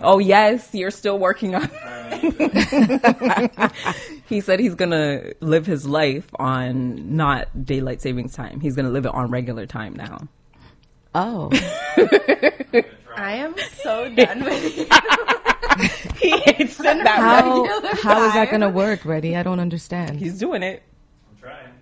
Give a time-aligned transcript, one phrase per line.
[0.00, 1.68] Oh yes, you're still working on.
[4.28, 8.60] he said he's gonna live his life on not daylight savings time.
[8.60, 10.18] He's gonna live it on regular time now.
[11.14, 11.50] Oh.
[13.16, 14.84] I am so done with you.
[16.20, 17.06] he hates that.
[17.06, 19.36] How, regular how is that going to work, Reddy?
[19.36, 20.20] I don't understand.
[20.20, 20.84] He's doing it.
[21.28, 21.72] I'm trying.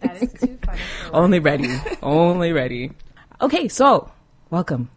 [0.00, 0.80] That is too funny.
[1.04, 1.68] for Only ready.
[2.02, 2.90] Only ready.
[3.40, 4.10] Okay, so
[4.50, 4.90] welcome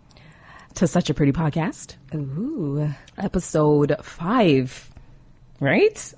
[0.76, 1.96] to such a pretty podcast.
[2.16, 2.90] Ooh.
[3.18, 4.90] episode five.
[5.60, 6.14] Right?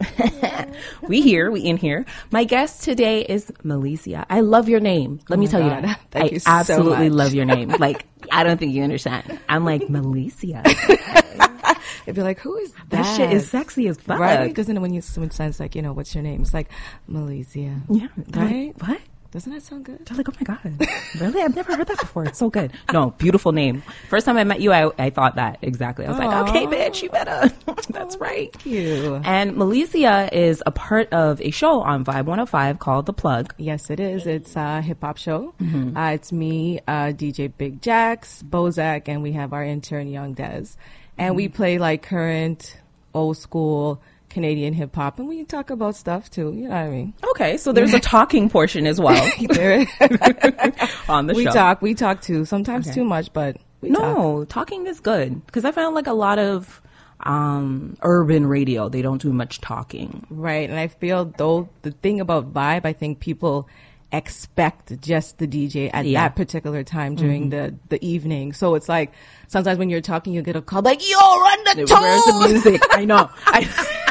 [1.03, 2.05] we here, we in here.
[2.31, 4.25] My guest today is Malicia.
[4.27, 5.19] I love your name.
[5.29, 6.01] Let oh me my tell you that.
[6.09, 7.17] Thank I you so absolutely much.
[7.17, 7.69] love your name.
[7.79, 9.39] Like, I don't think you understand.
[9.47, 10.63] I'm like, Malicia.
[12.05, 12.89] It'd be like, who is that?
[12.89, 14.19] That shit is sexy as fuck.
[14.19, 14.47] Right?
[14.47, 16.41] Because then when you someone says like, you know, what's your name?
[16.41, 16.69] It's like
[17.07, 17.81] Malaysia.
[17.89, 18.07] Yeah.
[18.17, 18.73] They're like, Right?
[18.87, 19.01] what?
[19.35, 20.05] Doesn't that sound good?
[20.05, 20.87] They're like, oh my God.
[21.19, 21.41] Really?
[21.41, 22.23] I've never heard that before.
[22.23, 22.71] It's so good.
[22.93, 23.83] No, beautiful name.
[24.07, 26.05] First time I met you, I, I thought that exactly.
[26.05, 27.53] I was like, okay, bitch, you better.
[27.89, 28.53] That's right.
[28.53, 29.19] Thank you.
[29.25, 33.53] And Malicia is a part of a show on Vibe 105 called The Plug.
[33.57, 34.25] Yes, it is.
[34.25, 35.53] It's a hip hop show.
[35.61, 40.77] Uh, it's me, uh, DJ Big Jax, Bozak, and we have our intern Young Dez.
[41.17, 42.77] And we play like current,
[43.13, 44.01] old school
[44.35, 46.51] Canadian hip hop, and we talk about stuff too.
[46.53, 47.13] You know what I mean?
[47.31, 49.15] Okay, so there's a talking portion as well
[51.09, 51.51] on the we show.
[51.51, 52.43] talk, we talk too.
[52.43, 52.95] Sometimes Okay.
[52.95, 53.99] too much, but we talk.
[54.01, 56.81] No, talking is good because I found like a lot of
[57.21, 60.27] um, urban radio they don't do much talking.
[60.29, 60.69] Right.
[60.69, 63.69] And I feel though the thing about vibe, I think people
[64.11, 66.23] expect just the DJ at Yeah.
[66.27, 68.51] that particular time during the, the evening.
[68.53, 69.13] So it's like
[69.47, 72.81] sometimes when you're talking, you get a call like, yo, run the Where's the music?
[72.91, 73.29] I know.
[73.45, 73.67] I,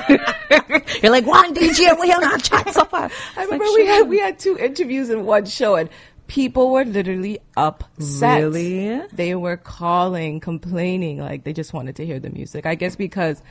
[0.08, 3.10] you're like one DJ, we are chat so far.
[3.36, 5.88] I remember we had, we had two interviews in one show and
[6.26, 8.42] people were literally upset.
[8.42, 9.00] Really?
[9.12, 12.66] They were calling, complaining, like they just wanted to hear the music.
[12.66, 13.42] I guess because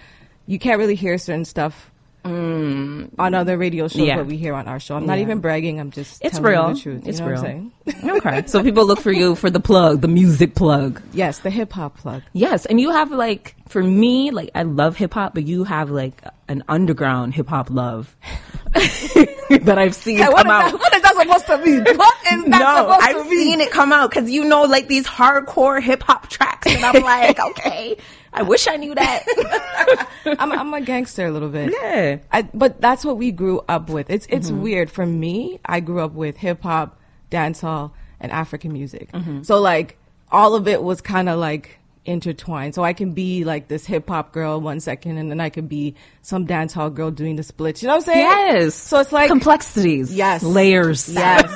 [0.47, 1.91] you can't really hear certain stuff
[2.25, 4.07] on other radio shows Mm.
[4.07, 4.17] Yeah.
[4.17, 4.95] what we hear on our show.
[4.95, 5.79] I'm not even bragging.
[5.79, 6.69] I'm just It's telling real.
[6.69, 7.03] you the truth.
[7.03, 8.17] You It's know real.
[8.17, 11.01] okay, so people look for you for the plug, the music plug.
[11.13, 12.21] Yes, the hip hop plug.
[12.33, 15.89] Yes, and you have like for me, like I love hip hop, but you have
[15.89, 18.15] like an underground hip hop love
[18.73, 20.71] that I've seen Hey, come out.
[20.71, 21.83] that, what is that supposed to mean?
[21.97, 23.39] What is that no, supposed I've to mean?
[23.39, 27.03] seen it come out because you know, like these hardcore hip hop tracks, and I'm
[27.03, 27.97] like, okay,
[28.33, 30.07] I wish I knew that.
[30.39, 31.73] I'm, I'm a gangster a little bit.
[31.81, 34.09] yeah, I, but that's what we grew up with.
[34.09, 34.61] It's it's mm-hmm.
[34.61, 35.59] weird for me.
[35.65, 36.99] I grew up with hip hop,
[37.31, 39.11] dancehall, and African music.
[39.11, 39.43] Mm-hmm.
[39.43, 39.97] So like
[40.31, 42.75] all of it was kind of like intertwined.
[42.75, 45.69] So I can be like this hip hop girl one second, and then I could
[45.69, 47.81] be some dancehall girl doing the splits.
[47.81, 48.19] You know what I'm saying?
[48.19, 48.75] yes.
[48.75, 50.43] So it's like complexities, Yes.
[50.43, 51.49] layers, Yes.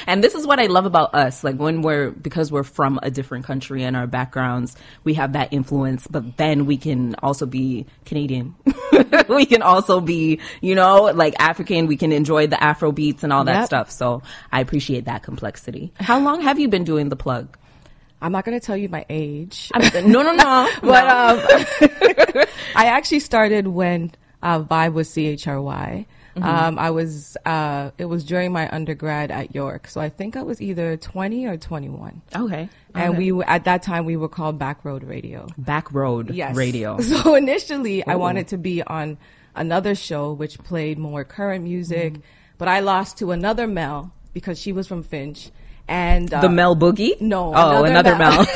[0.06, 1.44] and this is what I love about us.
[1.44, 5.52] Like when we're because we're from a different country and our backgrounds, we have that
[5.52, 6.06] influence.
[6.06, 8.54] But then we can also be Canadian.
[9.28, 11.86] we can also be, you know, like African.
[11.86, 13.66] We can enjoy the Afro beats and all that Yep.
[13.66, 13.90] stuff.
[13.90, 14.22] So
[14.52, 15.92] I appreciate that complexity.
[16.00, 17.56] How long have you been doing the plug?
[18.20, 19.70] I'm not gonna tell you my age.
[19.74, 20.68] I'm, no, no, no.
[20.82, 21.38] but um,
[22.74, 24.12] I actually started when
[24.42, 26.06] uh, Vibe was CHRY.
[26.36, 26.44] Mm-hmm.
[26.46, 30.42] Um, I was uh, it was during my undergrad at York, so I think I
[30.42, 32.22] was either 20 or 21.
[32.36, 32.68] okay.
[32.94, 33.32] And Okay.
[33.32, 35.46] we at that time we were called Backroad Radio.
[35.58, 36.98] back road Yes, radio.
[37.02, 39.18] So initially, I wanted to be on
[39.56, 42.14] another show which played more current music,
[42.56, 45.50] but I lost to another Mel because she was from Finch,
[45.88, 47.20] and uh, The Mel Boogie?
[47.20, 48.46] No, Oh, another another Mel.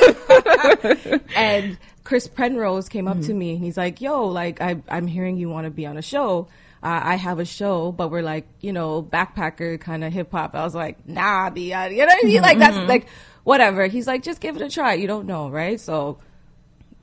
[0.85, 1.21] Mel.
[1.37, 3.27] and Chris Penrose came up Mm-hmm.
[3.27, 5.97] to me and he's like, "Yo, like I, I'm hearing you want to be on
[5.97, 6.49] a show.
[6.83, 10.55] Uh, I have a show, but we're like, you know, backpacker kind of hip hop."
[10.55, 11.65] I was like, "Nah, be.
[11.65, 12.43] You know what I mean?
[12.43, 12.89] Like that's Mm-hmm.
[12.89, 13.07] like
[13.45, 13.87] whatever.
[13.87, 14.95] He's like, "Just give it a try.
[14.95, 16.19] You don't know, right?" So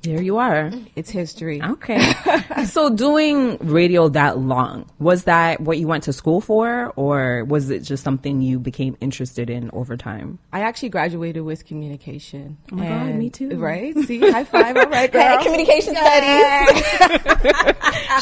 [0.02, 0.72] there you are.
[0.96, 1.62] it's history.
[1.62, 2.14] Okay.
[2.66, 7.70] so doing radio that long, was that what you went to school for or was
[7.70, 10.40] it just something you became interested in over time?
[10.54, 12.58] I actually graduated with communication.
[12.72, 13.58] Oh my God, me too.
[13.58, 13.94] Right?
[14.06, 14.78] See, high five.
[14.78, 15.44] All right, girl.
[15.44, 16.86] communication studies.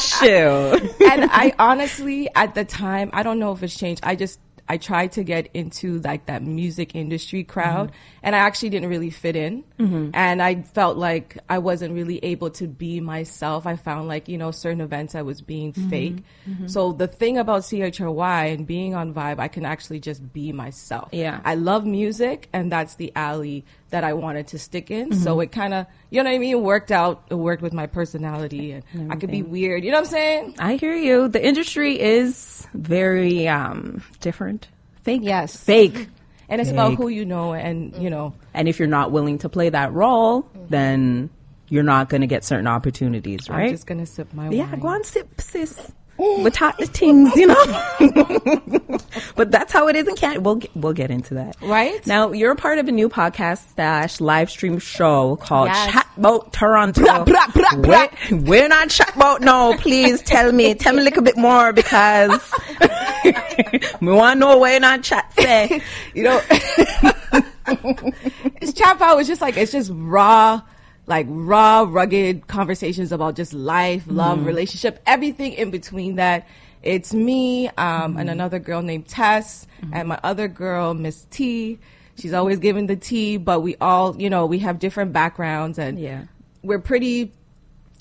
[0.00, 1.00] Shoot.
[1.00, 4.00] and I honestly, at the time, I don't know if it's changed.
[4.02, 8.20] I just, I tried to get into like that music industry crowd mm-hmm.
[8.22, 9.64] and I actually didn't really fit in.
[9.78, 10.10] Mm-hmm.
[10.12, 13.66] And I felt like I wasn't really able to be myself.
[13.66, 15.88] I found like, you know, certain events I was being mm-hmm.
[15.88, 16.18] fake.
[16.66, 21.08] So the thing about CHRY and being on Vibe, I can actually just be myself.
[21.12, 21.40] Yeah.
[21.44, 25.14] I love music and that's the alley that I wanted to stick in.
[25.14, 26.62] So it kind of, you know what I mean?
[26.62, 27.24] Worked out.
[27.30, 29.84] It worked with my personality and I could be weird.
[29.84, 30.54] You know what I'm saying?
[30.58, 31.28] I hear you.
[31.28, 34.68] The industry is very um different.
[35.02, 35.20] Fake.
[35.24, 35.56] Yes.
[35.56, 36.08] Fake.
[36.50, 39.50] And it's about who you know and, you know, And if you're not willing to
[39.50, 41.28] play that role, then
[41.68, 43.64] you're not going to get certain opportunities, right?
[43.66, 44.80] I'm just going to sip my yeah, wine.
[44.80, 45.92] go on, sip, sis.
[46.42, 47.64] With hot the things, you know.
[49.36, 50.40] but that's how it is in Canada.
[50.40, 52.04] We'll get, we'll get into that, Right?
[52.06, 55.92] Now you're a part of a new podcast slash live stream show called Yes.
[55.92, 57.02] Chatboat Toronto.
[57.02, 58.08] Blah, blah, blah.
[58.30, 59.42] We're, we're not chatboat.
[59.42, 62.30] No, please tell me, tell me a little bit more because
[64.00, 65.32] we want to know where you're not chat.
[65.38, 65.82] Say,
[66.14, 66.40] you know,
[68.60, 69.18] it's chat out.
[69.20, 70.60] It's just like it's just raw,
[71.08, 76.46] like raw, rugged conversations about just life, love, relationship, everything in between that.
[76.82, 81.78] It's me um, and another girl named Tess, and my other girl, Miss T.
[82.16, 85.98] She's always giving the tea, but we all, you know, we have different backgrounds, and
[85.98, 86.24] Yeah.
[86.62, 87.32] we're pretty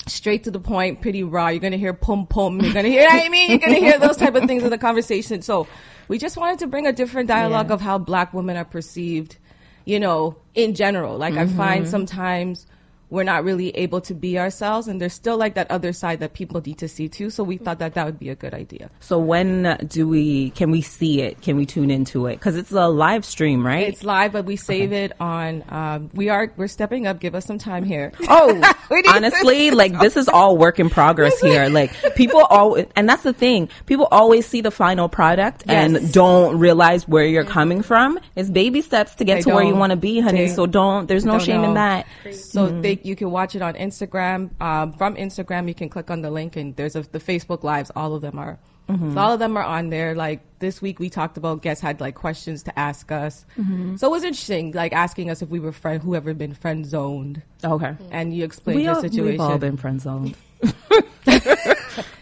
[0.06, 1.48] straight to the point, pretty raw.
[1.48, 2.62] You're gonna hear pum pum.
[2.62, 4.64] You're gonna hear, you know what I mean, you're gonna hear those type of things
[4.64, 5.42] in the conversation.
[5.42, 5.68] So
[6.08, 7.74] we just wanted to bring a different dialogue Yeah.
[7.76, 9.38] of how black women are perceived,
[9.86, 11.18] you know, in general.
[11.18, 11.58] Like I Mm-hmm.
[11.58, 12.68] find sometimes
[13.10, 16.34] we're not really able to be ourselves, and there's still like that other side that
[16.34, 17.30] people need to see too.
[17.30, 18.90] So we thought that that would be a good idea.
[19.00, 20.50] so when do we?
[20.52, 21.42] Can we see it?
[21.42, 22.36] Can we tune into it?
[22.36, 23.88] Because it's a live stream, right?
[23.88, 25.64] It's live, but we save it on.
[25.70, 27.20] Um, we are we're stepping up.
[27.20, 28.12] Give us some time here.
[28.30, 28.62] Oh,
[29.08, 31.70] honestly, like this is all work in progress here.
[31.70, 33.70] Like people always, and that's the thing.
[33.86, 35.96] People always see the final product Yes.
[35.96, 38.20] and don't realize where you're coming from.
[38.36, 40.46] It's baby steps to get They to where you want to be, honey.
[40.46, 41.08] They so don't.
[41.08, 42.06] There's no don't shame in that.
[42.34, 42.82] So Mm-hmm.
[42.82, 44.60] they, you can watch it on Instagram.
[44.62, 47.92] Um, from Instagram, you can click on the link, and there's a, the Facebook Lives.
[47.96, 48.60] All of them are.
[48.90, 49.14] Mm-hmm.
[49.14, 50.16] So all of them are on there.
[50.16, 53.46] Like this week, we talked about guests had like questions to ask us.
[53.58, 53.98] Mm-hmm.
[53.98, 57.42] So it was interesting, like asking us if we were friend, whoever been friend zoned,
[57.64, 57.96] Okay.
[58.12, 59.26] and you explained We your all, situation.
[59.26, 60.36] we've all been friend zoned.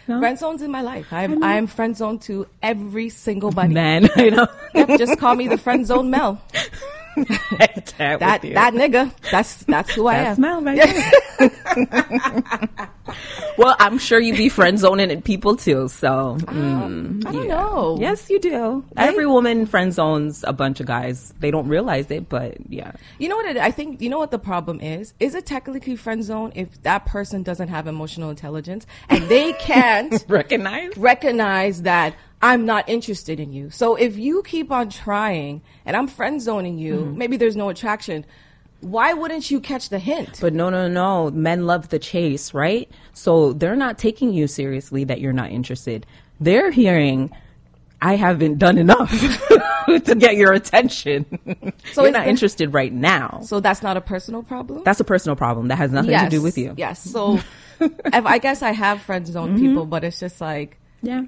[0.06, 1.12] Friend zones in my life.
[1.12, 3.74] I'm I'm friend zoned to every single buddy.
[3.74, 4.48] Man, I know.
[4.76, 6.40] Yep, just call me the friend zone Mel.
[7.18, 9.12] I can't That that nigga.
[9.32, 10.42] That's that's who I That's am.
[10.42, 12.70] Mel right there.
[13.58, 15.88] well, I'm sure you be friend zoning people too.
[15.88, 17.56] So mm, I don't yeah.
[17.56, 17.98] know.
[18.00, 18.84] Yes, you do.
[18.98, 21.34] Every woman friend zones a bunch of guys.
[21.40, 22.92] They don't realize it, but yeah.
[23.20, 24.02] You know what it, I think?
[24.02, 25.14] You know what the problem is?
[25.20, 30.24] Is it technically friend zone if that person doesn't have emotional intelligence and they can't
[30.28, 30.96] Recognize?
[30.98, 32.16] recognize that
[32.46, 33.70] I'm not interested in you?
[33.70, 37.18] So if you keep on trying and I'm friend zoning you, Mm-hmm.
[37.18, 38.26] maybe there's no attraction.
[38.82, 40.40] Why wouldn't you catch the hint?
[40.42, 41.32] But no, no, no.
[41.32, 42.90] Men love the chase, right?
[43.14, 46.06] So they're not taking you seriously that you're not interested.
[46.40, 47.32] They're hearing,
[48.02, 49.10] I haven't done enough
[49.88, 51.26] to get your attention.
[51.94, 53.40] So you're not interested right now.
[53.46, 54.84] so that's not a personal problem.
[54.84, 55.70] That's a personal problem.
[55.70, 56.74] That has nothing to do with you.
[56.76, 57.00] Yes.
[57.02, 57.40] So
[57.80, 59.66] if, I guess I have friend zoned Mm-hmm.
[59.66, 61.24] people, but it's just like, Yeah.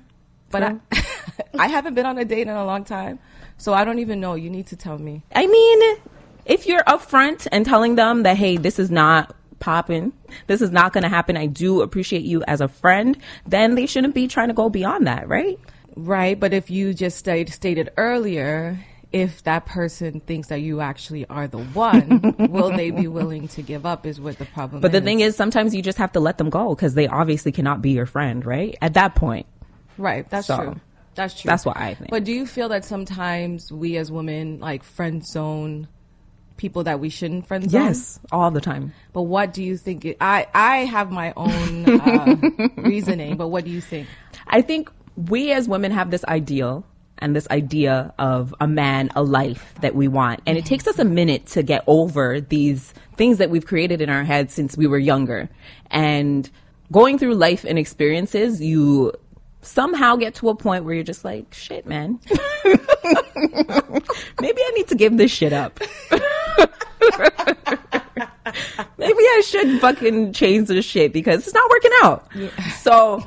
[0.49, 0.75] But I,
[1.59, 3.19] I haven't been on a date in a long time,
[3.57, 4.35] so I don't even know.
[4.35, 5.23] You need to tell me.
[5.33, 5.97] I mean,
[6.45, 10.13] if you're upfront and telling them that, hey, this is not popping,
[10.47, 13.85] this is not going to happen, I do appreciate you as a friend, then they
[13.85, 15.59] shouldn't be trying to go beyond that, right?
[15.95, 18.79] Right, but if you just stated earlier,
[19.11, 23.61] if that person thinks that you actually are the one, will they be willing to
[23.61, 24.05] give up?
[24.05, 24.81] Is what the problem.
[24.81, 27.51] But the thing is, sometimes you just have to let them go because they obviously
[27.51, 28.77] cannot be your friend, right?
[28.81, 29.47] At that point.
[29.97, 30.29] Right?
[30.29, 30.75] That's So, true.
[31.15, 31.49] That's true.
[31.49, 32.11] that's what I think.
[32.11, 35.87] But do you feel that sometimes we as women like friend zone
[36.57, 37.81] people that we shouldn't friend zone?
[37.83, 38.93] Yes, all the time.
[39.13, 40.05] But what do you think?
[40.05, 42.35] It, I I have my own uh,
[42.77, 44.07] reasoning, but what do you think?
[44.47, 46.85] I think we as women have this ideal
[47.19, 50.39] and this idea of a man, a life that we want.
[50.45, 54.09] And it takes us a minute to get over these things that we've created in
[54.11, 55.49] our heads since we were younger.
[55.89, 56.47] And
[56.91, 59.13] going through life and experiences, you
[59.61, 62.19] somehow get to a point where you're just like, shit, man.
[62.65, 65.79] Maybe I need to give this shit up.
[68.97, 72.27] Maybe I should fucking change this shit because it's not working out.
[72.81, 73.25] So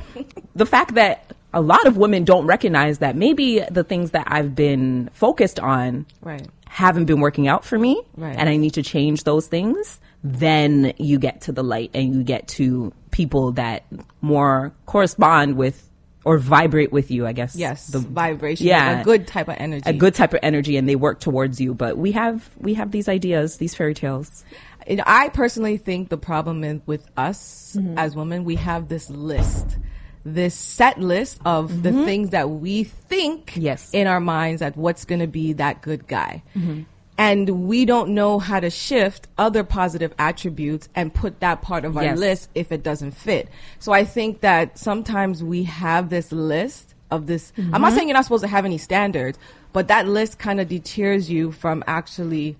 [0.55, 4.55] the fact that a lot of women don't recognize that maybe the things that I've
[4.55, 6.47] been focused on Right.
[6.69, 8.37] haven't been working out for me Right.
[8.39, 12.23] and I need to change those things, then you get to the light and you
[12.23, 13.85] get to people that
[14.21, 15.89] more correspond with
[16.25, 17.57] or vibrate with you, I guess.
[17.57, 18.67] Yes, The vibration.
[18.67, 19.01] yeah.
[19.01, 19.89] a good type of energy.
[19.89, 21.73] a good type of energy and they work towards you.
[21.75, 24.45] But we have we have these ideas, these fairy tales.
[24.87, 27.99] And I personally think the problem is with us Mm-hmm.
[27.99, 29.79] as women, we have this list,
[30.25, 33.61] this set list of the things that we think Mm-hmm.
[33.61, 33.91] Yes.
[33.93, 36.43] in our minds that what's going to be that good guy.
[36.57, 36.83] Mm-hmm.
[37.21, 41.99] And we don't know how to shift other positive attributes and put that part of
[41.99, 42.19] our Yes.
[42.19, 43.49] list if it doesn't fit.
[43.79, 47.53] So I think that sometimes we have this list of this.
[47.59, 47.83] I'm Mm-hmm.
[47.83, 49.39] not saying you're not supposed to have any standards,
[49.75, 52.57] but that list kind of deters you from actually.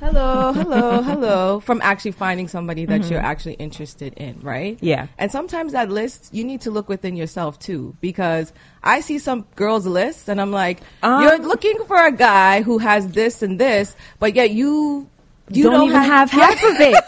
[0.00, 1.60] Hello, hello, hello.
[1.68, 4.76] From actually finding somebody that you're actually interested in, right?
[4.76, 4.86] Mm-hmm.
[4.86, 5.06] Yeah.
[5.18, 8.52] And sometimes that list, you need to look within yourself too, because
[8.82, 12.78] I see some girls' lists and I'm like, Um, you're looking for a guy who
[12.78, 15.08] has this and this, but yet you,
[15.50, 17.04] you don't, even have, half of it.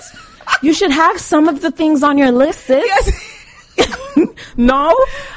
[0.63, 2.85] You should have some of the things on your list, sis.
[2.85, 3.40] Yes.
[4.57, 4.89] No?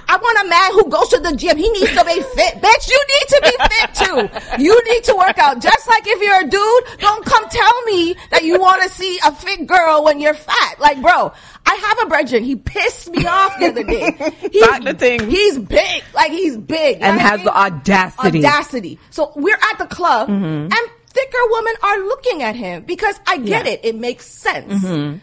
[0.09, 1.55] I want a man who goes to the gym.
[1.57, 2.55] He needs to be fit.
[2.55, 4.61] Bitch, you need to be fit too.
[4.63, 5.61] You need to work out.
[5.61, 9.19] Just like if you're a dude, don't come tell me that you want to see
[9.25, 10.79] a fit girl when you're fat.
[10.79, 11.31] Like, bro,
[11.65, 12.43] I have a brethren.
[12.43, 14.11] He pissed me off the other day.
[14.51, 16.03] He's, he's big.
[16.13, 16.97] Like, he's big.
[17.01, 17.45] And what I has mean?
[17.45, 18.27] the audacity.
[18.39, 18.45] Mm-hmm.
[18.45, 18.99] Audacity.
[19.11, 23.65] So we're at the club and thicker women are looking at him because I get
[23.65, 23.71] Yeah.
[23.73, 23.81] it.
[23.83, 24.83] It makes sense.
[24.83, 25.17] Mm-hmm.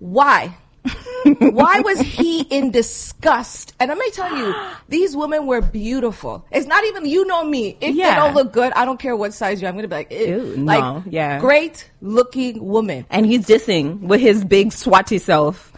[0.00, 0.56] Why?
[1.38, 3.74] Why was he in disgust?
[3.78, 4.54] And I'm gonna tell you,
[4.88, 6.44] these women were beautiful.
[6.50, 7.76] It's not even you know me.
[7.80, 8.10] If Yeah.
[8.10, 9.68] they don't look good, I don't care what size you're.
[9.68, 10.24] I'm gonna be like, eh.
[10.30, 10.36] Ew.
[10.56, 11.38] Ew, like no, yeah.
[11.38, 13.04] great looking woman.
[13.10, 15.69] And he's dissing with his big swatty self.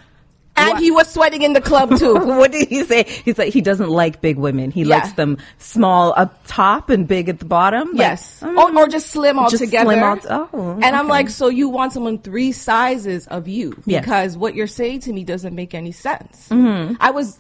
[0.55, 2.15] And he was sweating in the club too.
[2.15, 3.05] what did he say?
[3.05, 4.71] He's like he doesn't like big women.
[4.71, 4.97] He Yeah.
[4.97, 7.89] likes them small up top and big at the bottom.
[7.89, 8.41] Like, Yes.
[8.41, 9.87] mm, or, or just slim Just altogether.
[9.87, 13.75] slim out- oh, and I'm like, so you want someone three sizes of you?
[13.87, 14.03] Yes.
[14.05, 16.49] Because what you're saying to me doesn't make any sense.
[16.51, 16.95] Mm-hmm.
[17.01, 17.39] I was,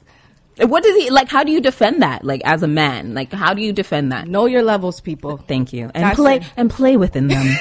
[0.58, 1.28] What does he like?
[1.30, 2.24] How do you defend that?
[2.24, 4.26] Like as a man, like how do you defend that?
[4.28, 5.36] know your levels, people.
[5.36, 5.90] Thank you.
[5.94, 6.44] And That's play it.
[6.56, 7.42] and play within them.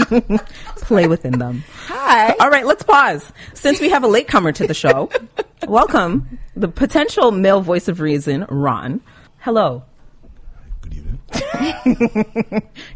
[0.76, 1.64] play within them.
[1.86, 2.34] Hi.
[2.40, 3.32] All right, let's pause.
[3.54, 5.10] Since we have a latecomer to the show,
[5.66, 9.00] welcome the potential male voice of reason, Ron.
[9.38, 9.84] Hello.
[10.82, 11.17] Good evening.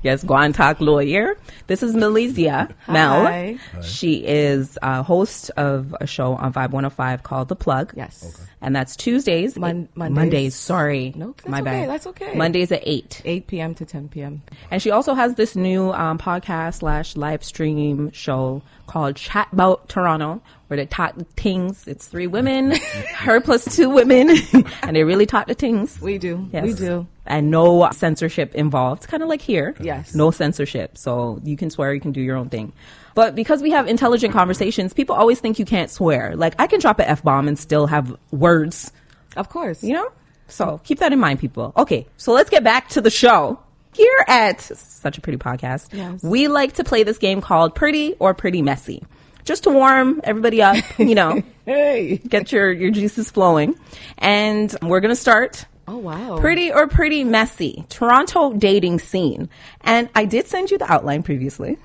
[0.03, 1.37] Yes, Guantak lawyer.
[1.69, 3.25] This is Melizia Mel.
[3.25, 3.59] Hi.
[3.83, 7.93] She is a host of a show on Vibe 105 called The Plug.
[7.97, 8.47] Yes.
[8.61, 9.57] And that's Tuesdays.
[9.59, 10.55] Mon- eight- Mondays.
[10.55, 11.13] sorry.
[11.17, 11.89] Nope, that's My okay, bad.
[11.91, 12.35] that's okay.
[12.35, 13.23] Mondays at 8.
[13.25, 13.75] 8 p.m.
[13.77, 14.43] to 10 p.m.
[14.71, 19.89] And she also has this new um, podcast slash live stream show called Chat About
[19.89, 21.87] Toronto, where they talk things.
[21.87, 22.73] It's three women,
[23.17, 24.31] her plus two women,
[24.83, 26.01] and they really talk the things.
[26.01, 26.49] We do.
[26.53, 26.65] Yes.
[26.65, 27.07] We do.
[27.25, 29.07] And no censorship involved.
[29.07, 29.75] Kind of like here.
[29.81, 30.15] Yes.
[30.15, 30.99] No censorship.
[30.99, 32.73] So you can swear, you can do your own thing.
[33.15, 36.35] But because we have intelligent conversations, people always think you can't swear.
[36.35, 38.91] Like I can drop an F bomb and still have words,
[39.37, 39.85] Of course.
[39.85, 40.11] you know?
[40.49, 41.73] So keep that in mind, people.
[41.77, 42.07] Okay.
[42.17, 43.61] So let's get back to the show.
[43.95, 46.23] Here at such a pretty podcast, Yes.
[46.23, 49.05] we like to play this game called Pretty or Pretty Messy.
[49.45, 52.17] Just to warm everybody up, you know, Hey.
[52.17, 53.75] get your, your juices flowing.
[54.19, 56.39] And we're going to start Oh, wow.
[56.41, 57.85] Pretty or pretty messy.
[57.91, 59.51] Toronto dating scene.
[59.83, 61.77] And I did send you the outline previously.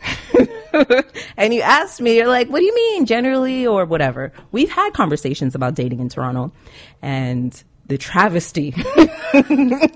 [1.38, 4.32] and you asked me, you're like, what do you mean generally or whatever?
[4.54, 6.54] We've had conversations about dating in Toronto
[7.02, 8.74] and the travesty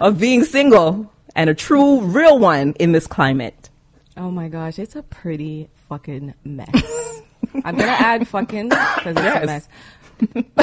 [0.00, 3.68] of being single and a true real one in this climate.
[4.16, 6.70] Oh my gosh, it's a pretty fucking mess.
[7.64, 9.42] I'm gonna add fucking because it's Yes.
[9.42, 9.68] a mess.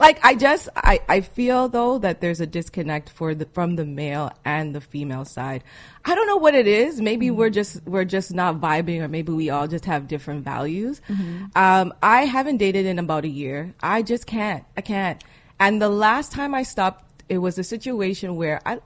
[0.00, 3.84] like I just I, I feel though that there's a disconnect for the from the
[3.84, 5.64] male and the female side.
[6.04, 7.00] I don't know what it is.
[7.00, 7.54] Maybe we're mm-hmm.
[7.54, 11.00] just we're just not vibing, or maybe we all just have different values.
[11.08, 11.46] Mm-hmm.
[11.56, 13.74] Um, I haven't dated in about a year.
[13.82, 14.64] I just can't.
[14.76, 15.22] I can't.
[15.58, 18.78] And the last time I stopped, it was a situation where I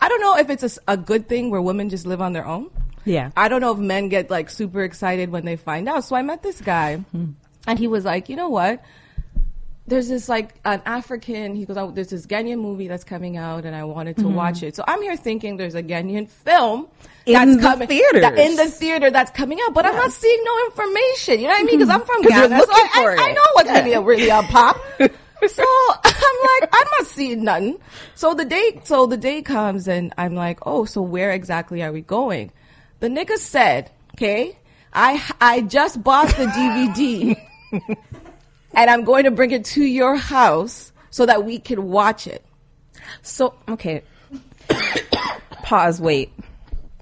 [0.00, 2.70] I don't know if it's a good thing where women just live on their own.
[3.04, 3.30] Yeah.
[3.36, 6.04] I don't know if men get like super excited when they find out.
[6.04, 7.32] So I met this guy hmm.
[7.66, 8.82] And he was like, you know what?
[9.86, 13.66] There's this like an African, he goes, oh, there's this Ghanaian movie that's coming out
[13.66, 14.66] and I wanted to watch mm-hmm.
[14.66, 14.76] it.
[14.76, 16.88] So I'm here thinking there's a Ghanaian film
[17.26, 18.22] In that's the coming theaters.
[18.22, 21.40] that- in the theater that's coming out, but I'm not seeing no information.
[21.40, 21.78] You know what I mean?
[21.78, 22.00] Because mm-hmm.
[22.00, 23.84] I'm from Ghana, so I, I, I know what's Yeah.
[23.84, 24.76] really really a pop.
[24.98, 25.64] so
[26.04, 27.78] I'm like, I'm not seeing nothing.
[28.14, 31.92] So the day, so the day comes and I'm like, oh, so where exactly are
[31.92, 32.52] we going?
[33.00, 34.56] The nigga said, okay,
[34.94, 37.36] I I just bought the DVD
[38.74, 42.44] and I'm going to bring it to your house so that we can watch it.
[43.22, 44.02] So, okay.
[45.62, 46.32] Pause, wait.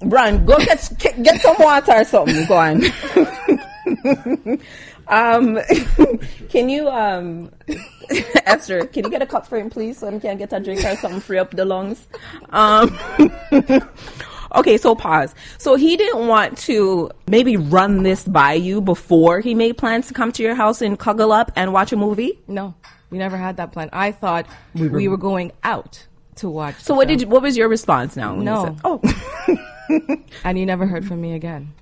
[0.02, 2.46] Run, go get, get some water or something.
[2.46, 2.82] Go on.
[5.08, 5.58] um,
[6.48, 7.50] can you, um,
[8.46, 10.84] Esther, can you get a cup for him, please, so I can get a drink
[10.84, 12.06] or something, free up the lungs?
[12.50, 12.98] Um,
[14.54, 15.34] okay, so pause.
[15.58, 20.14] So he didn't want to maybe run this by you before he made plans to
[20.14, 22.38] come to your house and cuddle up and watch a movie?
[22.48, 22.74] No,
[23.10, 23.90] we never had that plan.
[23.92, 26.06] I thought we were, going out
[26.36, 26.76] to watch.
[26.80, 28.34] So what did you, what was your response now?
[28.34, 28.64] No.
[28.64, 30.16] said- oh.
[30.44, 31.74] and you never heard from me again.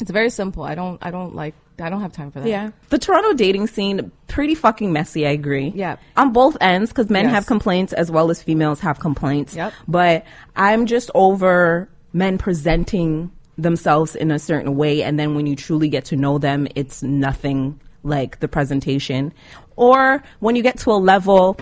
[0.00, 0.62] It's very simple.
[0.64, 2.48] I don't I don't like I don't have time for that.
[2.48, 2.70] Yeah.
[2.88, 5.72] The Toronto dating scene, pretty fucking messy, I agree.
[5.74, 5.96] Yeah.
[6.16, 7.34] On both ends, because men Yes.
[7.34, 9.54] have complaints as well as females have complaints.
[9.54, 9.72] Yep.
[9.88, 10.24] But
[10.56, 15.88] I'm just over men presenting themselves in a certain way, and then when you truly
[15.88, 19.32] get to know them, it's nothing like the presentation.
[19.76, 21.58] Or when you get to a level,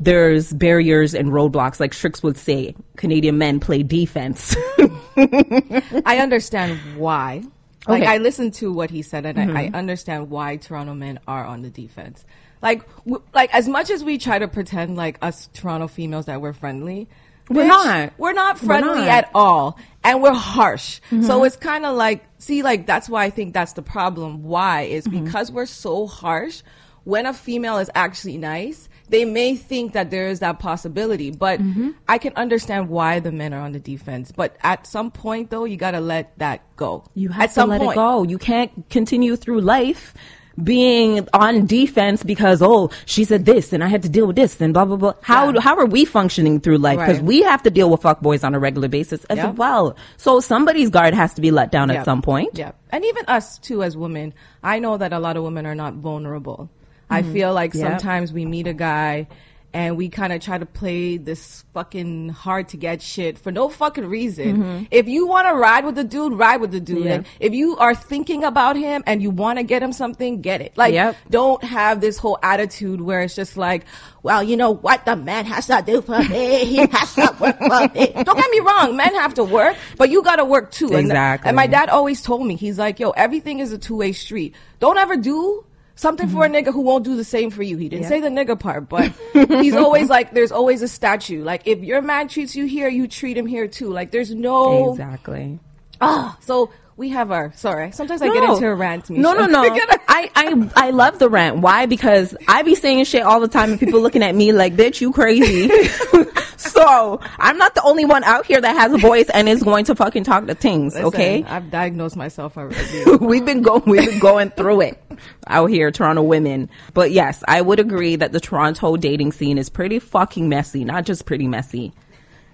[0.00, 4.54] there's barriers and roadblocks, like Strix would say, Canadian men play defense.
[5.16, 7.42] I understand why.
[7.86, 8.12] Like Okay.
[8.12, 9.74] I listened to what he said, and I, I mm-hmm.
[9.74, 12.24] understand why Toronto men are on the defense.
[12.62, 16.40] Like, w- like as much as we try to pretend like us Toronto females that
[16.40, 17.08] we're friendly,
[17.50, 18.12] We're bitch, not.
[18.16, 19.08] We're not We're friendly not.
[19.08, 21.00] at all, and we're harsh.
[21.10, 21.44] So mm-hmm.
[21.44, 24.44] it's kind of like, see, like that's why I think that's the problem.
[24.44, 25.24] Why is mm-hmm.
[25.24, 26.62] because we're so harsh.
[27.04, 31.60] When a female is actually nice, they may think that there is that possibility, but
[31.60, 31.90] mm-hmm.
[32.08, 34.32] I can understand why the men are on the defense.
[34.32, 37.04] But at some point, though, you got to let that go.
[37.14, 37.92] You have at to some let point.
[37.92, 38.24] it go.
[38.24, 40.14] You can't continue through life
[40.62, 44.60] being on defense because oh she said this and I had to deal with this
[44.60, 45.14] and blah blah blah.
[45.22, 45.60] How Yeah.
[45.60, 46.98] how are we functioning through life?
[46.98, 47.26] Because Right.
[47.26, 49.50] we have to deal with fuckboys on a regular basis as Yeah.
[49.50, 49.96] well.
[50.16, 51.96] So somebody's guard has to be let down Yeah.
[52.00, 52.50] at some point.
[52.54, 52.70] Yeah.
[52.90, 55.94] And even us too as women, I know that a lot of women are not
[55.94, 56.68] vulnerable.
[57.14, 57.86] I feel like Mm-hmm.
[57.86, 59.26] Sometimes we meet a guy
[59.72, 63.68] and we kind of try to play this fucking hard to get shit for no
[63.68, 64.86] fucking reason.
[64.92, 66.98] If you want to ride with the dude, ride with the dude.
[66.98, 67.06] Mm-hmm.
[67.08, 67.14] Yeah.
[67.14, 70.60] And if you are thinking about him and you want to get him something, get
[70.60, 70.76] it.
[70.76, 71.16] Like, Yep.
[71.28, 73.84] don't have this whole attitude where it's just like,
[74.22, 76.64] well, you know what the man has to do for me.
[76.66, 78.12] He has to work for me.
[78.22, 78.94] Don't get me wrong.
[78.96, 80.86] Men have to work, but you got to work too.
[80.94, 81.48] And- Exactly.
[81.48, 84.54] And my dad always told me, he's like, yo, everything is a two way street.
[84.78, 85.64] Don't ever do
[85.96, 87.76] something for a nigga who won't do the same for you.
[87.76, 91.42] He didn't say the nigga part, but he's always like, there's always a statue.
[91.42, 93.90] Like, if your man treats you here, you treat him here too.
[93.90, 94.92] Like, there's no.
[94.92, 95.58] Exactly.
[96.00, 97.52] Ah, so we have our.
[97.54, 99.10] Sorry, sometimes I get into a rant.
[99.10, 99.20] Misha.
[99.20, 99.62] No, no, no.
[100.08, 101.58] I, I, I love the rant.
[101.58, 101.86] Why?
[101.86, 105.00] Because I be saying shit all the time and people looking at me like, bitch,
[105.00, 105.68] you crazy.
[106.56, 109.86] so I'm not the only one out here that has a voice and is going
[109.86, 110.94] to fucking talk to things.
[110.94, 111.44] Listen, okay.
[111.44, 113.16] I've diagnosed myself already.
[113.20, 115.02] we've been going we've been going through it
[115.46, 119.68] out here toronto women but yes i would agree that the toronto dating scene is
[119.68, 121.92] pretty fucking messy not just pretty messy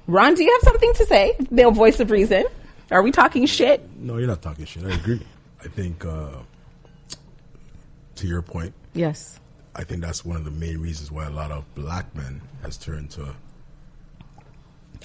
[0.06, 2.44] ron do you have something to say male voice of reason
[2.90, 4.84] are we talking shit No, you're not talking shit.
[4.84, 5.20] I agree.
[5.64, 6.28] I think, uh,
[8.16, 9.38] to your point, yes.
[9.76, 12.76] I think that's one of the main reasons why a lot of black men has
[12.76, 13.34] turned to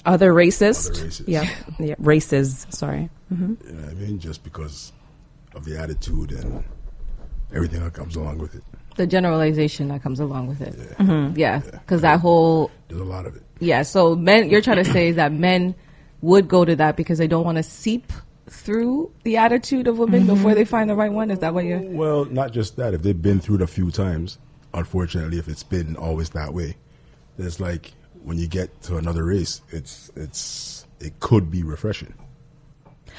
[0.04, 1.28] other racist Other races.
[1.28, 4.18] yeah yeah races sorry You know what I mean?
[4.18, 4.92] Just because
[5.54, 6.62] of the attitude and
[7.54, 8.62] everything that comes along with it.
[8.96, 10.74] The generalization that comes along with it.
[11.36, 13.42] Yeah, because that whole There's a lot of it.
[13.60, 15.74] Yeah, so men, you're trying to say is that men
[16.26, 18.12] would go to that because they don't want to seep
[18.48, 20.34] through the attitude of women mm-hmm.
[20.34, 21.30] before they find the right one.
[21.30, 21.80] Is that what you're?
[21.80, 22.94] Well, not just that.
[22.94, 24.38] If they've been through it a few times,
[24.74, 26.76] unfortunately, if it's been always that way,
[27.36, 32.14] then it's like when you get to another race, it's it's it could be refreshing.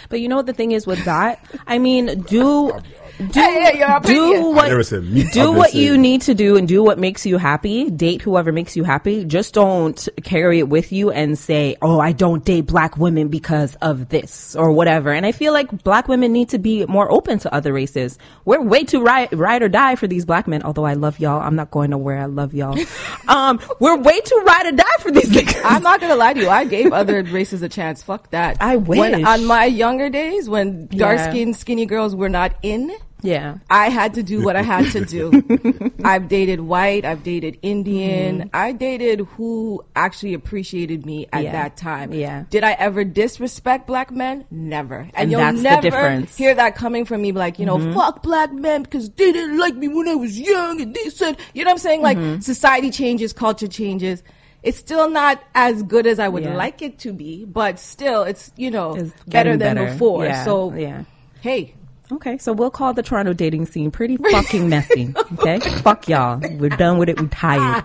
[0.10, 2.72] but you know what the thing is with that i mean do
[3.18, 5.28] do, Hey, hey, do what never said me.
[5.32, 6.02] do what you saying.
[6.02, 7.90] need to do and do what makes you happy.
[7.90, 9.26] Date whoever makes you happy.
[9.26, 13.76] Just don't carry it with you and say, "Oh, I don't date black women because
[13.82, 17.40] of this or whatever." And I feel like black women need to be more open
[17.40, 18.18] to other races.
[18.46, 20.62] We're way too ride, ride or die for these black men.
[20.64, 22.20] Although I love y'all, I'm not going nowhere.
[22.22, 22.78] I love y'all.
[23.28, 25.62] um, we're way too ride or die for these niggas.
[25.66, 26.50] I'm not gonna lie to you.
[26.50, 28.04] I gave other races a chance.
[28.04, 28.58] Fuck that.
[28.62, 29.00] I wish.
[29.00, 31.30] When, on my younger days, when dark Yeah.
[31.32, 32.92] skinned skinny girls were not in,
[33.24, 33.58] yeah.
[33.70, 35.92] I had to do what I had to do.
[36.04, 41.44] I've dated white, I've dated Indian, I dated who actually appreciated me at Mm-hmm.
[41.46, 41.52] Yeah.
[41.52, 42.14] that time.
[42.14, 42.44] Yeah.
[42.50, 44.46] Did I ever disrespect black men?
[44.52, 44.98] Never.
[45.00, 45.90] And, And you'll never.
[45.92, 46.24] Mm-hmm.
[46.36, 49.76] hear that coming from me like, you know, fuck black men because they didn't like
[49.76, 52.02] me when I was young and they said, you know what I'm saying?
[52.02, 52.40] Like Mm-hmm.
[52.42, 54.24] society changes, culture changes.
[54.64, 56.56] It's still not as good as I would Yeah.
[56.56, 59.92] like it to be, but still it's, you know, It's better getting than better.
[59.94, 60.26] before.
[60.26, 60.44] Yeah.
[60.44, 61.04] So, Yeah.
[61.42, 61.74] hey,
[62.12, 65.14] Okay, so we'll call the Toronto dating scene pretty fucking messy.
[65.40, 66.40] Okay, fuck y'all.
[66.54, 67.20] We're done with it.
[67.20, 67.84] We're tired.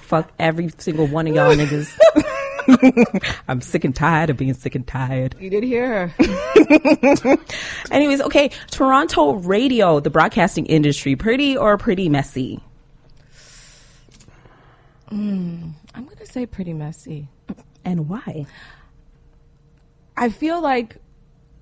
[0.00, 1.90] fuck every single one of y'all niggas.
[3.48, 5.34] I'm sick and tired of being sick and tired.
[5.38, 7.36] you did hear her.
[7.90, 12.60] Anyways, okay, Toronto radio, the broadcasting industry, pretty or pretty messy?
[15.08, 17.28] Hmm, I'm going to say pretty messy.
[17.84, 18.46] And why?
[20.16, 20.96] I feel like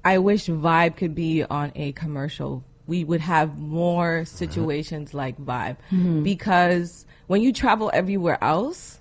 [0.05, 2.65] I wish Vibe could be on a commercial.
[2.87, 5.77] We would have more situations like Vibe
[6.23, 9.01] because when you travel everywhere else,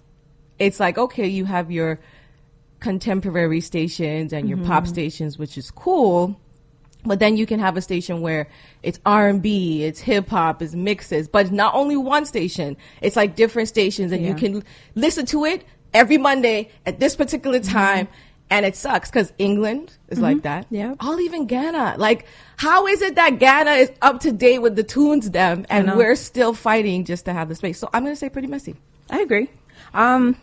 [0.59, 1.99] it's like, okay, you have your
[2.79, 6.39] contemporary stations and your pop stations, which is cool.
[7.03, 8.47] But then you can have a station where
[8.83, 12.77] it's R and B, it's hip hop, it's mixes, but not only one station.
[13.01, 15.63] It's like different stations, and you can listen to it
[15.95, 17.59] every Monday at this particular
[18.05, 18.13] Mm-hmm.
[18.51, 20.67] And it sucks because England is like that.
[20.69, 20.95] Yeah.
[20.99, 21.95] All even Ghana.
[21.97, 22.25] Like,
[22.57, 26.17] how is it that Ghana is up to date with the tunes them, and we're
[26.17, 27.79] still fighting just to have the space?
[27.79, 28.75] So I'm gonna say pretty messy.
[29.09, 29.49] I agree.
[29.93, 30.35] Um,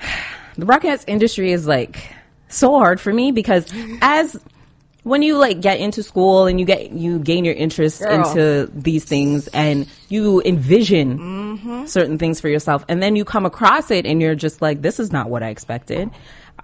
[0.56, 2.12] the broadcast industry is like
[2.48, 3.72] so hard for me because
[4.02, 4.36] as
[5.04, 8.26] when you like get into school and you get you gain your interest Girl.
[8.26, 13.90] into these things and you envision certain things for yourself and then you come across
[13.90, 16.10] it and you're just like this is not what I expected.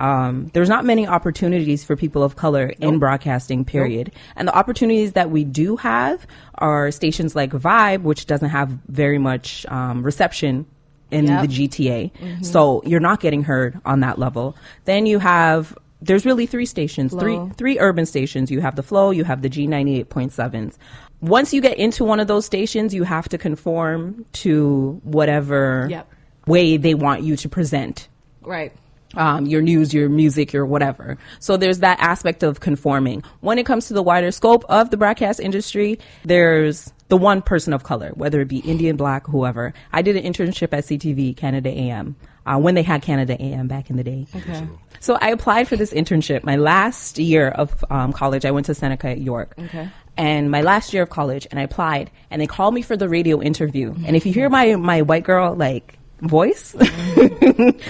[0.01, 4.13] Um, there's not many opportunities for people of color in broadcasting, period.
[4.35, 9.19] And the opportunities that we do have are stations like Vibe, which doesn't have very
[9.19, 10.65] much um, reception
[11.11, 11.43] in Yep.
[11.43, 12.45] the GTA.
[12.47, 14.57] So you're not getting heard on that level.
[14.87, 17.21] Then you have there's really three stations, Flow.
[17.21, 18.51] three three urban stations.
[18.51, 20.79] You have the Flow, you have the G98.7s.
[21.21, 26.09] Once you get into one of those stations, you have to conform to whatever Yep.
[26.47, 28.09] way they want you to present
[28.43, 28.73] Right.
[29.15, 31.19] Um, your news, your music, your whatever.
[31.39, 33.23] So there's that aspect of conforming.
[33.41, 37.73] When it comes to the wider scope of the broadcast industry, there's the one person
[37.73, 39.75] of color, whether it be Indian, black, whoever.
[39.93, 42.15] I did an internship at CTV Canada AM
[42.47, 44.27] uh, when they had Canada AM back in the day.
[44.35, 44.67] Okay.
[45.01, 46.45] So I applied for this internship.
[46.45, 49.55] My last year of um, college, I went to Seneca at York.
[49.59, 49.89] Okay.
[50.17, 53.09] And my last year of college, and I applied, and they called me for the
[53.09, 53.95] radio interview.
[54.05, 56.75] And if you hear my my white girl like voice,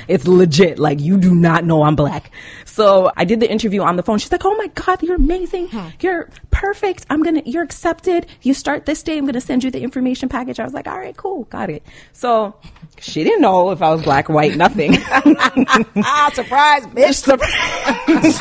[0.08, 0.78] it's legit.
[0.78, 2.30] Like you do not know I'm black.
[2.64, 4.18] So I did the interview on the phone.
[4.18, 5.68] She's like, "Oh my god, you're amazing.
[6.00, 7.04] You're perfect.
[7.10, 7.42] I'm gonna.
[7.44, 8.26] You're accepted.
[8.42, 9.18] You start this day.
[9.18, 11.82] I'm gonna send you the information package." I was like, "All right, cool, got it."
[12.12, 12.54] So
[12.98, 14.94] she didn't know if I was black, white, nothing.
[15.00, 17.20] Ah, surprise, bitch.
[17.30, 18.40] Surprise.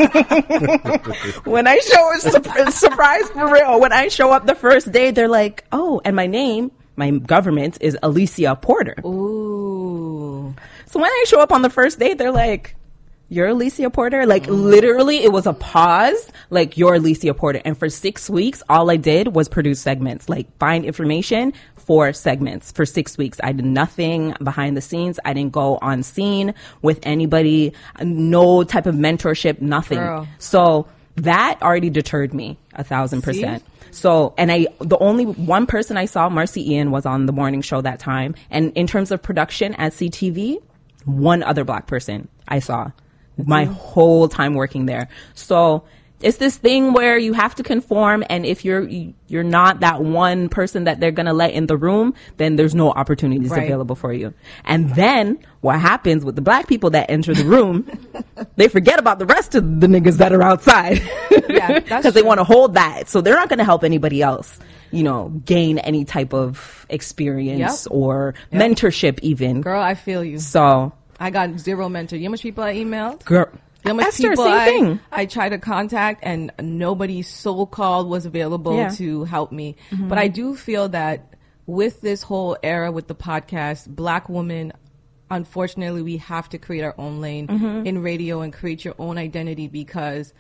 [1.45, 5.27] when I show sur- surprise for real, when I show up the first day, they're
[5.27, 9.78] like, "Oh, and my name, my government is Alicia Porter." Ooh.
[10.89, 12.75] So when I show up on the first day, they're like,
[13.29, 14.53] "You're Alicia Porter." Like mm-hmm.
[14.55, 16.31] literally, it was a pause.
[16.49, 20.47] Like you're Alicia Porter, and for six weeks, all I did was produce segments, like
[20.57, 23.39] find information for segments for six weeks.
[23.43, 25.19] I did nothing behind the scenes.
[25.23, 27.73] I didn't go on scene with anybody.
[28.01, 29.61] No type of mentorship.
[29.61, 29.99] Nothing.
[29.99, 30.27] Girl.
[30.39, 33.63] So that already deterred me a thousand percent.
[33.91, 37.61] So, and I, the only one person I saw, Marci Ien, was on the morning
[37.61, 38.33] show that time.
[38.49, 40.59] And in terms of production at CTV,
[41.05, 42.91] one other black person I saw
[43.37, 45.07] my whole time working there.
[45.33, 45.85] So
[46.21, 48.25] it's this thing where you have to conform.
[48.29, 48.85] And if you're,
[49.27, 52.75] you're not that one person that they're going to let in the room, then there's
[52.75, 53.63] no opportunities Right.
[53.63, 54.33] available for you.
[54.65, 57.89] And then what happens with the black people that enter the room,
[58.57, 61.01] they forget about the rest of the niggas that are outside.
[61.47, 63.07] Yeah, Because they want to hold that.
[63.07, 64.59] So they're not going to help anybody else,
[64.91, 67.91] you know, gain any type of experience Yep.
[67.93, 69.61] or mentorship even.
[69.61, 70.39] Girl, I feel you.
[70.39, 72.15] So, I got zero mentor.
[72.15, 73.25] You know how much people I emailed?
[73.25, 74.99] girl, You know how much Esther, people I, thing.
[75.11, 78.87] I tried to contact and nobody so called was available Yeah.
[78.87, 78.95] Mm-hmm.
[79.03, 79.75] to help me.
[79.91, 81.33] But I do feel that
[81.65, 84.73] with this whole era with the podcast, black women,
[85.29, 87.85] unfortunately, we have to create our own lane Mm-hmm.
[87.85, 90.33] in radio and create your own identity because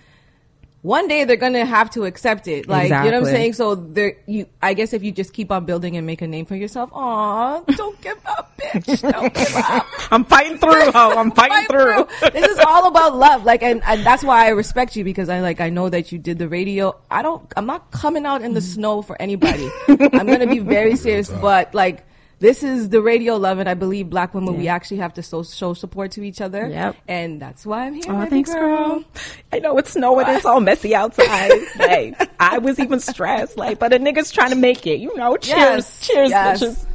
[0.81, 2.67] one day they're gonna have to accept it.
[2.67, 3.53] Like you know what I'm saying?
[3.53, 6.45] So there you I guess if you just keep on building and make a name
[6.45, 9.01] for yourself, aw, don't give up, bitch.
[9.01, 9.85] Don't give up.
[10.11, 11.11] I'm fighting through, ho.
[11.17, 12.31] I'm fighting Fight through.
[12.31, 13.43] this is all about love.
[13.43, 16.19] Like, and, and that's why I respect you because I like, I know that you
[16.19, 16.95] did the radio.
[17.11, 18.69] I don't, I'm not coming out in the mm-hmm.
[18.69, 19.69] snow for anybody.
[19.87, 22.05] I'm going to be very serious, but like,
[22.39, 25.43] this is the radio love, and I believe black women, we actually have to so,
[25.43, 26.67] show support to each other.
[26.67, 26.95] Yep.
[27.07, 28.03] And that's why I'm here.
[28.07, 29.03] Oh, thanks, girl.
[29.51, 30.25] I know it's snowing.
[30.29, 31.51] It's all messy outside.
[31.79, 33.57] like, I was even stressed.
[33.57, 34.99] Like, but a nigga's trying to make it.
[34.99, 36.07] You know, cheers, Yes.
[36.07, 36.61] cheers, Yes.
[36.63, 36.85] bitches.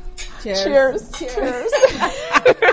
[0.43, 1.11] Cheers.
[1.19, 1.35] Cheers.
[1.35, 2.55] Cheers.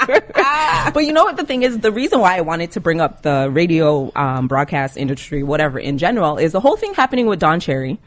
[0.94, 1.80] but you know what the thing is?
[1.80, 5.98] The reason why I wanted to bring up the radio um, broadcast industry, whatever, in
[5.98, 8.00] general, is the whole thing happening with Don Cherry.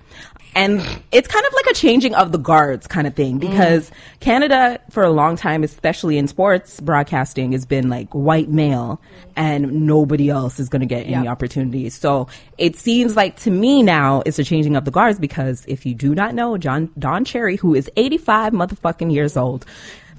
[0.56, 4.78] And it's kind of like a changing of the guards kind of thing because Canada,
[4.90, 9.00] for a long time, especially in sports broadcasting, has been like white male
[9.34, 11.26] and nobody else is going to get any Yep.
[11.26, 11.94] opportunities.
[11.96, 15.84] So it seems like to me now it's a changing of the guards because if
[15.84, 19.66] you do not know John Don Cherry, who is 85 motherfucking years old,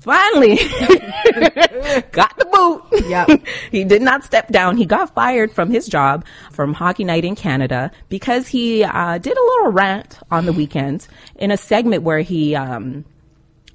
[0.05, 0.55] finally
[2.11, 3.09] got the boot.
[3.09, 3.41] Yep.
[3.71, 4.77] he did not step down.
[4.77, 9.37] He got fired from his job from Hockey Night in Canada because he uh, did
[9.37, 13.03] a little rant on the weekend in a segment where he um,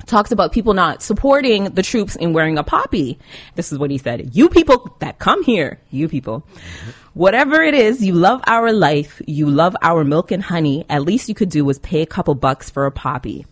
[0.06, 3.18] talks about people not supporting the troops in wearing a poppy.
[3.56, 4.34] This is what he said.
[4.34, 6.46] You people that come here, you people
[7.14, 10.84] Whatever it is, you love our life, you love our milk and honey.
[10.88, 13.46] At least you could do was pay a couple bucks for a poppy.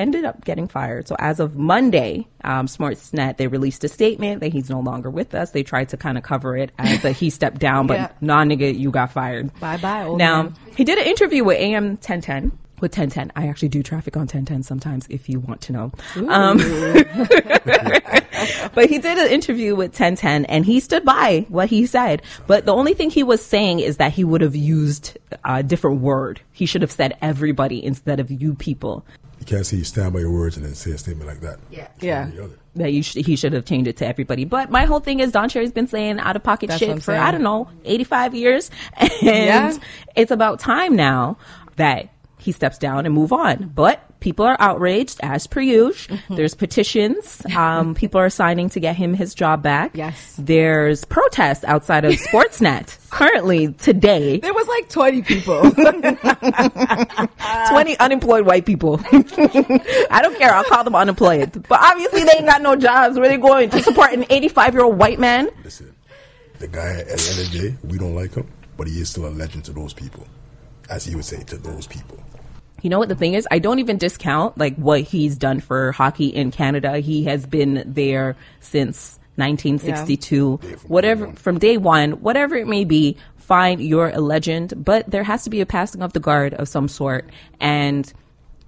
[0.00, 1.06] Ended up getting fired.
[1.06, 5.34] So as of Monday, um, Sportsnet they released a statement that he's no longer with
[5.34, 5.50] us.
[5.50, 8.08] They tried to kind of cover it as that he stepped down, but Yeah.
[8.22, 9.52] nah, nigga, you got fired.
[9.60, 10.54] Bye bye, Now man.
[10.74, 12.52] he did an interview with AM 1010.
[12.80, 15.92] With 1010, I actually do traffic on 1010 sometimes if you want to know.
[16.28, 16.56] Um,
[18.74, 22.22] but he did an interview with 1010 and he stood by what he said.
[22.46, 26.00] But the only thing he was saying is that he would have used a different
[26.00, 26.40] word.
[26.52, 29.04] He should have said everybody instead of you people.
[29.40, 31.58] You can't say you stand by your words and then say a statement like that.
[31.70, 31.88] Yeah.
[31.96, 32.20] It's Yeah.
[32.24, 32.54] one or the other.
[32.76, 34.44] That you sh- he should have changed it to everybody.
[34.44, 37.00] But my whole thing is Don Cherry's been saying out of pocket That's shit for,
[37.00, 37.20] saying.
[37.20, 38.70] I don't know, 85 years.
[39.00, 39.76] And Yeah.
[40.14, 41.36] it's about time now
[41.76, 43.72] that he steps down and move on.
[43.74, 46.16] But people are outraged as per usual.
[46.16, 46.36] Mm-hmm.
[46.36, 47.44] There's petitions.
[47.56, 49.96] Um, people are signing to get him his job back.
[49.96, 50.34] Yes.
[50.38, 54.38] There's protests outside of Sportsnet currently today.
[54.38, 55.62] There was like 20 people.
[57.70, 59.00] 20 unemployed white people.
[59.10, 60.52] I don't care.
[60.52, 61.64] I'll call them unemployed.
[61.68, 63.18] But obviously they ain't got no jobs.
[63.18, 65.48] Where they going to support an 85 year old white man?
[65.64, 65.94] Listen,
[66.58, 69.08] the guy at the end of the day, we don't like him, but he is
[69.10, 70.26] still a legend to those people,
[70.88, 72.22] as he would say to those people.
[72.82, 73.46] You know what the thing is?
[73.50, 76.98] I don't even discount like what he's done for hockey in Canada.
[76.98, 80.60] He has been there since 1962.
[80.62, 81.36] Yeah, from whatever day one.
[81.36, 85.50] from day one, whatever it may be, fine, you're a legend, but there has to
[85.50, 87.28] be a passing of the guard of some sort
[87.60, 88.12] and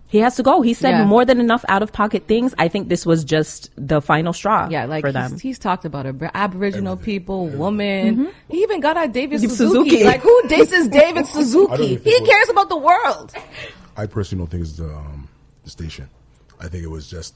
[0.09, 0.61] he has to go.
[0.61, 1.05] He said Yeah.
[1.07, 2.55] more than enough out of pocket things.
[2.59, 5.39] I think this was just the final straw yeah, like for he's, them.
[5.39, 7.05] he's talked about Ab- Aboriginal Everything.
[7.21, 8.15] people, woman.
[8.17, 8.27] Mm-hmm.
[8.51, 9.89] He even got at David David Suzuki.
[9.91, 10.05] Suzuki.
[10.05, 11.97] Like who dates David Suzuki?
[11.97, 13.33] He cares about the world.
[13.97, 15.29] I personally don't think it's the, um,
[15.65, 16.09] the station.
[16.61, 17.35] I think it was just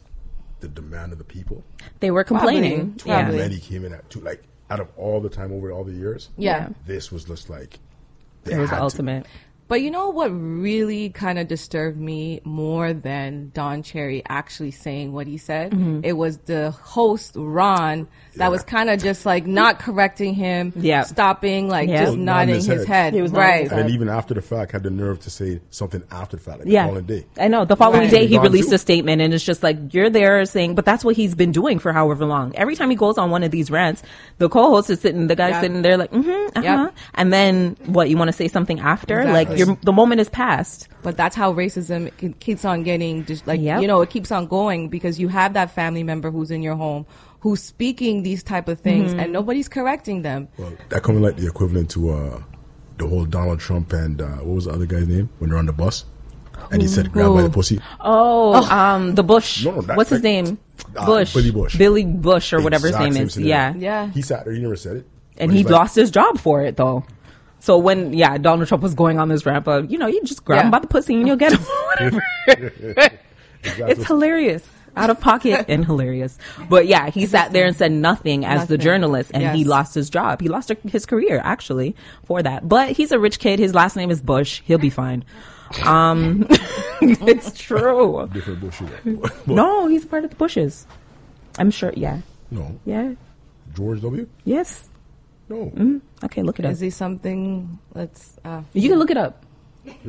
[0.61, 1.64] the demand of the people.
[2.01, 2.95] They were complaining.
[2.95, 3.11] Probably.
[3.11, 3.23] Yeah.
[3.23, 3.42] Probably.
[3.42, 6.31] And came in at two, like out of all the time over all the years.
[6.37, 6.69] Yeah.
[6.87, 7.79] this was just like
[8.45, 9.29] It was had the to.
[9.66, 9.68] Ultimate.
[9.68, 15.12] But you know what really kind of disturbed me more than Don Cherry actually saying
[15.12, 15.72] what he said?
[15.72, 16.00] Mm-hmm.
[16.05, 21.02] It was the host, Ron, that was kind of just like not correcting him, Yeah.
[21.02, 22.05] stopping, like Yeah.
[22.05, 23.05] just Well, nodding nodding his, his head.
[23.05, 23.14] head.
[23.14, 23.62] He was right.
[23.62, 23.88] his And head.
[23.88, 26.68] then even after the fact, had the nerve to say something after the fact, like
[26.68, 27.26] Yeah, the following day.
[27.38, 27.64] I know.
[27.64, 28.11] The following Right.
[28.11, 28.74] day, he Gone released too.
[28.74, 31.79] a statement, and it's just like you're there saying, but that's what he's been doing
[31.79, 32.52] for however long.
[32.57, 34.02] Every time he goes on one of these rants,
[34.38, 35.61] the co-host is sitting, the guy's Yeah.
[35.62, 36.62] sitting there like, mm-hmm, uh-huh.
[36.85, 36.94] Yep.
[37.14, 38.09] and then what?
[38.11, 39.20] You want to say something after?
[39.20, 39.33] Exactly.
[39.55, 40.88] Like your the moment is past.
[41.03, 43.81] But that's how racism keeps on getting, just like, Yep.
[43.83, 46.77] you know, it keeps on going because you have that family member who's in your
[46.77, 47.07] home
[47.40, 49.21] who's speaking these type of things Mm-hmm.
[49.21, 50.49] and nobody's correcting them.
[50.59, 52.42] Well, that coming like the equivalent to uh,
[52.99, 55.66] the whole Donald Trump and uh, what was the other guy's name when they're on
[55.66, 56.05] the bus,
[56.73, 59.64] and he said, "Grab by the pussy." Oh, um, the Bush.
[59.64, 60.59] No, no, that- What's his that- name?
[60.97, 61.35] uh, Bush.
[61.35, 61.77] Billy Bush.
[61.77, 63.35] Billy Bush, or whatever his name is.
[63.35, 63.51] scenario.
[63.55, 63.75] Yeah.
[64.07, 64.11] Yeah.
[64.12, 64.55] He sat there.
[64.55, 67.05] He never said it, and he he's like, lost his job for it though.
[67.59, 70.45] So when yeah, Donald Trump was going on this ramp of, you know, you just
[70.45, 71.61] grab him by the pussy and you'll get him.
[71.87, 72.23] Whatever.
[72.49, 73.16] exactly.
[73.64, 74.66] It's hilarious.
[74.97, 76.38] Out of pocket and hilarious.
[76.71, 80.09] But yeah, he sat there and said nothing as the journalist and he lost his
[80.09, 80.40] job.
[80.40, 82.66] He lost his career actually for that.
[82.66, 83.59] But he's a rich kid.
[83.59, 84.62] His last name is Bush.
[84.64, 85.25] He'll be fine.
[85.85, 86.47] Um,
[87.03, 88.29] it's true.
[88.33, 89.21] different bullshit.
[89.21, 90.87] But No, he's part of the Bushes.
[91.59, 91.92] I'm sure.
[91.97, 92.21] Yeah.
[92.51, 93.14] no, Yeah.
[93.75, 94.27] George W.
[94.45, 94.88] Yes.
[95.48, 96.42] No, Okay.
[96.42, 96.72] Look it up.
[96.72, 99.44] Is he something that's, uh, You can look it up.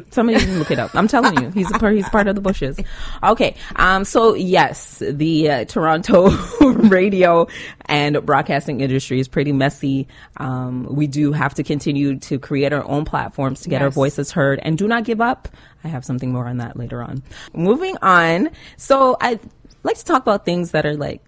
[0.10, 0.96] Somebody can look it up.
[0.96, 2.80] I'm telling you, he's a part, he's part of the bushes.
[3.24, 3.56] Okay.
[3.76, 4.06] Um.
[4.06, 6.30] So yes, the uh, Toronto
[6.90, 7.48] radio
[7.86, 10.08] and broadcasting industry is pretty messy.
[10.38, 10.88] Um.
[10.90, 14.60] We do have to continue to create our own platforms to get our voices heard,
[14.64, 15.48] and do not give up.
[15.84, 17.22] I have something more on that later on.
[17.54, 18.50] Moving on.
[18.78, 19.40] So I
[19.84, 21.22] like to talk about things that are like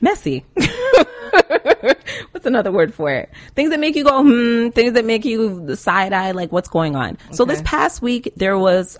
[0.00, 0.44] messy.
[2.32, 3.30] What's another word for it?
[3.54, 6.96] Things that make you go, hmm, things that make you side eye, like what's going
[6.96, 7.18] on.
[7.32, 8.98] So this past week, there was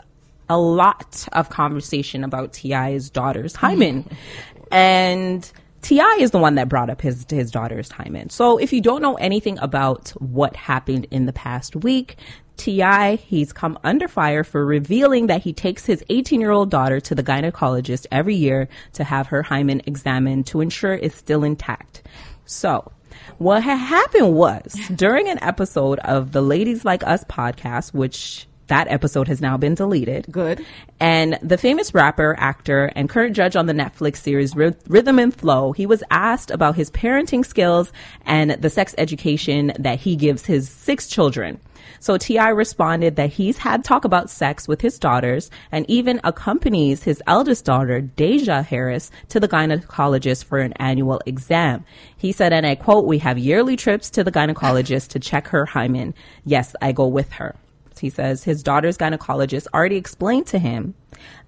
[0.48, 4.08] a lot of conversation about T.I.'s daughter's hymen.
[4.72, 5.50] and
[5.82, 6.18] T.I.
[6.20, 8.30] is the one that brought up his, his daughter's hymen.
[8.30, 12.16] So if you don't know anything about what happened in the past week,
[12.60, 17.00] T.I., he's come under fire for revealing that he takes his 18 year old daughter
[17.00, 22.02] to the gynecologist every year to have her hymen examined to ensure it's still intact.
[22.44, 22.92] So,
[23.38, 28.88] what had happened was during an episode of the Ladies Like Us podcast, which that
[28.88, 30.26] episode has now been deleted.
[30.30, 30.62] Good.
[31.00, 35.34] And the famous rapper, actor, and current judge on the Netflix series Ryth- Rhythm and
[35.34, 37.90] Flow, he was asked about his parenting skills
[38.26, 41.58] and the sex education that he gives his six children.
[41.98, 42.48] So T.I.
[42.50, 47.64] responded that he's had talk about sex with his daughters and even accompanies his eldest
[47.64, 51.84] daughter, Deyjah Harris, to the gynecologist for an annual exam.
[52.16, 55.66] He said, and I quote, we have yearly trips to the gynecologist to check her
[55.66, 56.14] hymen.
[56.44, 57.56] Yes, I go with her.
[57.98, 60.94] He says his daughter's gynecologist already explained to him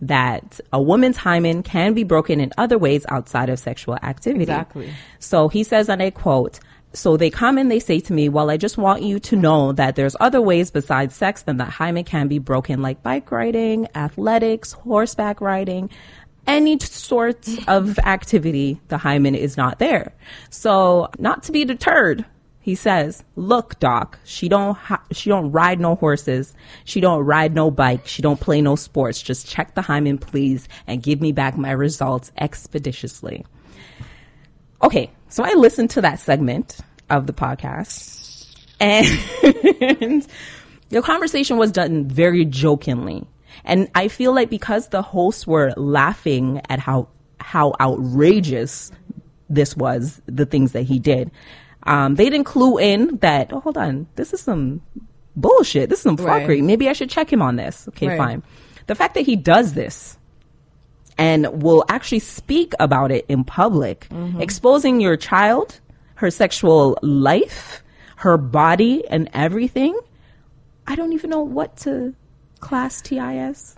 [0.02, 4.42] that a woman's hymen can be broken in other ways outside of sexual activity.
[4.42, 4.92] Exactly.
[5.18, 6.60] So he says, and I quote,
[6.92, 9.72] so they come and they say to me, well, I just want you to know
[9.72, 13.88] that there's other ways besides sex than that hymen can be broken, like bike riding,
[13.94, 15.90] athletics, horseback riding,
[16.46, 20.12] any sort of activity, the hymen is not there.
[20.50, 22.24] So not to be deterred,
[22.60, 26.54] he says, "Look, doc, she don't ha- she don't ride no horses.
[26.84, 28.06] She don't ride no bike.
[28.06, 29.20] She don't play no sports.
[29.20, 33.44] Just check the hymen, please, and give me back my results expeditiously."
[34.82, 36.78] Okay, so I listened to that segment
[37.10, 38.46] of the podcast,
[38.80, 39.06] and
[40.88, 43.26] the conversation was done very jokingly,
[43.64, 48.90] and I feel like because the hosts were laughing at how how outrageous
[49.48, 51.30] this was, the things that he did.
[51.84, 54.80] Um, they didn't clue in that, oh, hold on, this is some
[55.36, 55.90] bullshit.
[55.90, 56.62] This is some Right.
[56.62, 57.88] Maybe I should check him on this.
[57.88, 58.18] Okay, Right.
[58.18, 58.42] fine.
[58.86, 60.16] The fact that he does this
[61.22, 64.08] and will actually speak about it in public,
[64.40, 65.78] exposing your child,
[66.16, 67.84] her sexual life,
[68.16, 69.96] her body, and everything,
[70.88, 72.14] I don't even know what to
[72.58, 73.76] class TIS.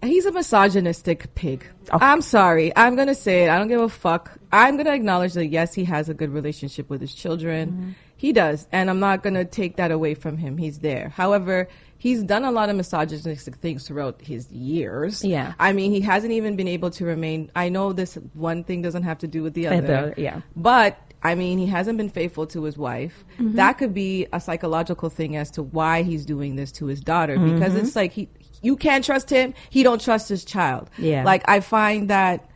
[0.00, 1.66] He's a misogynistic pig.
[1.92, 1.98] Oh.
[2.00, 2.72] I'm sorry.
[2.76, 3.50] I'm going to say it.
[3.50, 4.38] I don't give a fuck.
[4.52, 7.70] I'm going to acknowledge that, yes, he has a good relationship with his children.
[7.70, 7.90] Mm-hmm.
[8.16, 8.68] He does.
[8.70, 10.56] And I'm not going to take that away from him.
[10.56, 11.08] He's there.
[11.08, 11.68] However,
[11.98, 15.24] he's done a lot of misogynistic things throughout his years.
[15.24, 15.54] Yeah.
[15.58, 17.50] I mean, he hasn't even been able to remain.
[17.56, 20.12] I know this one thing doesn't have to do with the other.
[20.16, 20.40] the- yeah.
[20.54, 23.24] But I mean, he hasn't been faithful to his wife.
[23.38, 23.56] Mm-hmm.
[23.56, 27.38] That could be a psychological thing as to why he's doing this to his daughter
[27.38, 27.84] because Mm-hmm.
[27.86, 28.28] it's like he
[28.62, 30.88] you can't trust him, he don't trust his child.
[30.98, 31.24] Yeah.
[31.24, 32.48] Like I find that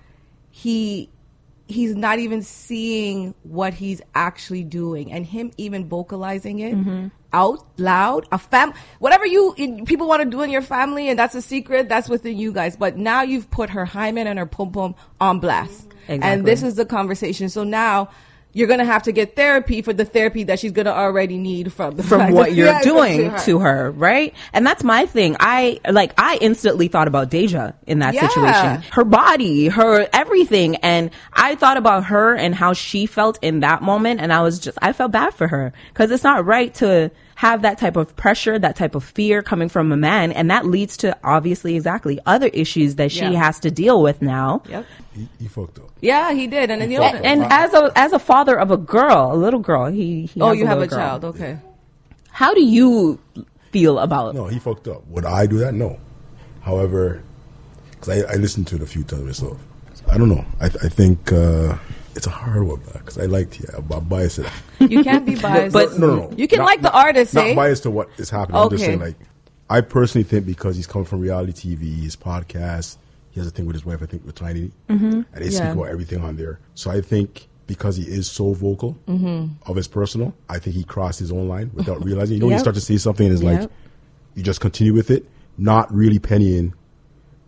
[0.50, 1.11] he
[1.66, 7.09] he's not even seeing what he's actually doing and him even vocalizing it Mm-hmm.
[7.32, 11.18] Out loud a fam whatever you in, people want to do in your family and
[11.18, 12.76] that's a secret that's within you guys.
[12.76, 15.86] But now you've put her hymen and her pom pom on blast.
[16.08, 16.28] Exactly.
[16.28, 17.48] and this is the conversation.
[17.48, 18.10] So now
[18.52, 21.96] you're gonna have to get therapy for the therapy that she's gonna already need from
[21.96, 23.38] the from what you're Yeah, doing her.
[23.40, 24.34] to her, right?
[24.52, 25.36] And that's my thing.
[25.38, 28.26] I like I instantly thought about Deyjah in that Yeah.
[28.28, 28.82] situation.
[28.92, 33.82] Her body, her everything, and I thought about her and how she felt in that
[33.82, 37.10] moment and I was just I felt bad for her cuz it's not right to
[37.40, 40.66] have that type of pressure, that type of fear coming from a man and that
[40.66, 43.44] leads to obviously exactly other issues that she Yeah.
[43.44, 44.62] has to deal with now.
[44.68, 44.85] Yep.
[45.14, 45.88] He, he fucked up.
[46.03, 48.76] Yeah, he did, and then you And, and as a as a father of a
[48.76, 50.98] girl, a little girl, he, he oh, has you have a girl.
[50.98, 51.57] child, okay.
[52.31, 53.18] How do you
[53.72, 55.07] feel about No, he fucked up.
[55.09, 55.72] Would I do that?
[55.72, 55.98] No.
[56.61, 57.22] However,
[57.92, 59.57] because I, I listened to it a few times myself.
[60.12, 60.44] I don't know.
[60.61, 61.79] I, I think uh,
[62.20, 64.40] it's a hard one because I liked yeah, I'm biased.
[64.78, 65.72] You can't be biased.
[65.72, 66.37] But- no, no, no.
[66.37, 67.54] You can Not- like the artist, Not eh?
[67.54, 68.61] biased to what is happening.
[68.61, 68.90] I'm just Okay.
[68.90, 69.16] saying, like,
[69.70, 72.98] I personally think because he's coming from reality TV, his podcast,
[73.30, 74.02] he has a thing with his wife.
[74.02, 75.04] I think with Tiny, mm-hmm.
[75.06, 75.50] and they Yeah.
[75.61, 76.61] speak about everything on there.
[76.74, 79.54] So I think because he is so vocal Mm-hmm.
[79.70, 82.35] of his personal, I think he crossed his own line without realizing.
[82.35, 83.70] You know, when you start to say something and it's like
[84.35, 85.24] you just continue with it,
[85.56, 86.74] not really pennying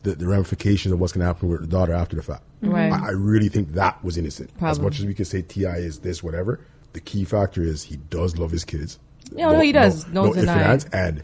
[0.02, 2.42] the, the ramifications of what's going to happen with the daughter after the fact.
[2.62, 2.92] Right.
[2.92, 4.50] I, I really think that was innocent.
[4.60, 5.76] As much as we can say T.I.
[5.78, 6.60] is this, whatever,
[6.92, 8.98] the key factor is he does love his kids.
[9.34, 10.06] Yeah, no, he does.
[10.08, 10.70] No ifs and denying.
[10.70, 10.84] ands.
[10.92, 11.22] And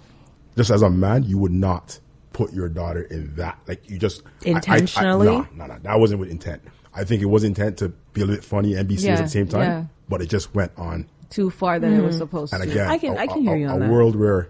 [0.56, 1.98] just as a man, you would not
[2.32, 3.58] put your daughter in that.
[3.68, 5.26] Like you just I- I- I- Intentionally?
[5.26, 6.62] nah, nah, nah, that wasn't with intent.
[6.94, 9.22] I think it was intent to be a little bit funny and be serious Yeah,
[9.22, 9.84] at the same time, yeah.
[10.08, 11.06] but it just went on.
[11.30, 12.18] Too far than it was mm-hmm.
[12.18, 12.70] supposed And to.
[12.70, 13.90] again, I can- a, I can a- hear you a- on a that.
[13.92, 14.48] world where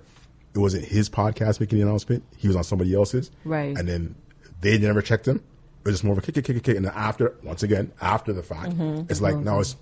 [0.55, 3.77] it wasn't his podcast making the announcement; he was on somebody else's, Right.
[3.77, 4.15] And then
[4.61, 5.43] they never checked him.
[5.89, 6.77] It just more of a kick, kick, kick, kick, kick.
[6.77, 9.11] And then after, once again, after the fact, mm-hmm.
[9.11, 9.45] it's like mm-hmm.
[9.45, 9.77] now it's.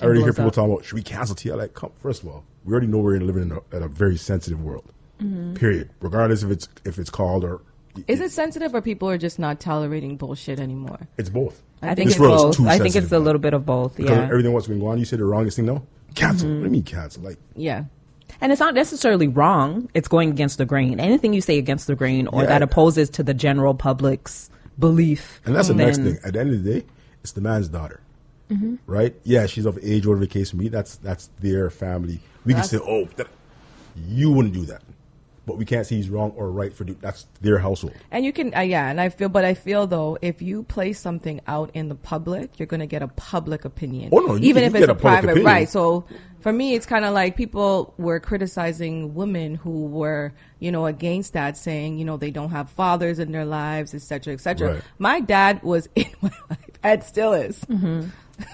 [0.00, 0.54] I already hear people up.
[0.54, 1.54] talking about should we cancel T.I.?
[1.54, 4.16] Like, come, first of all, we already know we're living in a, in a very
[4.16, 4.90] sensitive world.
[5.22, 5.54] Mm-hmm.
[5.54, 5.90] Period.
[6.00, 7.60] Regardless if it's if it's called or
[8.08, 11.06] Is it sensitive or people are just not tolerating bullshit anymore?
[11.18, 11.62] It's both.
[11.82, 12.60] I think This it's both.
[12.66, 13.96] I think it's a little bit of both.
[13.96, 14.24] because Yeah.
[14.24, 14.98] everything what's been going on.
[14.98, 15.86] You say the wrongest thing, no?
[16.14, 16.48] Cancel.
[16.48, 16.56] Mm-hmm.
[16.56, 17.22] What do you mean cancel?
[17.22, 17.84] Like Yeah.
[18.40, 19.88] And it's not necessarily wrong.
[19.94, 20.98] It's going against the grain.
[20.98, 22.48] Anything you say against the grain or Yeah.
[22.48, 25.40] that opposes to the general public's belief.
[25.44, 26.18] And that's the next thing.
[26.24, 26.86] At the end of the day,
[27.22, 28.00] it's the man's daughter,
[28.50, 28.76] Mm-hmm.
[28.86, 29.14] right?
[29.24, 30.68] Yeah, she's of age, whatever the case may be.
[30.68, 32.20] That's that's their family.
[32.44, 33.28] We That's- can say, oh, that,
[34.08, 34.82] you wouldn't do that.
[35.46, 37.94] but we can't say he's wrong or right for that's their household.
[38.12, 41.00] And you can, uh, yeah, and I feel, but I feel though, if you place
[41.00, 44.10] something out in the public, you're going to get a public opinion.
[44.12, 45.46] Oh, no, even can- if it's a a private, opinion.
[45.46, 45.68] right?
[45.68, 46.04] So
[46.42, 51.32] for me, it's kind of like people were criticizing women who were, you know, against
[51.34, 54.74] that, saying, you know, they don't have fathers in their lives, et cetera, et cetera.
[54.74, 54.82] Right.
[54.98, 58.08] My dad was in my life and still is, Mm-hmm.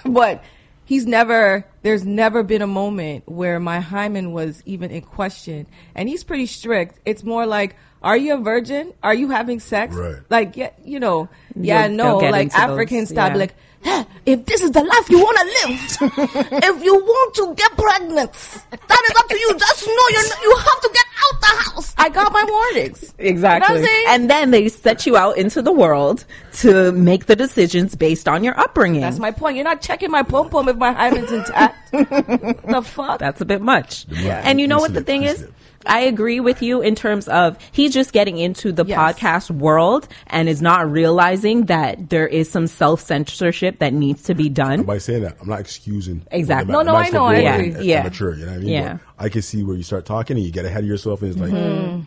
[0.12, 0.44] but
[0.84, 6.08] he's never there's never been a moment where my hymen was even in question and
[6.08, 10.16] he's pretty strict it's more like are you a virgin are you having sex Right.
[10.30, 13.36] like yeah you know yeah You'll- no they'll like into those, african style yeah.
[13.36, 16.12] like "Huh, if this is the life you want to live
[16.64, 20.56] if you want to get pregnant that is up to you just know you're you
[20.56, 23.66] have to get out the house i got my warnings Exactly.
[23.74, 24.04] You know what I'm saying?
[24.08, 26.24] and then they set you out into the world
[26.62, 29.00] to make the decisions based on your upbringing.
[29.00, 33.18] that's my point you're not checking my pom pom if my hymen's intact the fuck
[33.18, 34.06] That's a bit much.
[34.10, 34.42] Yeah.
[34.44, 35.46] And you know what the thing is?
[35.80, 35.96] Pre-slip.
[35.96, 38.98] I agree with you in terms of he's just getting into the Yes.
[38.98, 44.34] podcast world and is not realizing that there is some self censorship that needs to
[44.34, 44.82] be done.
[44.82, 46.22] By saying that, I'm not excusing.
[46.30, 46.72] Exactly.
[46.72, 47.72] No, no, I know, I the agree.
[47.74, 48.02] and- Yeah.
[48.02, 48.68] Mature, you know what I mean?
[48.68, 48.98] Yeah.
[49.16, 51.30] But I can see where you start talking and you get ahead of yourself and
[51.32, 52.00] it's like, Mm-hmm.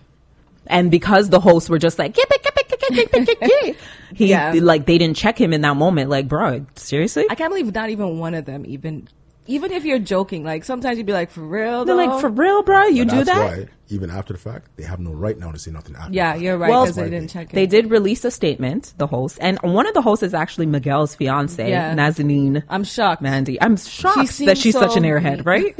[0.67, 3.28] And because the hosts were just like, "Keep it, keep it, keep it, keep it,
[3.28, 3.78] keep it,"
[4.13, 4.53] he Yeah.
[4.61, 6.09] like they didn't check him in that moment.
[6.11, 7.26] Like, bro, seriously?
[7.32, 9.07] I can't believe not even one of them even
[9.47, 12.05] even if you're joking, like sometimes you'd be like, for real They're though?
[12.05, 12.85] like, for real, bro?
[12.85, 13.57] You But do that's that?
[13.59, 16.13] why, even after the fact, they have no right now to say nothing after.
[16.13, 17.55] Yeah, you're right Well, because they didn't check it.
[17.55, 21.15] They did release a statement, the host, and one of the hosts is actually Miguel's
[21.15, 21.93] fiance, Yeah.
[21.95, 23.21] Nazanin I'm shocked.
[23.21, 23.61] Mandi.
[23.61, 25.75] I'm shocked that seems she's such an so- airhead, right?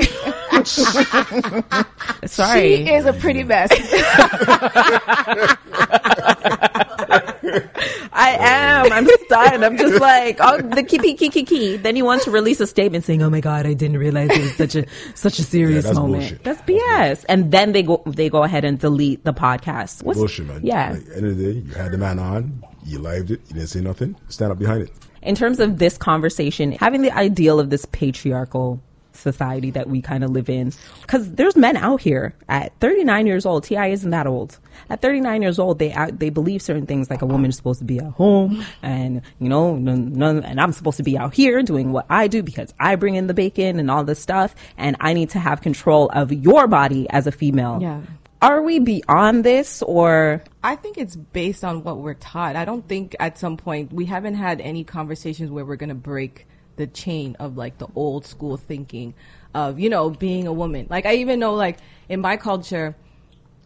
[2.30, 2.86] Sorry.
[2.86, 3.70] She is a pretty mess.
[7.44, 8.92] I am.
[8.92, 9.66] I'm stunned.
[9.66, 11.78] I'm just like, oh, the key, key, key, key.
[11.78, 14.42] Then he wants to release a statement saying, "Oh my god, I didn't realize it
[14.42, 14.86] was such a
[15.16, 16.44] such a serious that's moment." bullshit.
[16.44, 17.26] That's BS.
[17.30, 20.04] And then they go they go ahead and delete the podcast.
[20.04, 20.62] What's, Bullshit, man.
[20.64, 20.92] Yeah.
[20.92, 23.70] Like, end of the day, you had the man on, you lived it, you didn't
[23.70, 24.92] say nothing, stand up behind it.
[25.22, 28.82] in terms of this conversation, having the ideal of this patriarchal
[29.14, 33.46] society that we kind of live in, because there's men out here at 39 years
[33.46, 33.64] old.
[33.64, 33.88] T.I.
[33.88, 34.60] isn't that old.
[34.90, 37.80] At 39 years old, they act, they believe certain things like a woman is supposed
[37.80, 41.62] to be at home, and you know, none, and I'm supposed to be out here
[41.64, 44.96] doing what I do because I bring in the bacon and all this stuff, and
[45.00, 47.80] I need to have control of your body as a female.
[47.82, 48.02] Yeah.
[48.42, 52.56] Are we beyond this, or I think it's based on what we're taught.
[52.56, 55.96] I don't think at some point we haven't had any conversations where we're going to
[55.96, 56.48] break
[56.82, 59.14] the chain of like the old school thinking
[59.54, 60.88] of, you know, being a woman.
[60.90, 61.78] Like I even know like
[62.10, 62.96] in my culture,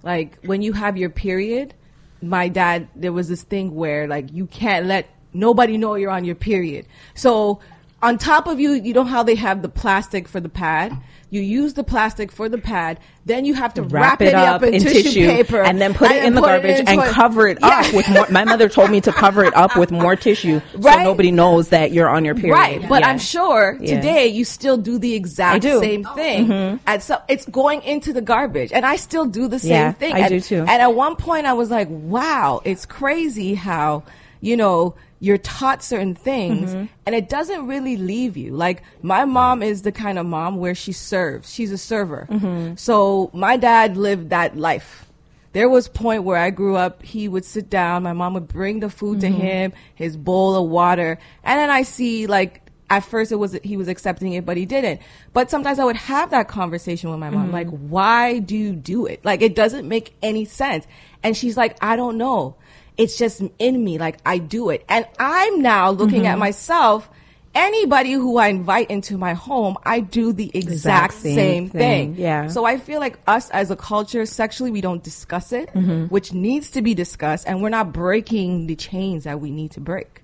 [0.03, 1.73] like when you have your period,
[2.21, 6.25] my dad, there was this thing where like you can't let nobody know you're on
[6.25, 6.85] your period.
[7.13, 7.61] So
[8.05, 10.95] on top of you, you know how they have the plastic for the pad?
[11.31, 14.79] You use the plastic for the pad, then you have to wrap, it up, in,
[14.79, 17.67] tissue, paper and then put it in the garbage and cover it Yeah.
[17.79, 18.27] up with more.
[18.29, 21.91] My mother told me to cover it up with more tissue so nobody knows that
[21.91, 22.53] you're on your period.
[22.53, 23.09] Right, but Yeah.
[23.09, 23.95] I'm sure Yeah.
[23.95, 25.81] today you still do the exact do.
[25.81, 25.83] Mm-hmm.
[25.83, 26.79] same thing.
[26.85, 30.13] And so it's going into the garbage, and I still do the same Yeah, thing.
[30.13, 30.59] I and, do too.
[30.59, 34.03] And at one point, I was like, "Wow, it's crazy how
[34.45, 36.85] you know." You're taught certain things Mm-hmm.
[37.05, 38.51] and it doesn't really leave you.
[38.51, 41.51] Like my mom is the kind of mom where she serves.
[41.51, 42.27] She's a server.
[42.29, 42.75] Mm-hmm.
[42.75, 45.05] So my dad lived that life.
[45.53, 48.81] There was point where I grew up, he would sit down, my mom would bring
[48.81, 49.39] the food Mm-hmm.
[49.39, 53.57] to him, his bowl of water, and then I see like at first it was
[53.63, 54.99] he was accepting it, but he didn't.
[55.33, 59.07] But sometimes I would have that conversation with my mom, like, why do you do
[59.07, 59.23] it?
[59.23, 60.85] Like it doesn't make any sense.
[61.23, 62.57] And she's like, I don't know.
[62.97, 64.85] It's just in me, like I do it.
[64.87, 66.39] And I'm now looking at mm-hmm.
[66.39, 67.09] myself.
[67.53, 72.21] Anybody who I invite into my home, I do the exact, same same, thing, thing.
[72.21, 72.47] yeah.
[72.47, 76.07] So I feel like us as a culture, sexually, we don't discuss it, mm-hmm.
[76.07, 79.79] which needs to be discussed, and we're not breaking the chains that we need to
[79.79, 80.21] break.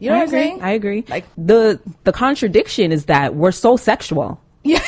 [0.00, 0.40] You know I what I'm agree.
[0.40, 0.62] saying?
[0.62, 1.04] I agree.
[1.08, 4.40] Like- the the contradiction is that we're so sexual.
[4.64, 4.82] Yeah.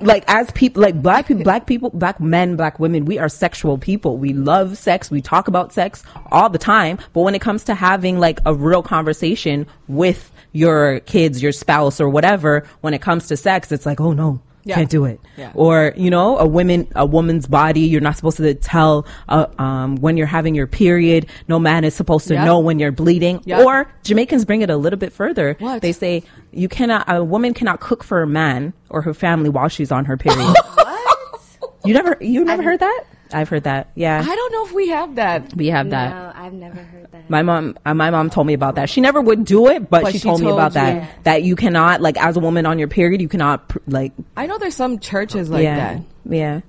[0.00, 3.78] Like as people like black people black people black men black women we are sexual
[3.78, 4.16] people.
[4.16, 5.10] We love sex.
[5.10, 6.98] We talk about sex all the time.
[7.12, 12.00] But when it comes to having like a real conversation with your kids your spouse
[12.00, 14.74] or whatever when it comes to sex it's like oh no Yeah.
[14.74, 15.52] can't do it Yeah.
[15.54, 19.96] or you know a woman a woman's body you're not supposed to tell uh, um,
[19.96, 22.44] when you're having your period no man is supposed to Yep.
[22.44, 23.64] know when you're bleeding Yep.
[23.66, 25.80] or jamaicans bring it a little bit further What?
[25.82, 29.68] they say you cannot a woman cannot cook for a man or her family while
[29.68, 31.80] she's on her period What?
[31.84, 34.88] you never you never heard that i've heard that yeah I don't know if we
[34.88, 35.54] have that.
[35.54, 37.28] we have that No, I've never heard that.
[37.30, 38.88] my mom, uh, my mom told me about that.
[38.90, 41.02] She never would do it, but, But she, she told me told about that.
[41.02, 41.08] you.
[41.24, 44.46] That you cannot, like, as a woman on your period, you cannot, pr- like, I
[44.46, 46.02] know there's some churches like yeah, that.
[46.24, 46.60] yeah.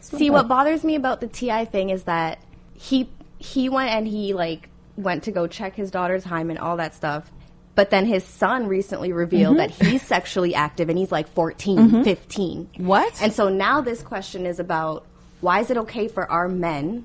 [0.00, 1.64] See, what bothers me about the T.I.
[1.66, 2.38] thing is that
[2.74, 3.08] he
[3.38, 7.30] he went and he like went to go check his daughter's hymen, all that stuff.
[7.74, 12.68] But then his son recently revealed that he's sexually active and he's like 14, 15.
[12.78, 13.22] What?
[13.22, 15.06] And so now this question is about
[15.42, 17.04] why is it okay for our men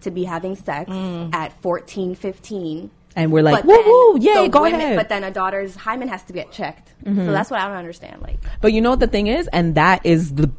[0.00, 1.32] to be having sex mm.
[1.32, 2.90] at 14, 15?
[3.16, 4.96] And we're like, woo woo, yay, go women- ahead.
[4.96, 6.88] But then a daughter's hymen has to get checked.
[7.04, 7.26] So mm-hmm.
[7.26, 8.20] that's what I don't understand.
[8.22, 10.50] Like, But you know what the thing is, and that is the,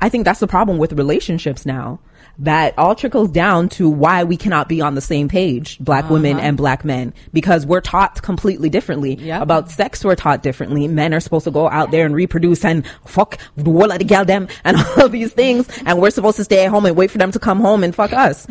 [0.00, 2.00] I think that's the problem with relationships now.
[2.40, 6.14] That all trickles down to why we cannot be on the same page, black uh-huh.
[6.14, 9.42] women and black men, because we're taught completely differently Yep.
[9.42, 10.04] about sex.
[10.04, 10.86] We're taught differently.
[10.86, 14.48] Men are supposed to go out there and reproduce and fuck of the gal them
[14.64, 17.18] and all of these things, and we're supposed to stay at home and wait for
[17.18, 18.46] them to come home and fuck us.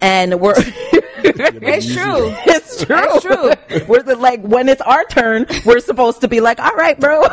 [0.00, 0.54] And we're
[1.24, 2.34] It's true.
[2.46, 2.96] it's true.
[2.98, 3.86] It's true.
[3.88, 7.24] we're the, like when it's our turn, we're supposed to be like, all right, bro,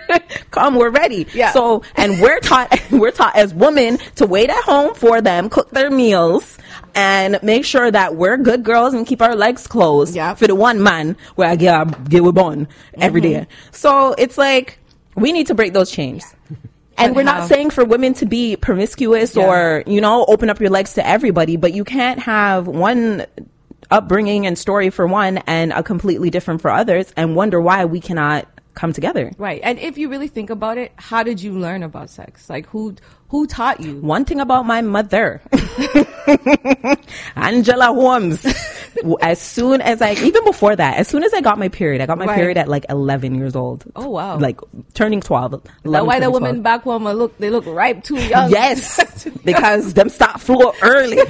[0.50, 1.26] come, we're ready.
[1.34, 1.52] Yeah.
[1.52, 5.70] So, and we're taught, we're taught as women to wait at home for them, cook
[5.70, 6.58] their meals,
[6.94, 10.34] and make sure that we're good girls and keep our legs closed Yeah.
[10.34, 13.40] for the one man where I get get with born every mm-hmm.
[13.40, 13.46] day.
[13.70, 14.78] So it's like
[15.14, 16.24] we need to break those chains.
[17.00, 17.38] And But we're how?
[17.40, 19.46] not saying for women to be promiscuous Yeah.
[19.46, 23.26] or, you know, open up your legs to everybody, but you can't have one
[23.90, 28.00] upbringing and story for one and a completely different for others and wonder why we
[28.00, 29.32] cannot come together.
[29.36, 29.60] Right.
[29.64, 32.48] And if you really think about it, how did you learn about sex?
[32.48, 32.94] Like who
[33.28, 33.96] who taught you?
[34.00, 35.42] One thing about my mother,
[37.36, 38.44] Angela Holmes,
[39.20, 42.06] as soon as I, even before that, as soon as I got my period, I
[42.06, 42.36] got my Right.
[42.36, 43.84] period at like 11 years old.
[43.96, 44.38] Oh, wow.
[44.38, 44.60] Like
[44.94, 45.52] turning 12.
[45.52, 48.50] 11, That why the women back home look they look ripe too young.
[48.50, 51.18] Yes, because them stop flow early.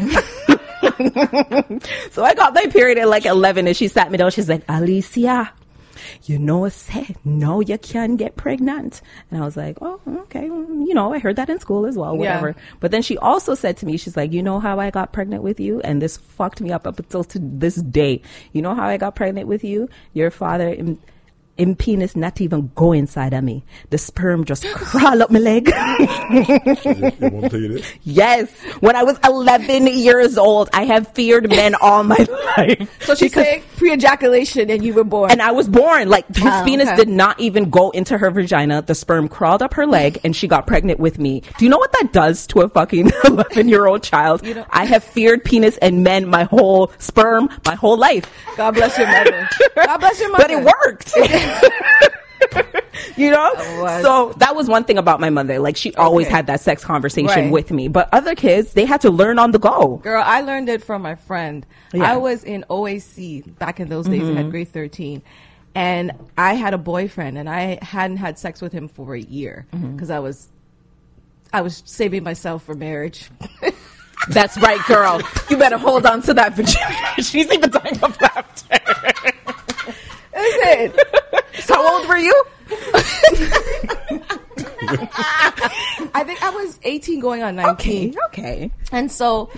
[2.11, 4.31] so I got my period at like 11 and she sat me down.
[4.31, 5.51] She's like, Alicia,
[6.25, 9.01] you know, say, no, you can't get pregnant.
[9.31, 10.49] And I was like, oh, okay.
[10.49, 12.19] mm, You know, I heard that in school as well, Yeah.
[12.41, 12.57] whatever.
[12.81, 15.43] But then she also said to me, she's like, you know how I got pregnant
[15.43, 15.81] with you?
[15.81, 18.23] And this fucked me up up until to this day.
[18.53, 19.89] You know how I got pregnant with you?
[20.15, 20.77] Your father,
[21.61, 23.63] in penis not even go inside of me.
[23.91, 25.67] The sperm just crawl up my leg.
[25.67, 27.93] They won't tell you this.
[28.03, 28.51] Yes.
[28.81, 32.17] When I was 11 years old, I have feared men all my
[32.57, 33.05] life.
[33.05, 35.31] So she's Because- saying pre ejaculation and you were born.
[35.31, 36.97] and I was born like ah, his Wow, penis okay.
[36.97, 38.83] did not even go into her vagina.
[38.83, 41.43] The sperm crawled up her leg and she got pregnant with me.
[41.59, 44.45] Do you know what that does to a fucking 11 year old child?
[44.47, 48.25] You know- I have feared penis and men my whole sperm, my whole life.
[48.57, 49.49] God bless your mother.
[49.75, 50.45] God bless your mother.
[50.45, 51.13] But it worked.
[53.17, 53.55] you know?
[54.03, 55.59] So that was one thing about my mother.
[55.59, 56.37] Like she always Okay.
[56.37, 57.51] had that sex conversation Right.
[57.53, 57.89] with me.
[57.89, 59.97] But other kids, they had to learn on the go.
[60.03, 61.67] Girl, I learned it from my friend.
[61.93, 62.01] Yeah.
[62.03, 62.13] Mm-hmm.
[62.13, 64.23] I was in OAC back in those days.
[64.29, 65.23] I had grade 13.
[65.75, 69.67] And I had a boyfriend and I hadn't had sex with him for a year
[69.73, 69.93] Mm-hmm.
[69.93, 70.49] because I was
[71.53, 73.29] I was saving myself for marriage.
[74.29, 75.21] That's right, girl.
[75.49, 77.23] You better hold on to that virginity.
[77.23, 78.79] She's even dying of laughter.
[80.37, 80.93] Listen,
[81.71, 82.45] How old were you?
[86.13, 88.17] I think I was 18 going on 19.
[88.27, 88.73] Okay.
[88.91, 89.51] And so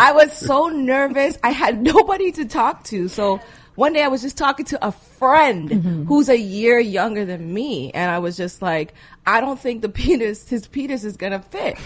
[0.00, 1.38] I was so nervous.
[1.42, 3.08] I had nobody to talk to.
[3.08, 3.40] So
[3.74, 6.04] one day I was just talking to a friend mm-hmm.
[6.04, 7.90] who's a year younger than me.
[7.92, 8.94] And I was just like,
[9.26, 11.78] I don't think the penis, his penis is going to fit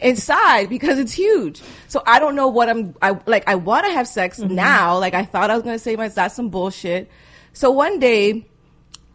[0.00, 1.62] inside because it's huge.
[1.88, 4.54] So I don't know what I'm, I like, I want to have sex mm-hmm.
[4.54, 4.98] now.
[4.98, 7.10] Like I thought I was going to say my, that's some bullshit.
[7.54, 8.46] So one day,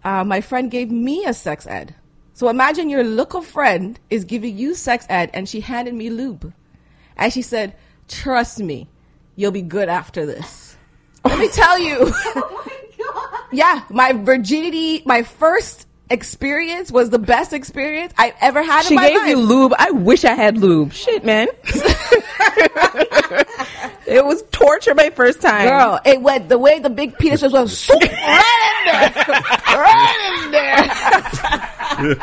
[0.10, 1.94] uh, my friend gave me a sex ed.
[2.34, 6.52] So imagine your local friend is giving you sex ed and she handed me lube.
[7.16, 7.76] And she said,
[8.08, 8.88] trust me,
[9.36, 10.76] you'll be good after this.
[11.24, 12.12] Let me tell you.
[13.52, 18.96] Yeah, my virginity, my first experience was the best experience I've ever had She in
[18.96, 19.10] my life.
[19.10, 19.30] She gave life.
[19.30, 19.74] you lube.
[19.80, 20.94] I wish I had lube.
[20.94, 21.48] Shit, man.
[24.10, 25.68] it was torture my first time.
[25.68, 29.14] Girl, it went the way the big penis was, was swoop, right in there,
[29.78, 30.86] right in there.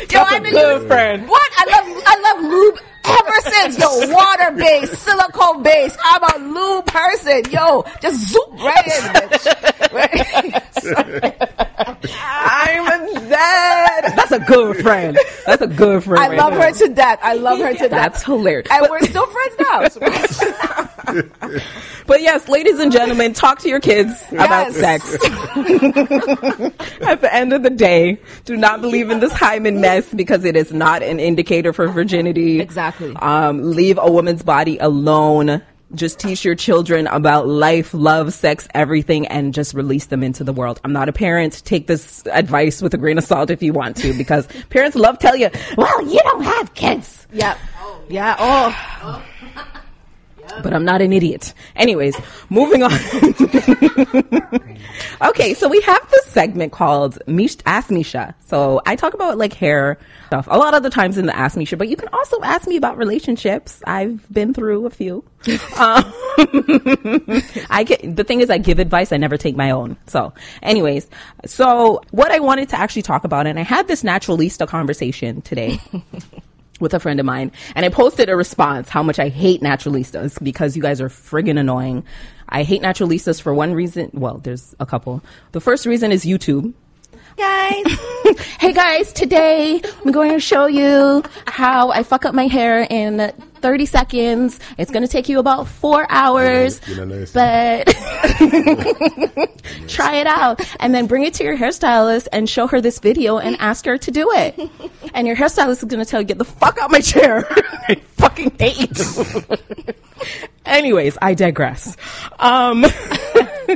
[0.00, 1.28] Yo, That's I've a been good using- friend.
[1.28, 1.50] What?
[1.56, 2.78] I love I love lube
[3.08, 3.78] ever since.
[3.78, 5.98] Yo, water based, silicone based.
[6.04, 7.42] I'm a lube person.
[7.50, 10.84] Yo, just zoop right in, bitch.
[12.20, 12.98] I'm a
[13.28, 14.04] dead.
[14.16, 15.18] That's a good friend.
[15.46, 16.22] That's a good friend.
[16.24, 16.62] I right love there.
[16.72, 17.18] her to death.
[17.22, 17.90] I love her to death.
[17.90, 18.68] That's hilarious.
[18.70, 19.88] And we're still friends now.
[19.88, 20.00] So-
[22.06, 25.12] But yes, ladies and gentlemen, talk to your kids about sex.
[25.14, 25.20] At
[27.20, 30.72] the end of the day, do not believe in this hymen mess because it is
[30.72, 32.60] not an indicator for virginity.
[32.60, 32.97] Exactly.
[33.16, 35.62] Um, leave a woman's body alone.
[35.94, 40.52] Just teach your children about life, love, sex, everything, and just release them into the
[40.52, 40.80] world.
[40.84, 41.62] I'm not a parent.
[41.64, 45.18] Take this advice with a grain of salt if you want to, because parents love
[45.18, 47.26] tell you, well, you don't have kids.
[47.32, 47.68] yep Yeah.
[48.10, 48.36] Yeah.
[48.38, 49.22] Oh.
[50.62, 51.54] But I'm not an idiot.
[51.76, 52.16] Anyways,
[52.50, 52.92] moving on.
[55.22, 58.34] okay, so we have this segment called Mish- Ask Misha.
[58.46, 61.56] So I talk about like hair stuff a lot of the times in the Ask
[61.56, 63.82] Misha, but you can also ask me about relationships.
[63.86, 65.24] I've been through a few.
[65.78, 66.04] um,
[67.70, 69.96] I get, the thing is I give advice, I never take my own.
[70.06, 70.32] So
[70.62, 71.08] anyways,
[71.46, 75.80] so what I wanted to actually talk about, and I had this naturalista conversation today.
[76.80, 80.42] with a friend of mine and I posted a response how much I hate naturalistas
[80.42, 82.04] because you guys are friggin' annoying.
[82.48, 84.10] I hate naturalistas for one reason.
[84.14, 85.22] Well, there's a couple.
[85.52, 86.72] The first reason is YouTube.
[87.38, 87.84] Guys,
[88.58, 93.32] Hey guys, today I'm going to show you how I fuck up my hair in
[93.60, 94.58] 30 seconds.
[94.76, 97.30] It's going to take you about four hours, You know, nice.
[97.32, 97.86] but
[99.88, 103.38] try it out and then bring it to your hairstylist and show her this video
[103.38, 104.58] and ask her to do it.
[105.14, 107.46] And your hairstylist is going to tell you, get the fuck out of my chair.
[107.88, 109.58] I fucking hate you.
[110.66, 111.96] Anyways, I digress.
[112.40, 112.84] Um,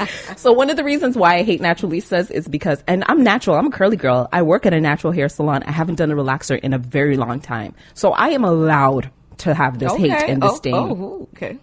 [0.36, 3.66] so one of the reasons why I hate naturalistas is because, and I'm natural, I'm
[3.66, 4.28] a curly girl.
[4.32, 5.62] I work at a natural hair salon.
[5.64, 7.74] I haven't done a relaxer in a very long time.
[7.94, 10.74] So I am allowed to have this hate and oh, disdain.
[10.74, 11.58] Oh, okay.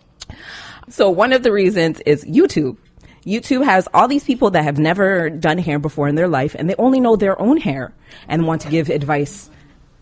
[0.89, 2.77] So one of the reasons is YouTube.
[3.25, 6.69] YouTube has all these people that have never done hair before in their life and
[6.69, 7.93] they only know their own hair
[8.27, 9.49] and want to give advice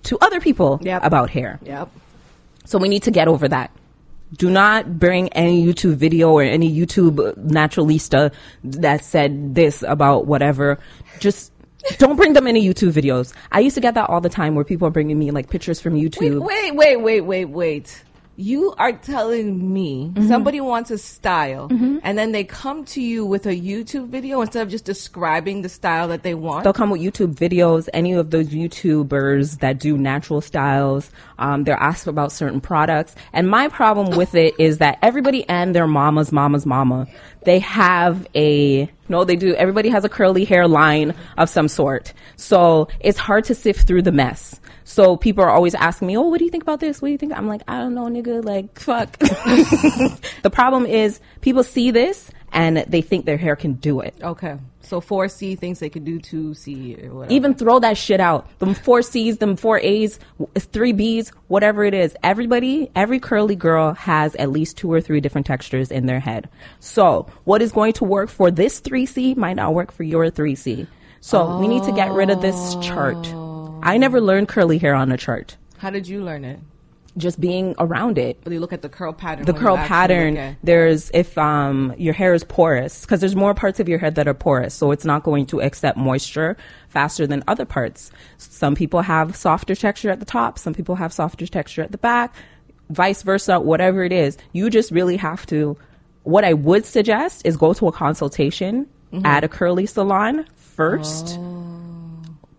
[0.04, 1.04] to other people Yep.
[1.04, 1.60] about hair.
[1.64, 1.90] Yep.
[2.66, 3.72] So we need to get over that.
[4.34, 10.80] Do not bring any YouTube video or any YouTube naturalista that said this about whatever.
[11.20, 11.54] Just
[11.98, 13.34] don't bring them any YouTube videos.
[13.52, 15.80] I used to get that all the time where people are bringing me like pictures
[15.80, 16.42] from YouTube.
[16.42, 18.04] Wait, wait, wait, wait, wait.
[18.40, 20.28] You are telling me Mm-hmm.
[20.28, 24.62] somebody wants a style and then they come to you with a YouTube video instead
[24.62, 26.64] of just describing the style that they want?
[26.64, 27.90] They'll come with YouTube videos.
[27.94, 31.10] Any of those YouTubers that do natural styles,
[31.40, 33.16] um, they're asked about certain products.
[33.34, 37.08] And my problem with it is that everybody and their mama's mama's mama,
[37.44, 39.56] they have a no, they do.
[39.56, 42.14] Everybody has a curly hair line of some sort.
[42.36, 44.60] So it's hard to sift through the mess.
[44.88, 47.02] So people are always asking me, "Oh, what do you think about this?
[47.02, 48.44] What do you think?" I'm like, "I don't know, nigga.
[48.44, 54.00] Like, fuck." the problem is people see this and they think their hair can do
[54.00, 54.16] it.
[54.24, 54.58] Okay.
[54.80, 57.34] So 4C thinks they could do 2C or whatever.
[57.34, 58.48] Even throw that shit out.
[58.60, 62.16] Them four C's, them four A's, w- three B's, whatever it is.
[62.24, 66.48] Everybody, every curly girl has at least two or three different textures in their head.
[66.80, 70.88] So what is going to work for this 3C might not work for your 3C.
[71.20, 73.18] So we need to get rid of this chart.
[73.34, 73.47] Oh.
[73.84, 75.58] I never learned curly hair on a chart.
[75.78, 76.60] How did you learn it?
[77.18, 79.46] Just being around it But you look at the curl pattern.
[79.46, 83.90] the curl pattern there's if um your hair is porous because there's more parts of
[83.90, 86.56] your head that are porous so it's not going to accept moisture
[86.90, 91.12] faster than other parts some people have softer texture at the top some people have
[91.12, 92.36] softer texture at the back
[92.92, 95.76] vice versa whatever it is you just really have to
[96.22, 98.86] what i would suggest is go to a consultation
[99.26, 101.40] at a curly salon first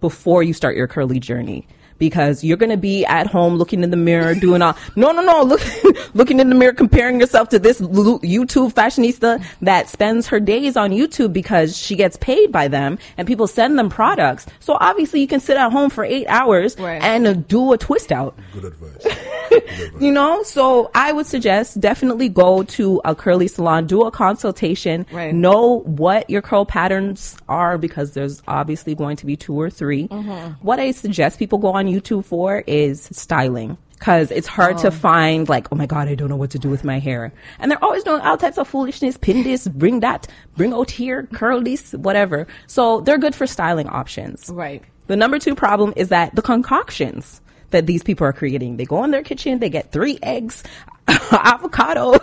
[0.00, 1.66] before you start your curly journey
[1.98, 5.20] because you're going to be at home looking in the mirror doing all no no
[5.20, 5.60] no look
[6.14, 10.90] looking in the mirror comparing yourself to this YouTube fashionista that spends her days on
[10.92, 15.26] YouTube because she gets paid by them and people send them products so obviously you
[15.26, 17.02] can sit at home for 8 hours Right.
[17.02, 19.18] and uh, do a twist out Good advice.
[20.00, 20.42] You know?
[20.42, 25.34] So i would suggest definitely go to a curly salon do a consultation Right.
[25.34, 30.08] know what your curl patterns are because there's obviously going to be two or 3
[30.08, 30.52] mm-hmm.
[30.64, 34.90] what i suggest people go on youtube for is styling because it's hard to oh.
[34.90, 37.32] find like oh my god i don't know what to do with my hair.
[37.58, 41.28] And they're always doing all types of foolishness pin this bring that bring out here
[41.34, 42.46] curl this whatever.
[42.66, 44.50] So they're good for styling options.
[44.50, 44.82] Right.
[45.08, 47.40] the number two problem is that the concoctions
[47.70, 48.76] that these people are creating.
[48.76, 50.62] They go in their kitchen, they get three eggs,
[51.08, 52.18] avocado,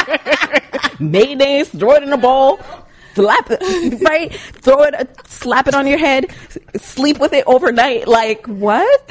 [1.00, 2.60] mayonnaise, throw it in a bowl,
[3.14, 4.32] slap it, right?
[4.32, 6.26] Throw it, slap it on your head,
[6.76, 8.08] sleep with it overnight.
[8.08, 9.10] Like, what?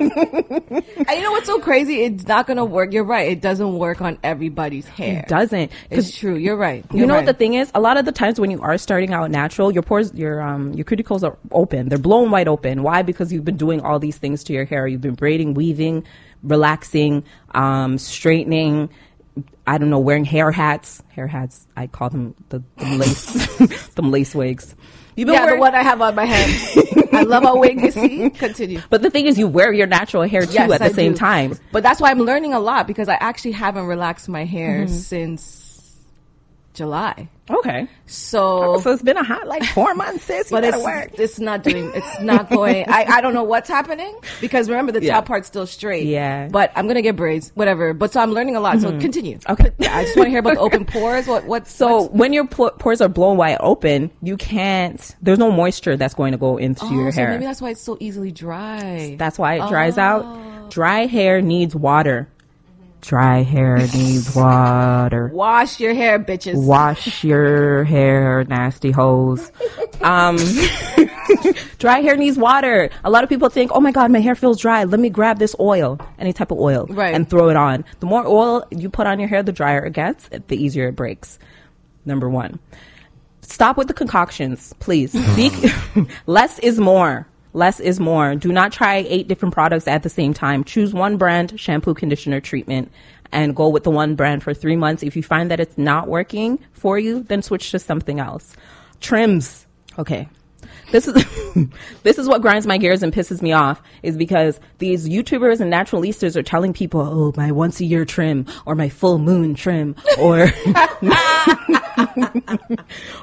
[1.06, 2.02] And you know what's so crazy?
[2.02, 2.92] It's not going to work.
[2.92, 3.30] You're right.
[3.30, 5.20] It doesn't work on everybody's hair.
[5.20, 5.70] It doesn't.
[5.90, 6.34] It's true.
[6.36, 6.84] You're right.
[6.92, 7.26] You You're know right.
[7.26, 7.70] what the thing is?
[7.74, 10.72] A lot of the times when you are starting out natural, your pores, your um,
[10.72, 11.88] your cuticles are open.
[11.88, 12.82] They're blown wide open.
[12.82, 13.02] Why?
[13.02, 14.86] Because you've been doing all these things to your hair.
[14.86, 16.04] You've been braiding, weaving,
[16.42, 17.24] relaxing,
[17.54, 18.88] um, straightening.
[19.66, 21.02] I don't know, wearing hair hats.
[21.08, 21.66] Hair hats.
[21.76, 24.74] I call them the, the lace, them lace wigs.
[25.16, 26.83] You've been Yeah, the one I have on my head.
[27.12, 28.30] I love how wig you see.
[28.34, 28.80] Continue.
[28.90, 31.12] But the thing is, you wear your natural hair too Yes, at the I same
[31.12, 31.18] do.
[31.18, 31.58] time.
[31.72, 34.92] But that's why I'm learning a lot because I actually haven't relaxed my hair Mm-hmm.
[34.94, 35.96] since
[36.74, 37.28] July.
[37.50, 37.86] Okay.
[38.06, 41.10] So, So it's been a hot like four months, but it's, work.
[41.18, 45.02] it's not doing, it's not going, I, I don't know what's happening because remember the
[45.02, 45.14] Yeah.
[45.16, 46.06] top part's still straight.
[46.06, 46.44] Yeah.
[46.44, 46.52] Mm-hmm.
[46.52, 47.92] But I'm going to get braids, whatever.
[47.92, 48.80] But so I'm learning a lot.
[48.80, 49.38] So continue.
[49.48, 49.70] Okay.
[49.78, 51.26] Yeah, I just want to hear about the open pores.
[51.26, 55.14] What, what, So what's- when your pores are blown wide open, you can't.
[55.20, 57.30] There's no moisture that's going to go into oh, your so hair.
[57.30, 59.16] maybe that's why it's so easily dry.
[59.18, 60.02] That's why it dries Oh.
[60.02, 60.70] out.
[60.70, 62.28] Dry hair needs water.
[63.04, 65.30] Dry hair needs water.
[65.32, 66.54] Wash your hair, bitches.
[66.54, 69.52] Wash your hair, nasty hoes.
[70.00, 70.36] Um,
[71.78, 72.88] dry hair needs water.
[73.04, 74.84] A lot of people think, oh my God, my hair feels dry.
[74.84, 77.14] Let me grab this oil, any type of oil, Right.
[77.14, 77.84] and throw it on.
[78.00, 80.96] The more oil you put on your hair, the drier it gets, the easier it
[80.96, 81.38] breaks.
[82.06, 82.58] Number one.
[83.42, 85.12] Stop with the concoctions, please.
[85.36, 85.50] Be,
[86.26, 87.26] less is more.
[87.54, 88.34] Less is more.
[88.34, 90.64] Do not try eight different products at the same time.
[90.64, 92.90] Choose one brand, shampoo, conditioner, treatment,
[93.30, 95.04] and go with the one brand for three months.
[95.04, 98.56] If you find that it's not working for you, then switch to something else.
[99.00, 99.66] Trims.
[99.98, 100.28] Okay.
[100.90, 101.24] This is
[102.02, 105.72] this is what grinds my gears and pisses me off is because these YouTubers and
[105.72, 109.96] naturalistas are telling people, "Oh, my once a year trim or my full moon trim
[110.18, 110.44] or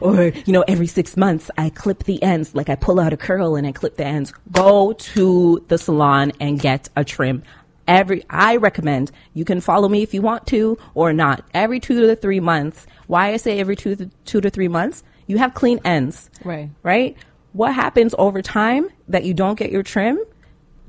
[0.01, 3.17] or you know every six months i clip the ends like i pull out a
[3.17, 4.33] curl and i clip the ends.
[4.51, 7.43] Go to the salon and get a trim.
[7.87, 11.43] Every i recommend you can follow me if you want to or not.
[11.53, 15.03] Every two to three months why i say every two to, two to three months?
[15.27, 16.29] You have clean ends.
[16.43, 16.69] Right.
[16.83, 17.15] right
[17.53, 20.19] what happens over time that you don't get your trim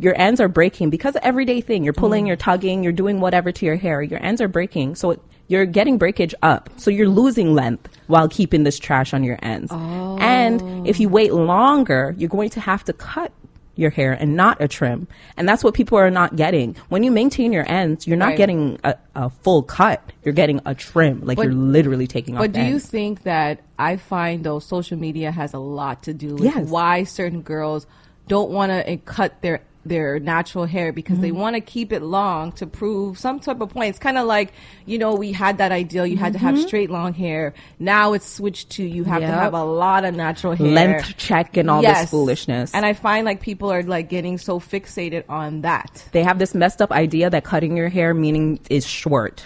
[0.03, 1.85] your ends are breaking because of everyday thing.
[1.85, 2.29] You're pulling, mm.
[2.29, 4.03] you're tugging, you're doing whatever to your hair.
[4.03, 4.97] Your ends are breaking.
[4.97, 6.71] So it, you're getting breakage up.
[6.77, 9.71] So you're losing length while keeping this trash on your ends.
[9.71, 11.13] And if you oh.
[11.13, 13.33] wait longer, you're going to have to cut
[13.75, 15.09] your hair and not a trim.
[15.37, 16.77] And that's what people are not getting.
[16.91, 18.37] When you maintain your ends, you're not Right.
[18.37, 20.03] getting a, a full cut.
[20.25, 21.23] You're getting a trim.
[21.25, 24.99] Like But- you're literally taking off But do you think that I find though social
[24.99, 26.69] media has a lot to do with Yes.
[26.69, 27.87] why certain girls
[28.29, 31.39] don't want to eh, cut their their natural hair because they Mm-hmm.
[31.41, 33.91] want to keep it long to prove some type of point.
[33.91, 34.53] It's kind of like,
[34.87, 37.53] you know, we had that ideal you had to have straight long hair.
[37.79, 39.39] Now it's switched to you have to Mm-hmm.
[39.39, 40.67] Have a lot of natural hair.
[40.69, 42.73] Length check and all this foolishness.
[42.75, 46.05] And I find like people are like getting so fixated on that.
[46.13, 49.43] They have this messed up idea that cutting your hair meaning is short.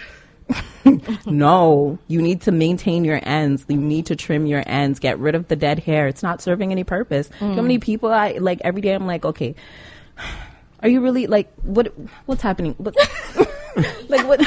[1.25, 3.65] no, you need to maintain your ends.
[3.67, 4.99] You need to trim your ends.
[4.99, 6.07] Get rid of the dead hair.
[6.07, 7.29] It's not serving any purpose.
[7.39, 8.93] How many people, I like every day.
[8.93, 9.55] I'm like, okay,
[10.81, 11.93] are you really like what?
[12.25, 12.73] What's happening?
[12.77, 12.95] What,
[14.09, 14.41] like what?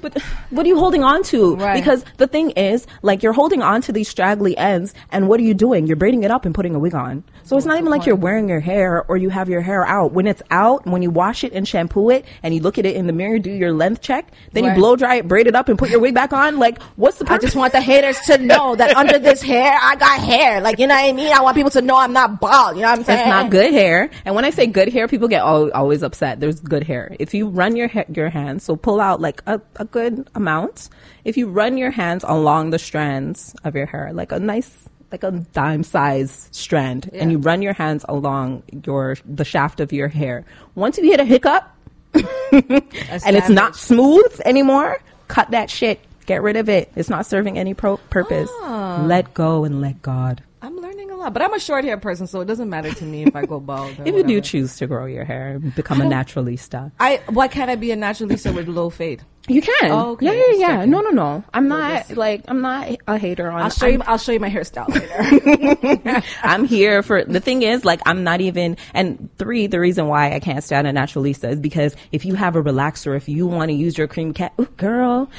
[0.00, 0.20] But
[0.50, 1.56] what are you holding on to?
[1.56, 1.74] Right.
[1.74, 5.42] Because the thing is, like, you're holding on to these straggly ends, and what are
[5.42, 5.86] you doing?
[5.86, 7.24] You're braiding it up and putting a wig on.
[7.44, 10.12] So it's not even like you're wearing your hair or you have your hair out.
[10.12, 12.94] When it's out, when you wash it and shampoo it, and you look at it
[12.94, 14.74] in the mirror, do your length check, then Right.
[14.74, 16.58] you blow dry it, braid it up, and put your wig back on.
[16.58, 19.96] Like, what's the I just want the haters to know that under this hair, I
[19.96, 20.60] got hair.
[20.60, 21.32] Like, you know what I mean?
[21.32, 22.76] I want people to know I'm not bald.
[22.76, 23.20] You know what I'm saying?
[23.20, 24.10] It's not good hair.
[24.26, 26.40] And when I say good hair, people get al- always upset.
[26.40, 27.16] There's good hair.
[27.18, 30.88] If you run your ha- your hands, so pull out like a, a good amount.
[31.24, 35.22] If you run your hands along the strands of your hair, like a nice, like
[35.22, 40.08] a dime size strand, and you run your hands along your the shaft of your
[40.08, 40.44] hair.
[40.74, 41.70] Once you hit a hiccup,
[42.14, 46.00] and it's not smooth anymore, cut that shit.
[46.26, 46.92] Get rid of it.
[46.94, 48.50] It's not serving any pro- purpose.
[48.60, 49.02] Ah.
[49.06, 50.42] Let go and let God.
[50.60, 53.04] I'm learning a lot, but I'm a short hair person, so it doesn't matter to
[53.04, 53.96] me if I go bald.
[54.04, 57.70] If you do choose to grow your hair and become a naturalista, I why can't
[57.70, 59.22] I be a naturalista with low fade?
[59.50, 59.90] You can.
[59.90, 60.26] Oh, okay.
[60.26, 60.84] Yeah, yeah, yeah.
[60.84, 61.44] No, no, no.
[61.52, 63.62] I'm not like I'm not a hater on.
[63.62, 63.94] I'll show you.
[63.94, 66.22] I'm, I'll show you my hairstyle later.
[66.42, 70.34] I'm here for the thing is like I'm not even and three the reason why
[70.34, 73.70] I can't stand a naturalista is because if you have a relaxer if you want
[73.70, 75.30] to use your cream cat ooh, girl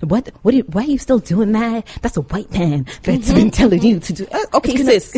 [0.00, 3.32] what what do you, why are you still doing that that's a white man that's
[3.32, 5.14] been telling you to do uh, okay sis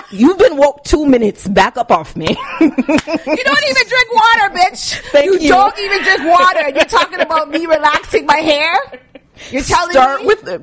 [0.10, 2.26] you've been woke two minutes back up off me
[2.60, 5.00] you don't even drink water, bitch.
[5.10, 5.48] Thank you, you.
[5.48, 6.68] don't even drink water.
[6.70, 8.76] You're talking about me relaxing my hair.
[9.50, 10.26] You're telling start me.
[10.26, 10.58] with uh,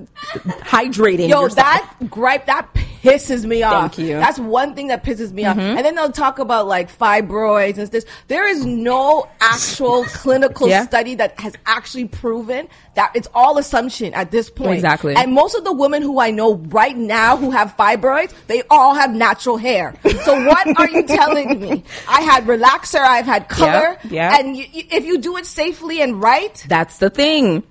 [0.64, 1.56] hydrating Yo, yourself.
[1.56, 2.74] that gripe that
[3.04, 3.98] pisses me off.
[3.98, 4.06] you.
[4.12, 4.20] Mm-hmm.
[4.20, 5.58] That's one thing that pisses me off.
[5.58, 8.06] And then they'll talk about like fibroids and this.
[8.28, 10.86] There is no actual clinical Yeah.
[10.86, 14.74] study that has actually proven that it's all assumption at this point.
[14.76, 15.16] Exactly.
[15.16, 18.96] And most of the women who I know right now who have fibroids, they all
[18.96, 19.94] have natural hair.
[20.24, 21.84] So what are you telling me?
[22.08, 24.38] I had relaxer, I've had color, Yeah, yeah.
[24.40, 27.64] and you, you- if you do it safely and right, That's the thing.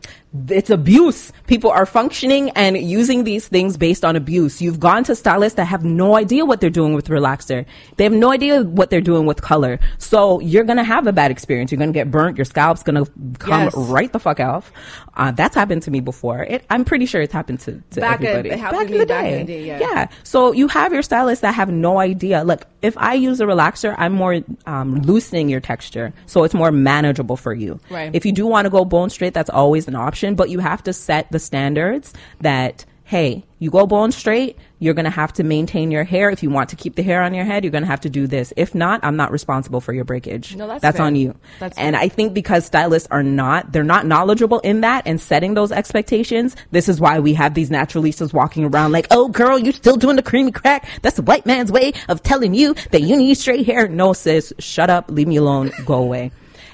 [0.49, 1.33] It's abuse.
[1.47, 4.61] People are functioning and using these things based on abuse.
[4.63, 7.65] You've gone to stylists that have no idea what they're doing with relaxer.
[7.97, 9.79] They have no idea what they're doing with color.
[9.99, 11.71] So you're going to have a bad experience.
[11.71, 12.37] You're going to get burnt.
[12.37, 13.75] Your scalp's going to come Yes.
[13.77, 14.73] right the fuck off.
[15.15, 16.43] Uh, that's happened to me before.
[16.43, 18.51] It, I'm pretty sure it's happened to, to Back in- everybody.
[18.51, 19.79] it happened to me back in the day, yeah.
[19.81, 20.09] yeah.
[20.25, 22.43] So you have your stylists that have no idea.
[22.45, 26.71] Look, if I use a relaxer, I'm more um, loosening your texture, so it's more
[26.71, 27.81] manageable for you.
[27.91, 28.11] Right.
[28.15, 30.83] If you do want to go bone straight, that's always an option, but you have
[30.85, 35.45] to set the standards that hey, you go bone straight, you're going to have to
[35.45, 36.29] maintain your hair.
[36.29, 38.11] If you want to keep the hair on your head, you're going to have to
[38.11, 38.53] do this.
[38.57, 40.57] If not, I'm not responsible for your breakage.
[40.57, 41.07] No, that's that's fair.
[41.07, 41.37] on you.
[41.61, 42.03] That's and fair.
[42.03, 46.57] I think because stylists are not, they're not knowledgeable in that and setting those expectations.
[46.73, 50.17] This is why we have these naturalistas walking around like, oh girl, you still doing
[50.17, 50.89] the creamy crack.
[51.03, 53.87] That's the white man's way of telling you that you need straight hair.
[53.87, 56.33] No sis, shut up, leave me alone, go away.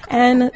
[0.09, 0.51] And,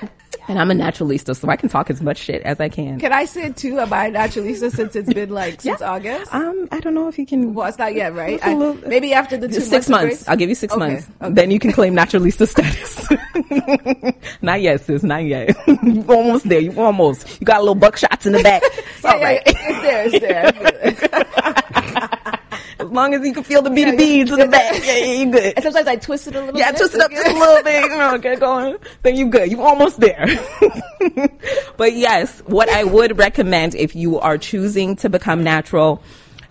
[0.48, 3.00] and I'm a naturalista, so I can talk as much shit as I can.
[3.00, 5.92] Can I say too about naturalista since it's been like since Yeah.
[5.92, 6.34] August?
[6.34, 7.54] Um, I don't know if you can.
[7.54, 8.40] well, it's not yet, right?
[8.46, 10.06] I- little- maybe after the two six months.
[10.06, 10.28] months.
[10.30, 11.08] I'll give you six Okay, months.
[11.22, 11.34] okay.
[11.34, 13.08] Then you can claim naturalista status.
[14.42, 15.04] not yet, sis.
[15.04, 15.56] Not yet.
[15.84, 16.60] you almost there.
[16.60, 17.40] You almost.
[17.42, 18.62] You got a little buckshots in the back.
[18.64, 20.52] It's Yeah, all yeah, it's there.
[20.84, 22.10] It's there.
[22.88, 22.94] I feel it.
[22.94, 24.82] As long as you can feel the beady beads in the back.
[24.84, 25.54] Yeah, yeah, you good.
[25.56, 26.78] And sometimes I twist it a little Yeah, bit.
[26.80, 27.84] twist it up just a little bit.
[27.84, 28.78] You know, get going.
[29.04, 29.52] Then you good.
[29.52, 30.26] You almost there.
[31.78, 36.02] but yes, what I would recommend if you are choosing to become natural,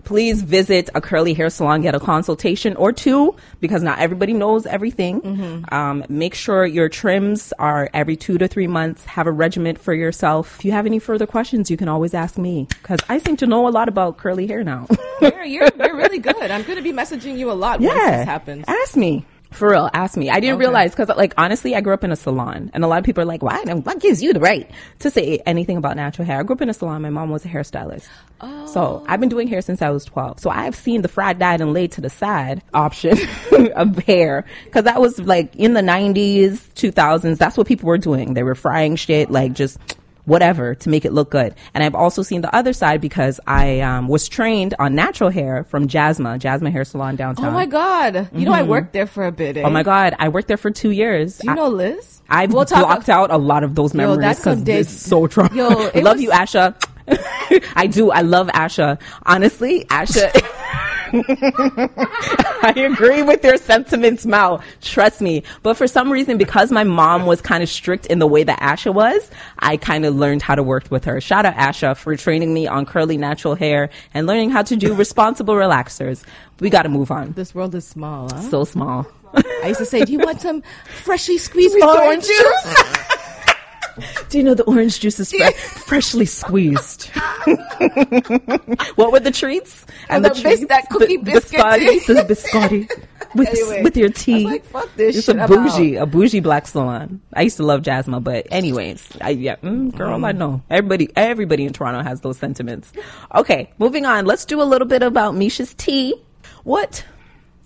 [0.06, 4.64] please visit a curly hair salon, get a consultation or two, because not everybody knows
[4.64, 5.64] everything.
[5.70, 9.04] Um, make sure your trims are every two to three months.
[9.04, 10.56] Have a regimen for yourself.
[10.58, 13.46] If you have any further questions, you can always ask me, because I seem to
[13.46, 14.86] know a lot about curly hair now.
[15.20, 16.50] You're, you're, you're really good.
[16.50, 18.64] I'm going to be messaging you a lot once this happens.
[18.68, 19.24] ask me.
[19.56, 20.28] For real, ask me.
[20.28, 20.66] I didn't Okay.
[20.66, 23.22] realize because, like, honestly, I grew up in a salon, and a lot of people
[23.22, 23.62] are like, "Why?
[23.64, 26.68] What gives you the right to say anything about natural hair?" I grew up in
[26.68, 27.00] a salon.
[27.00, 28.06] My mom was a hairstylist,
[28.66, 29.04] so oh.
[29.08, 30.40] I've been doing hair since I was twelve.
[30.40, 33.16] So I've seen the fried, dyed, and laid to the side option
[33.74, 37.38] of hair because that was like in the nineties, two thousands.
[37.38, 38.34] That's what people were doing.
[38.34, 39.78] They were frying shit, like just
[40.26, 41.54] whatever to make it look good.
[41.72, 45.64] And I've also seen the other side because I um, was trained on natural hair
[45.64, 47.46] from Jasma, Jasma Hair Salon downtown.
[47.46, 48.28] Oh my God.
[48.34, 49.56] You know, I worked there for a bit.
[49.56, 49.62] Eh?
[49.64, 51.38] Oh my god, I worked there for two years.
[51.38, 52.20] Do you know Liz?
[52.28, 55.54] I, have We'll blocked out a lot of those memories that's because it's so trauma.
[55.54, 56.74] Yo, I it love was- you, Asha.
[57.76, 58.10] I do.
[58.10, 59.00] I love Asha.
[59.24, 60.32] Honestly, Asha.
[61.28, 64.62] I agree with your sentiments, Mel.
[64.80, 65.42] Trust me.
[65.62, 68.58] But for some reason, because my mom was kind of strict in the way that
[68.60, 71.20] Asha was, I kind of learned how to work with her.
[71.20, 74.94] Shout out Asha for training me on curly natural hair and learning how to do
[74.94, 76.24] responsible relaxers.
[76.60, 77.32] We got to move on.
[77.32, 78.40] This world is small, huh?
[78.42, 79.06] So small.
[79.34, 80.62] I used to say, do you want some
[81.04, 83.16] freshly squeezed Squeezed orange juice?
[84.28, 85.52] Do you know the orange juice is fre-
[85.86, 87.08] freshly squeezed?
[88.96, 89.86] what were the treats?
[90.08, 92.88] And the bis- that cookie biscuit biscotti, the biscotti
[93.34, 94.44] with, Anyway, with your I was tea.
[94.44, 97.20] like, fuck this it's shit, a bougie, a bougie black salon.
[97.34, 101.64] I used to love Jasmine, but anyways, I, yeah, mm, girl, I know everybody, everybody
[101.64, 102.92] in Toronto has those sentiments.
[103.34, 104.26] Okay, moving on.
[104.26, 106.14] Let's do a little bit about Misha's tea.
[106.64, 107.04] What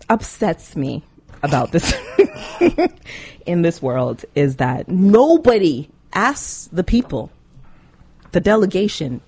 [0.08, 1.02] upsets me
[1.42, 1.94] about this
[3.46, 7.30] in this world is that nobody asks the people,
[8.32, 9.20] the delegation,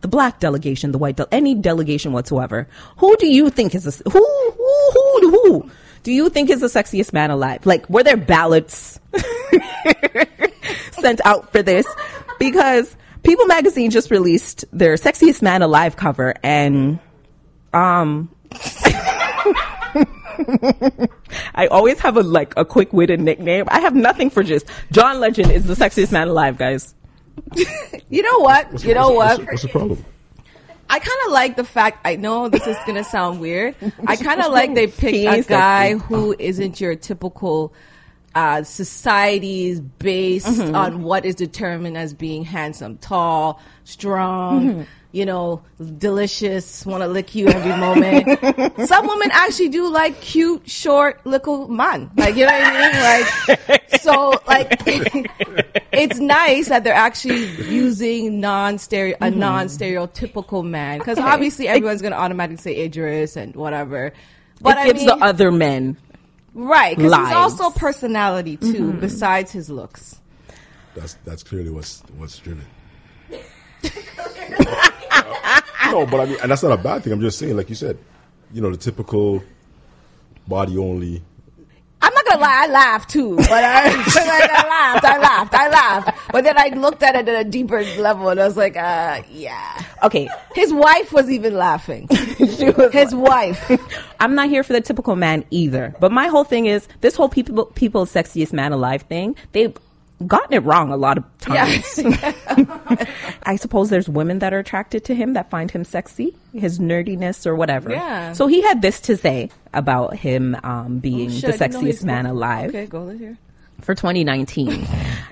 [0.00, 4.10] the black delegation, the white, de- any delegation whatsoever, who do you think is the,
[4.10, 5.70] who, who, who, who
[6.02, 7.66] do you think is the sexiest man alive?
[7.66, 9.00] Like, were there ballots
[10.92, 11.86] sent out for this?
[12.38, 16.98] Because People Magazine just released their sexiest man alive cover and,
[17.74, 18.30] um,
[21.54, 23.64] I always have a like a quick witted nickname.
[23.68, 26.94] I have nothing for just John Legend is the sexiest man alive, guys.
[28.10, 28.84] You know what?
[28.84, 29.48] You know what's, what?
[29.48, 30.04] What's, the problem?
[30.88, 32.00] I kind of like the fact.
[32.06, 33.74] I know this is gonna sound weird.
[34.06, 36.04] I kind of like they picked He a is guy sexy.
[36.06, 37.74] who isn't your typical
[38.34, 40.74] uh, societies based Mm-hmm.
[40.74, 44.70] on what is determined as being handsome, tall, strong.
[44.70, 44.82] Mm-hmm.
[45.18, 45.62] You know,
[45.98, 48.86] delicious, want to lick you every moment.
[48.88, 52.08] Some women actually do like cute, short, little man.
[52.16, 53.68] Like, you know what I mean?
[53.68, 54.80] Like, so, like,
[55.92, 59.40] it's nice that they're actually using non-stereo a mm-hmm.
[59.40, 64.12] non-stereotypical man because obviously everyone's gonna automatically say Idris and whatever.
[64.60, 65.96] But it I gives mean, the other men.
[66.54, 67.60] right because he's lives.
[67.60, 69.00] also personality too, mm-hmm.
[69.00, 70.20] besides his looks.
[70.94, 72.64] That's that's clearly what's what's driven.
[75.90, 77.12] No, but I mean, and that's not a bad thing.
[77.12, 77.98] I'm just saying, like you said,
[78.52, 79.42] you know, the typical
[80.46, 81.22] body only.
[82.00, 83.36] I'm not gonna lie, I laughed too.
[83.36, 86.32] But I, like, I laughed, I laughed, I laughed.
[86.32, 89.22] But then I looked at it at a deeper level, and I was like, uh,
[89.30, 89.82] yeah.
[90.04, 92.06] Okay, His wife was even laughing.
[92.38, 93.70] His wife.
[94.20, 95.94] I'm not here for the typical man either.
[95.98, 99.34] But my whole thing is this whole people people's sexiest man alive thing.
[99.52, 99.76] They've
[100.26, 101.98] gotten it wrong a lot of times.
[103.44, 107.46] I suppose there's women that are attracted to him that find him sexy, his nerdiness
[107.46, 107.90] or whatever.
[107.90, 108.32] Yeah.
[108.32, 112.70] So he had this to say about him um, being Shit, the sexiest man alive
[112.70, 113.38] Okay, go hear.
[113.80, 114.86] For 2019.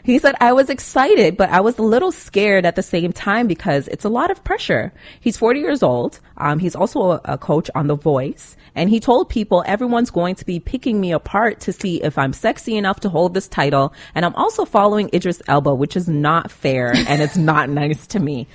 [0.05, 3.47] he said, I was excited, but I was a little scared at the same time
[3.47, 4.93] because it's a lot of pressure.
[5.21, 6.21] He's 40 years old.
[6.37, 8.57] Um, he's also a, a coach on The Voice.
[8.75, 12.33] And he told people everyone's going to be picking me apart to see if I'm
[12.33, 13.95] sexy enough to hold this title.
[14.15, 18.21] And I'm also following Idris Elba, which is not fair and it's not nice to
[18.21, 18.47] me.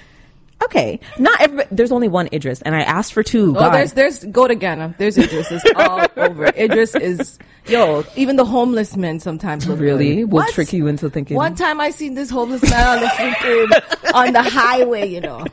[0.64, 3.51] Okay, not every, there's only one Idris, and I asked for two.
[3.51, 3.74] Oh, God.
[3.74, 4.95] there's there's go to Ghana.
[4.97, 5.51] There's Idris.
[5.51, 6.45] It's all over.
[6.47, 8.03] Idris is yo.
[8.16, 10.24] Even the homeless men sometimes really good.
[10.26, 10.53] will What?
[10.53, 11.36] trick you into thinking.
[11.36, 15.07] One time I seen this homeless man on the freaking on the highway.
[15.09, 15.45] You know,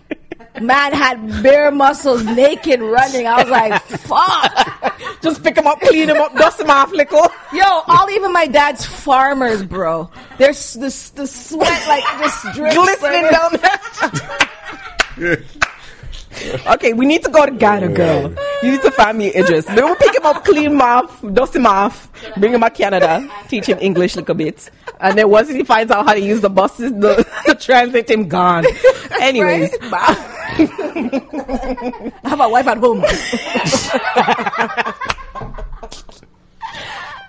[0.60, 3.26] man had bare muscles, naked, running.
[3.26, 4.94] I was like, fuck.
[5.22, 7.28] Just pick him up, clean him up, dust him off, lickle.
[7.52, 10.10] Yo, all even my dad's farmers, bro.
[10.36, 12.74] There's the the sweat like just drips.
[12.76, 14.38] glistening down there.
[16.66, 18.34] okay, we need to go to Ghana, girl.
[18.62, 19.64] You need to find me Idris.
[19.66, 23.28] Then we'll pick him up, clean him off, dust him off, bring him to Canada,
[23.48, 24.70] teach him English like a little bit.
[25.00, 28.28] And then once he finds out how to use the buses, the, the transit, him
[28.28, 28.64] gone.
[29.20, 30.12] Anyways, I
[32.24, 33.04] have a wife at home.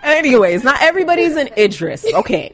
[0.04, 2.06] Anyways, not everybody's an Idris.
[2.14, 2.52] Okay.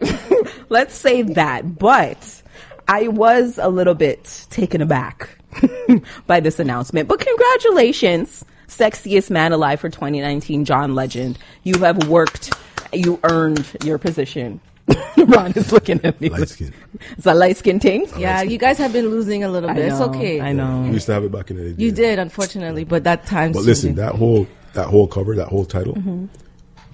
[0.70, 1.78] Let's say that.
[1.78, 2.44] But
[2.88, 5.30] I was a little bit taken aback
[6.28, 7.08] by this announcement.
[7.10, 11.38] But congratulations, sexiest man alive for 2019, John Legend.
[11.64, 12.54] You have worked,
[12.94, 14.60] you earned your position.
[15.18, 16.30] Ron is looking at me.
[16.30, 16.72] Light skin.
[17.18, 18.06] It's a light skin thing.
[18.18, 19.86] Yeah, you guys have been losing a little I bit.
[19.88, 20.40] It's okay.
[20.42, 20.82] I know.
[20.84, 21.84] We used to have it back in the day.
[21.84, 23.52] You did, unfortunately, but that time.
[23.52, 26.26] But listen, that whole that whole cover, that whole title, Mm-hmm.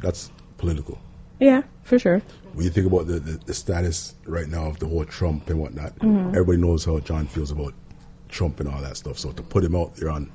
[0.01, 0.97] that's political.
[1.41, 2.21] Yeah, for sure.
[2.53, 5.59] When you think about the, the, the status right now of the whole Trump and
[5.59, 6.29] whatnot, Mm-hmm.
[6.29, 7.73] everybody knows how John feels about
[8.29, 9.17] Trump and all that stuff.
[9.19, 10.29] So to put him out there on,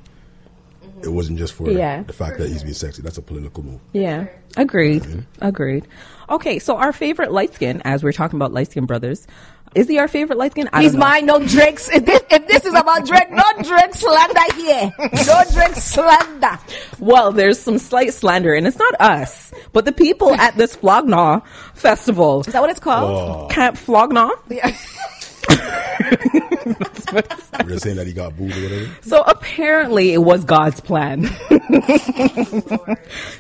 [1.02, 2.02] it wasn't just for Yeah.
[2.02, 3.02] the fact that he's being sexy.
[3.02, 3.80] That's a political move.
[3.92, 4.26] Yeah,
[4.56, 5.24] agreed.
[5.40, 5.86] Agreed.
[6.30, 9.26] Okay, so our favorite light skin, as we're talking about light skin brothers,
[9.74, 10.70] is he our favorite light skin?
[10.72, 11.88] I He's don't mine, no Drake's.
[11.90, 14.90] If this, if this is about Drake, no Drake slander here.
[14.98, 16.58] No Drake slander.
[16.98, 21.06] Well, there's some slight slander, and it's not us, but the people at this Flog
[21.06, 21.40] Gnaw
[21.74, 22.40] festival.
[22.46, 23.50] Is that what it's called?
[23.50, 24.30] Camp Flog Gnaw.
[27.66, 28.90] They're saying that he got booed or whatever.
[29.02, 31.22] So apparently, it was God's plan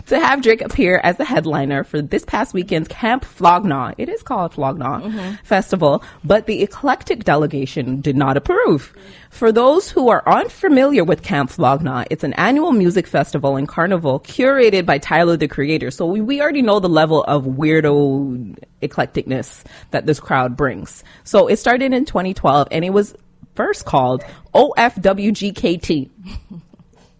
[0.06, 3.92] to have Drake appear as the headliner for this past weekend's Camp Flog Gnaw.
[3.98, 5.34] It is called Flog Gnaw mm-hmm.
[5.44, 8.94] Festival, but the eclectic delegation did not approve.
[9.30, 13.68] For those who are unfamiliar with Camp Flog Gnaw, it's an annual music festival and
[13.68, 15.90] carnival curated by Tyler the Creator.
[15.90, 21.04] So we, we already know the level of weirdo eclecticness that this crowd brings.
[21.24, 23.14] So it started in 2012 and it was
[23.54, 24.24] first called
[24.54, 26.10] OFWGKT.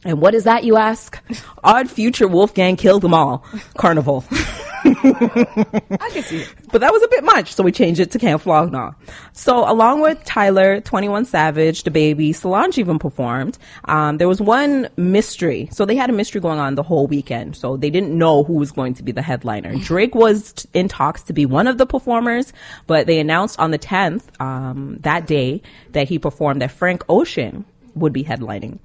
[0.05, 1.21] And what is that, you ask?
[1.65, 3.45] Odd Future Wolfgang Killed Them All
[3.77, 4.25] Carnival.
[6.01, 6.55] I can see it.
[6.73, 8.93] But that was a bit much, so we changed it to Camp Flog Gnaw.
[9.33, 13.59] So along with Tyler, 21 Savage, DaBaby, Solange even performed.
[13.87, 15.69] Um, there was one mystery.
[15.73, 17.57] So they had a mystery going on the whole weekend.
[17.57, 19.75] So they didn't know who was going to be the headliner.
[19.77, 22.53] Drake was t- in talks to be one of the performers,
[22.87, 25.63] but they announced on the 10th, um, that day
[25.93, 27.65] that he performed that Frank Ocean
[27.95, 28.79] would be headlining.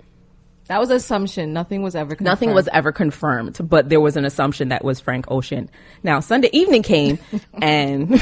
[0.72, 1.52] That was assumption.
[1.52, 2.26] Nothing was ever confirmed.
[2.26, 5.70] Nothing was ever confirmed, but there was an assumption that was Frank Ocean.
[6.02, 7.20] Now Sunday evening came
[7.62, 8.14] and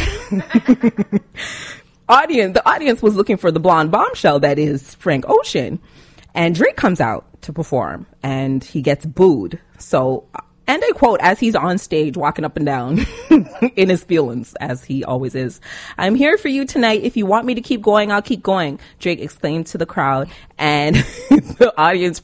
[2.09, 5.79] audience the audience was looking for the blonde bombshell that is Frank Ocean.
[6.33, 9.59] And Drake comes out to perform and he gets booed.
[9.77, 10.27] So
[10.69, 12.99] and I quote as he's on stage walking up and down
[13.75, 15.59] in his feelings as he always is.
[15.97, 17.01] I'm here for you tonight.
[17.03, 18.79] If you want me to keep going, I'll keep going.
[18.99, 20.95] Drake exclaimed to the crowd and
[21.29, 22.21] the audience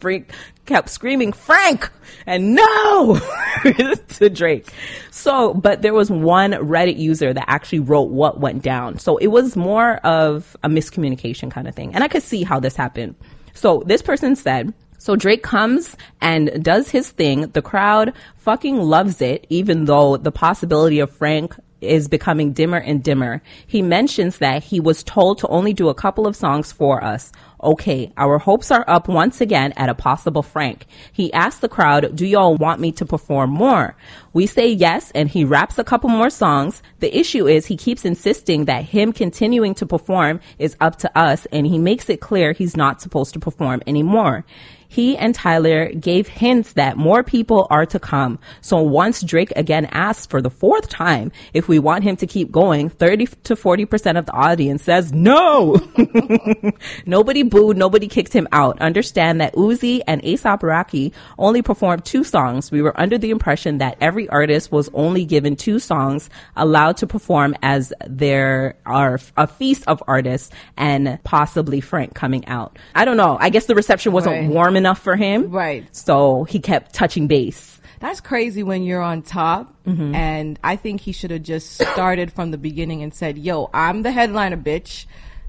[0.68, 1.90] kept screaming Frank
[2.28, 3.20] and no
[4.10, 4.72] to Drake.
[5.10, 9.00] So, but there was one Reddit user that actually wrote what went down.
[9.00, 11.96] So it was more of a miscommunication kind of thing.
[11.96, 13.16] And I could see how this happened.
[13.56, 17.42] So this person said, so Drake comes and does his thing.
[17.50, 23.04] The crowd fucking loves it, even though the possibility of Frank is becoming dimmer and
[23.04, 23.42] dimmer.
[23.68, 27.32] He mentions that he was told to only do a couple of songs for us.
[27.64, 30.86] Okay, our hopes are up once again at a possible Frank.
[31.12, 33.96] He asks the crowd, do y'all want me to perform more?
[34.34, 36.84] We say yes, and he raps a couple more songs.
[37.00, 41.48] The issue is he keeps insisting that him continuing to perform is up to us,
[41.48, 44.46] and he makes it clear he's not supposed to perform anymore.
[44.96, 48.40] He and Tyler gave hints that more people are to come.
[48.62, 52.50] So once Drake again asks for the fourth time if we want him to keep
[52.50, 55.76] going, 30 to 40% of the audience says no.
[57.06, 58.80] nobody booed, nobody kicked him out.
[58.82, 62.72] Understand that Uzi and ASAP Rocky only performed two songs.
[62.72, 67.06] We were under the impression that every artist was only given two songs allowed to
[67.08, 72.80] perform as there are a feast of artists and possibly Frank coming out.
[72.96, 73.38] I don't know.
[73.42, 74.50] I guess the reception wasn't Right.
[74.50, 75.50] warm enough for him.
[75.50, 75.86] Right.
[75.96, 77.80] So he kept touching base.
[78.00, 79.74] That's crazy when you're on top.
[79.86, 80.14] Mm-hmm.
[80.14, 84.02] And I think he should have just started from the beginning and said, yo, I'm
[84.04, 85.06] the headliner, bitch.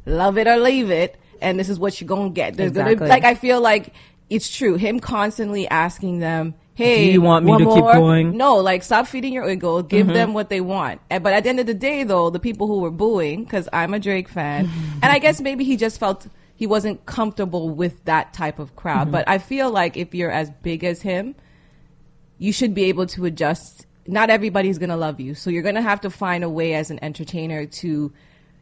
[0.07, 1.19] Love it or leave it.
[1.43, 2.57] And this is what you're going to get.
[2.57, 2.95] There's Exactly.
[2.97, 3.93] gonna, like, I feel like
[4.31, 4.77] it's true.
[4.77, 7.93] Him constantly asking them, hey, Do you want me to keep more?
[7.93, 8.29] going?
[8.29, 8.37] Mm-hmm.
[8.39, 9.83] No, like, stop feeding your ego.
[9.83, 11.01] Give them what they want.
[11.11, 13.69] And, but at the end of the day, though, the people who were booing, because
[13.73, 14.71] I'm a Drake fan,
[15.03, 16.27] and I guess maybe he just felt
[16.57, 19.03] he wasn't comfortable with that type of crowd.
[19.05, 19.11] Mm-hmm.
[19.13, 21.35] But I feel like if you're as big as him,
[22.39, 23.87] you should be able to adjust.
[24.07, 26.99] Not everybody's gonna love you, so you're gonna have to find a way as an
[27.03, 28.13] entertainer to,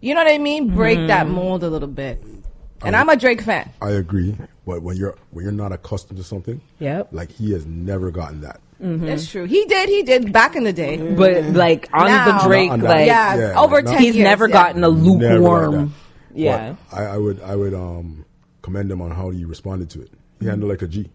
[0.01, 1.07] you know what I mean, break Mm-hmm.
[1.09, 2.23] that mold a little bit.
[2.83, 3.71] And I'm a Drake fan.
[3.81, 4.37] I agree,
[4.67, 7.09] but when you're when you're not accustomed to something, Yep.
[7.13, 8.61] like he has never gotten that.
[8.83, 9.07] Mm-hmm.
[9.07, 9.45] That's true.
[9.45, 9.89] He did.
[9.89, 10.97] He did back in the day.
[10.99, 12.89] But like on Now- the Drake, on that.
[12.89, 14.03] like Yeah, Yeah, over not- ten.
[14.03, 14.53] he's years, never yeah.
[14.53, 15.95] gotten a Never lukewarm.
[16.35, 16.41] That.
[16.41, 16.77] Yeah.
[16.91, 18.25] But I, I would I would um
[18.63, 20.11] commend him on how he responded to it.
[20.41, 21.11] He handled like a G.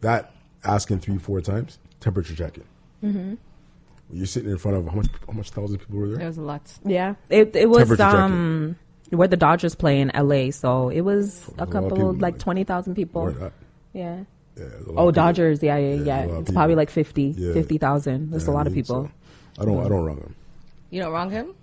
[0.00, 0.32] That
[0.64, 2.64] asking three four times temperature checking.
[3.04, 3.34] Mm-hmm.
[4.12, 6.26] You're sitting in front of how much how much thousand people were There there?
[6.26, 6.62] was a lot.
[6.84, 7.14] Yeah.
[7.28, 8.20] It it was Temperature checking.
[8.20, 8.76] um
[9.10, 12.22] where the Dodgers play in LA, so it was a lot of couple people, like
[12.22, 13.34] like, twenty thousand people.
[13.92, 14.20] Yeah.
[14.56, 15.10] Yeah, there's a lot Oh.
[15.10, 16.26] Dodgers, yeah, yeah, Yeah, yeah.
[16.26, 17.52] there's a It's probably like 50, Yeah.
[17.54, 18.30] 50,000.
[18.30, 19.10] That's Yeah, a lot I of people.
[19.56, 20.34] so I don't I don't wrong him.
[20.90, 21.54] You don't wrong him.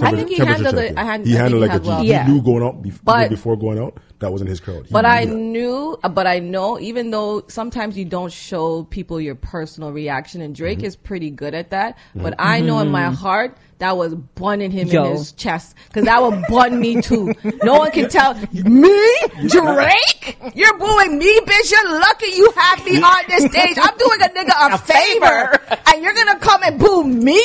[0.00, 0.80] I think he temperature handled it.
[0.88, 0.98] checking.
[0.98, 1.88] I had, he I handled it like a had G.
[1.88, 2.04] well.
[2.04, 2.24] Yeah.
[2.26, 4.86] He knew going out bef- But- before going out that wasn't his crowd.
[4.86, 5.34] He But knew I that.
[5.34, 10.40] knew, uh, but I know, even though sometimes you don't show people your personal reaction,
[10.40, 10.86] and Drake Mm-hmm.
[10.86, 11.98] is pretty good at that.
[12.14, 15.04] But I know in my heart that was bunning him Yo.
[15.04, 17.34] in his chest because that would bun me too.
[17.64, 19.16] No one can tell me,
[19.48, 20.38] Drake.
[20.54, 21.72] You're booing me, bitch.
[21.72, 23.76] You're lucky you have me on this stage.
[23.82, 25.60] I'm doing a nigga a, favor,
[25.92, 27.42] and you're gonna come and boo me.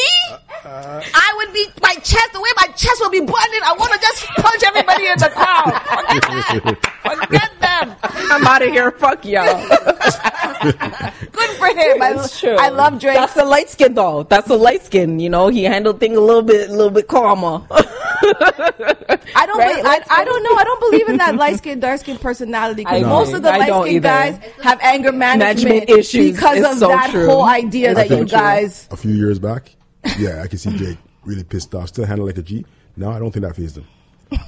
[0.64, 3.64] I would be my chest the way my chest would be buttoned.
[3.64, 5.74] I want to just punch everybody in the crowd.
[5.90, 6.94] Forget that.
[7.08, 7.96] Forget them.
[8.04, 8.92] I'm out of here.
[8.92, 9.46] Fuck y'all.
[11.60, 12.02] Good for him.
[12.02, 12.56] I, true.
[12.58, 13.16] I love Drake.
[13.16, 14.24] That's the light skin though.
[14.24, 15.20] That's the light skin.
[15.20, 17.66] You know, he handled things a little bit, a little bit calmer.
[17.72, 19.58] I don't.
[19.58, 19.76] Right?
[19.84, 20.56] be- I, I don't know.
[20.56, 22.84] I don't believe in that light skin, dark skin personality.
[22.84, 24.00] Because most of the light skin either.
[24.08, 26.36] guys have anger management, Management issues.
[26.36, 27.26] because It's of so that true.
[27.28, 28.38] whole idea It's that so you true.
[28.38, 28.88] guys.
[28.92, 29.76] a few years back,
[30.18, 32.66] yeah, I can see Jake really pissed off, still handled like a G.
[32.96, 33.86] No, I don't think that phased him.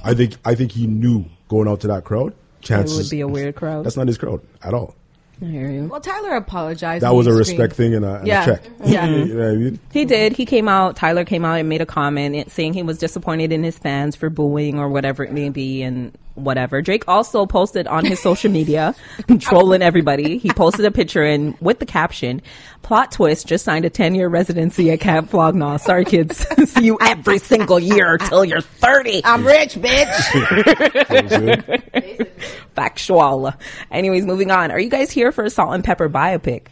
[0.04, 3.28] I think I think he knew going out to that crowd, chances would be a
[3.28, 3.84] weird crowd.
[3.86, 4.94] That's not his crowd at all.
[5.42, 5.84] I hear you.
[5.84, 7.02] Well, Tyler apologized.
[7.02, 7.38] That was a screamed.
[7.60, 8.42] respect thing and a, and Yeah.
[8.42, 8.62] a check.
[8.84, 9.06] Yeah.
[9.24, 9.78] you know I mean?
[9.92, 10.34] He did.
[10.36, 10.96] He came out.
[10.96, 14.28] Tyler came out and made a comment saying he was disappointed in his fans for
[14.28, 16.12] booing or whatever it may be and
[16.42, 16.82] whatever.
[16.82, 18.94] Drake also posted on his social media,
[19.40, 20.38] trolling everybody.
[20.38, 22.42] He posted a picture and with the caption,
[22.82, 25.76] plot twist, just signed a 10 year residency at Camp Flog Gnaw.
[25.78, 26.46] Sorry kids.
[26.70, 29.22] See you every single year till you're 30.
[29.24, 30.34] I'm rich, bitch.
[30.34, 32.26] You know what I'm saying?
[32.74, 33.52] Factual.
[33.90, 34.70] Anyways, moving on.
[34.70, 36.66] Are you guys here for a Salt-N-Pepa biopic?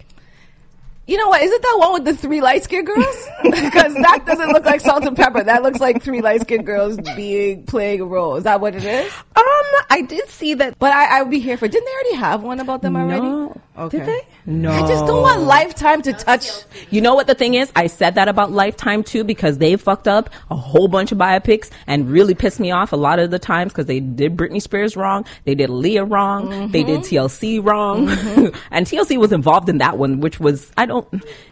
[1.09, 1.41] You know what?
[1.41, 3.29] Is it that one with the three light skinned girls?
[3.43, 5.47] Because that doesn't look like Salt-N-Pepa.
[5.47, 8.37] That looks like three light skinned girls being playing a role.
[8.37, 9.13] Is that what it is?
[9.35, 9.45] Um,
[9.89, 10.79] I did see that.
[10.79, 11.67] But I, I would be here for.
[11.67, 13.59] Didn't they already have one about them already?
[13.79, 13.85] No.
[13.85, 13.99] Okay.
[13.99, 14.27] Did they?
[14.47, 14.73] No.
[14.73, 16.49] I just don't want Lifetime to touch.
[16.91, 17.71] You know what the thing is?
[17.77, 21.71] I said that about Lifetime too because they fucked up a whole bunch of biopics
[21.87, 24.97] and really pissed me off a lot of the times because they did Britney Spears
[24.97, 26.73] wrong, they did Aaliyah wrong, mm-hmm.
[26.73, 28.57] they did TLC wrong, mm-hmm.
[28.71, 31.07] and TLC was involved in that one, which was I don't.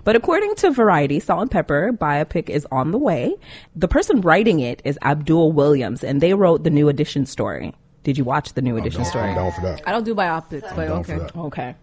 [0.04, 3.34] But according to Variety, Salt-N-Pepa biopic is on the way.
[3.74, 7.74] The person writing it is Abdul Williams, and they wrote the New Edition story.
[8.06, 9.28] Did you watch the New I'm Edition down, story?
[9.30, 9.82] I'm down for that.
[9.84, 11.18] I don't do biopics, but down for okay.
[11.18, 11.36] that.
[11.36, 11.74] Okay.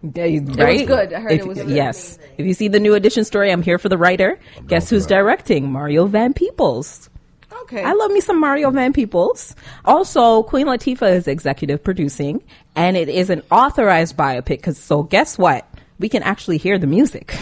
[0.64, 0.86] Right?
[0.86, 1.12] good.
[1.12, 1.68] I heard If- it was good.
[1.68, 2.18] Yes.
[2.38, 4.40] If you see the new edition story, I'm here for the writer.
[4.66, 5.16] Guess who's that.
[5.16, 5.70] directing?
[5.70, 7.10] Mario Van Peebles.
[7.64, 7.84] Okay.
[7.84, 9.54] I love me some Mario Van Peebles.
[9.84, 12.42] Also, Queen Latifah is executive producing,
[12.74, 14.62] and it is an authorized biopic.
[14.62, 15.68] Cause so guess what?
[15.98, 17.36] We can actually hear the music.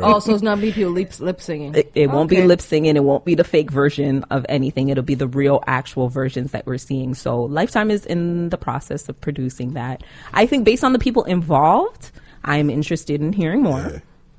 [0.00, 1.74] Oh, so it's not be people lip, lip singing.
[1.74, 2.96] It, it won't be lip singing.
[2.96, 4.88] It won't be the fake version of anything.
[4.88, 7.14] It'll be the real, actual versions that we're seeing.
[7.14, 10.02] So Lifetime is in the process of producing that.
[10.32, 12.10] I think based on the people involved,
[12.44, 13.80] I'm interested in hearing more.
[13.80, 13.98] Yeah.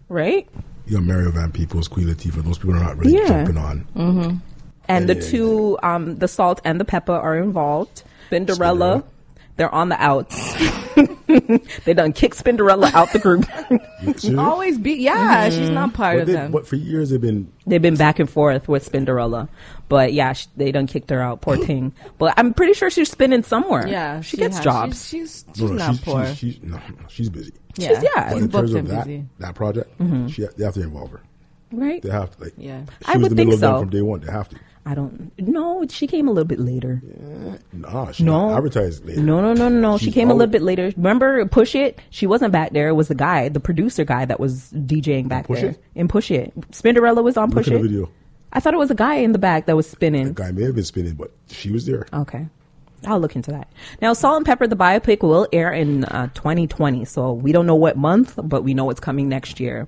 [0.09, 0.49] Right?
[0.87, 2.43] You got Mario Van Peebles, Queen Latifah.
[2.43, 3.27] Those people are not really Yeah.
[3.27, 4.41] jumping on.
[4.87, 8.03] And the Yeah, yeah, two, um, the salt and the Pepa are involved.
[8.31, 9.03] Spinderella, Spinderella.
[9.57, 10.53] They're on the outs.
[11.85, 13.45] they done kick Spinderella out the group.
[14.01, 14.35] Seriously?
[14.35, 16.51] Always be, yeah, she's not part But, of they, them.
[16.51, 19.49] but for years they've been They've been back and forth with Spinderella,
[19.89, 21.41] but yeah, sh- they done kicked her out.
[21.41, 21.93] Poor thing.
[22.17, 23.87] But I'm pretty sure she's spinning somewhere.
[23.87, 25.07] yeah, she, gets has- jobs.
[25.07, 26.25] She's, she's, she's no, no, not she's, poor.
[26.27, 27.53] she's, she's, no, no, she's busy.
[27.75, 28.29] yeah, she's- yeah.
[28.33, 29.25] But in terms of that, busy.
[29.39, 30.27] that project, mm-hmm.
[30.27, 31.21] she, they have to involve her.
[31.71, 32.01] right?
[32.01, 32.43] They have to.
[32.45, 32.83] Like, Yeah.
[32.85, 33.79] She I was would the think middle of them so.
[33.81, 34.21] from day one.
[34.21, 34.55] They have to.
[34.87, 35.33] I don't.
[35.37, 37.01] No, she came a little bit later.
[37.73, 38.55] Nah, she No.
[38.55, 39.19] advertised later.
[39.21, 39.97] No, no, no, no, no.
[39.97, 40.93] She came a little bit later.
[40.95, 41.99] Remember Push It?
[42.09, 42.87] She wasn't back there.
[42.87, 45.69] It was the guy, the producer guy that was DJing back Push there.
[45.71, 45.83] It?
[45.93, 46.53] In Push It.
[46.71, 47.81] Spinderella was on Look Push It.
[47.81, 48.09] video.
[48.53, 50.27] I thought it was a guy in the back that was spinning.
[50.27, 52.07] The guy may have been spinning, but she was there.
[52.13, 52.47] Okay.
[53.05, 53.71] I'll look into that.
[54.01, 57.05] Now, Salt-N-Pepa, the biopic, will air in uh, 2020.
[57.05, 59.87] So we don't know what month, but we know it's coming next year.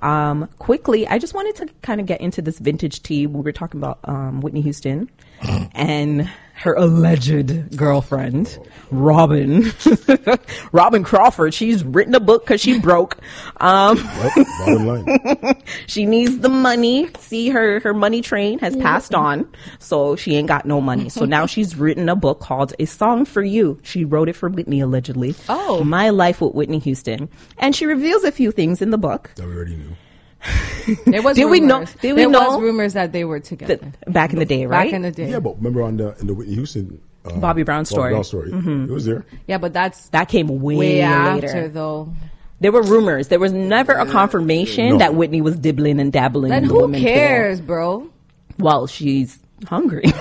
[0.00, 3.26] Um, quickly, I just wanted to kind of get into this vintage tea.
[3.26, 5.10] We were talking about um, Whitney Houston
[5.72, 6.30] and
[6.60, 8.58] her alleged girlfriend,
[8.90, 9.72] Robin.
[10.72, 11.54] Robin Crawford.
[11.54, 13.16] She's written a book because she broke.
[13.58, 15.56] Um, Right?
[15.86, 17.08] She needs the money.
[17.18, 21.08] See, her her money train has passed on, so she ain't got no money.
[21.08, 24.48] So now she's written a book called "A Song for You." She wrote it for
[24.48, 25.34] Whitney allegedly.
[25.48, 25.82] Oh.
[25.84, 27.28] my life with Whitney Houston,
[27.58, 29.32] and she reveals a few things in the book.
[29.36, 29.96] That we already knew.
[31.06, 31.94] There was Did we know- rumors.
[32.00, 34.66] did we there know- was rumors that they were together That, back in the day,
[34.66, 34.86] right?
[34.86, 35.30] back in the day.
[35.30, 38.10] Yeah, but remember on the in the Whitney Houston uh, Bobby Brown story.
[38.12, 38.50] Brown story.
[38.52, 39.26] It was there.
[39.46, 41.46] Yeah, but that's that came way, way later.
[41.46, 42.12] after though.
[42.60, 43.28] There were rumors.
[43.28, 44.98] There was never a confirmation No.
[44.98, 46.50] that Whitney was dibbling and dabbling.
[46.50, 47.08] Then in the who women pool.
[47.10, 48.10] cares, bro?
[48.58, 50.04] Well, she's hungry.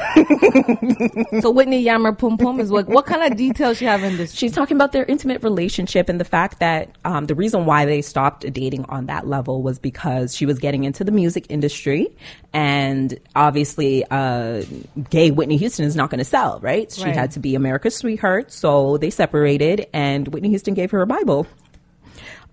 [1.41, 2.87] So Whitney Yammer Pum Pum is what?
[2.87, 4.33] What kind of details she have in this?
[4.33, 8.01] She's talking about their intimate relationship and the fact that um, the reason why they
[8.01, 12.07] stopped dating on that level was because she was getting into the music industry,
[12.53, 14.63] and obviously, uh,
[15.09, 16.91] gay Whitney Houston is not going to sell, right?
[16.91, 17.15] She Right.
[17.15, 21.47] had to be America's sweetheart, so they separated, and Whitney Houston gave her a Bible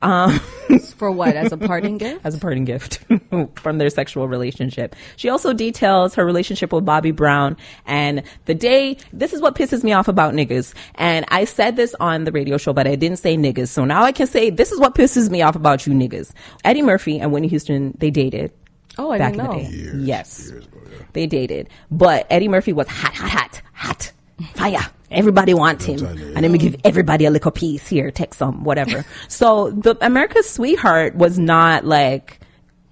[0.02, 0.40] Um,
[0.96, 1.36] For what?
[1.36, 2.20] As a parting gift?
[2.24, 3.04] as a parting gift
[3.56, 4.96] from their sexual relationship.
[5.16, 7.56] She also details her relationship with Bobby Brown
[7.86, 10.74] and the day, this is what pisses me off about niggas.
[10.94, 13.68] And I said this on the radio show, but I didn't say niggas.
[13.68, 16.32] So now I can say this is what pisses me off about you niggas.
[16.64, 18.52] Eddie Murphy and Whitney Houston, they dated.
[18.98, 19.62] Oh, I back didn't in know.
[19.62, 19.76] the day.
[19.76, 20.50] Years, yes.
[20.50, 20.98] years ago, yeah.
[21.12, 21.68] They dated.
[21.90, 24.12] But Eddie Murphy was hot, hot, hot, hot.
[24.54, 24.90] Fire.
[25.10, 25.98] Everybody wants him.
[25.98, 26.24] time, yeah.
[26.26, 29.04] And let me give everybody a little piece here, take some, whatever.
[29.28, 32.40] so the America's Sweetheart was not like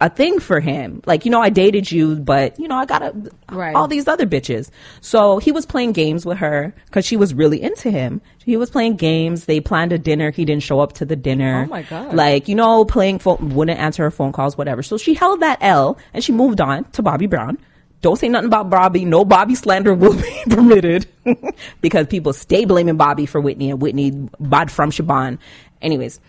[0.01, 1.01] a thing for him.
[1.07, 3.15] Like, you know, I dated you, but you know, I got a,
[3.51, 3.75] Right.
[3.75, 4.71] all these other bitches.
[5.01, 8.21] So he was playing games with her because she was really into him.
[8.45, 9.47] He was playing games.
[9.47, 10.31] They planned a dinner.
[10.31, 11.65] He didn't show up to the dinner.
[11.67, 12.13] Oh, my God.
[12.15, 14.83] Like, you know, playing phone, wouldn't answer her phone calls, whatever.
[14.83, 17.57] So she held that L and she moved on to Bobby Brown.
[18.05, 19.07] Don't say nothing about Bobby.
[19.07, 21.07] No Bobby slander will be permitted
[21.81, 25.39] because people stay blaming Bobby for Whitney and Whitney bad from Shaban.
[25.81, 26.21] Anyways,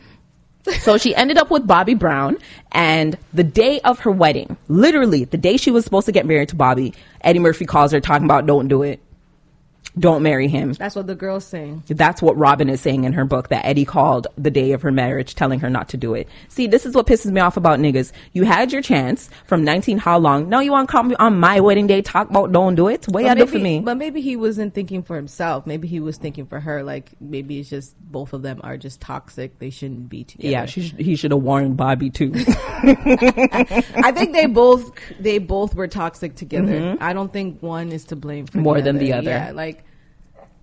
[0.80, 2.38] so she ended up with Bobby Brown,
[2.72, 6.48] and the day of her wedding, literally the day she was supposed to get married
[6.48, 9.02] to Bobby, Eddie Murphy calls her talking about don't do it.
[9.98, 10.74] Don't marry him.
[10.74, 11.84] That's what the girl's saying.
[11.88, 14.92] That's what Robin is saying in her book that Eddie called the day of her
[14.92, 16.28] marriage, telling her not to do it.
[16.50, 18.12] See, this is what pisses me off about niggas.
[18.34, 20.50] You had your chance from 19 how long?
[20.50, 23.06] Now you want to call me on my wedding day, talk about don't do it?
[23.08, 23.80] What you But do for me?
[23.80, 25.66] But maybe he wasn't thinking for himself.
[25.66, 26.84] Maybe he was thinking for her.
[26.84, 29.60] Like maybe it's just both of them are just toxic.
[29.60, 30.50] They shouldn't be together.
[30.50, 32.34] yeah, she, sh- he should have warned Bobby too.
[32.36, 36.98] I think they both they both were toxic together.
[37.00, 38.64] I don't think one is to blame for Mm-hmm.
[38.64, 39.30] More than the other.
[39.30, 39.85] Yeah, like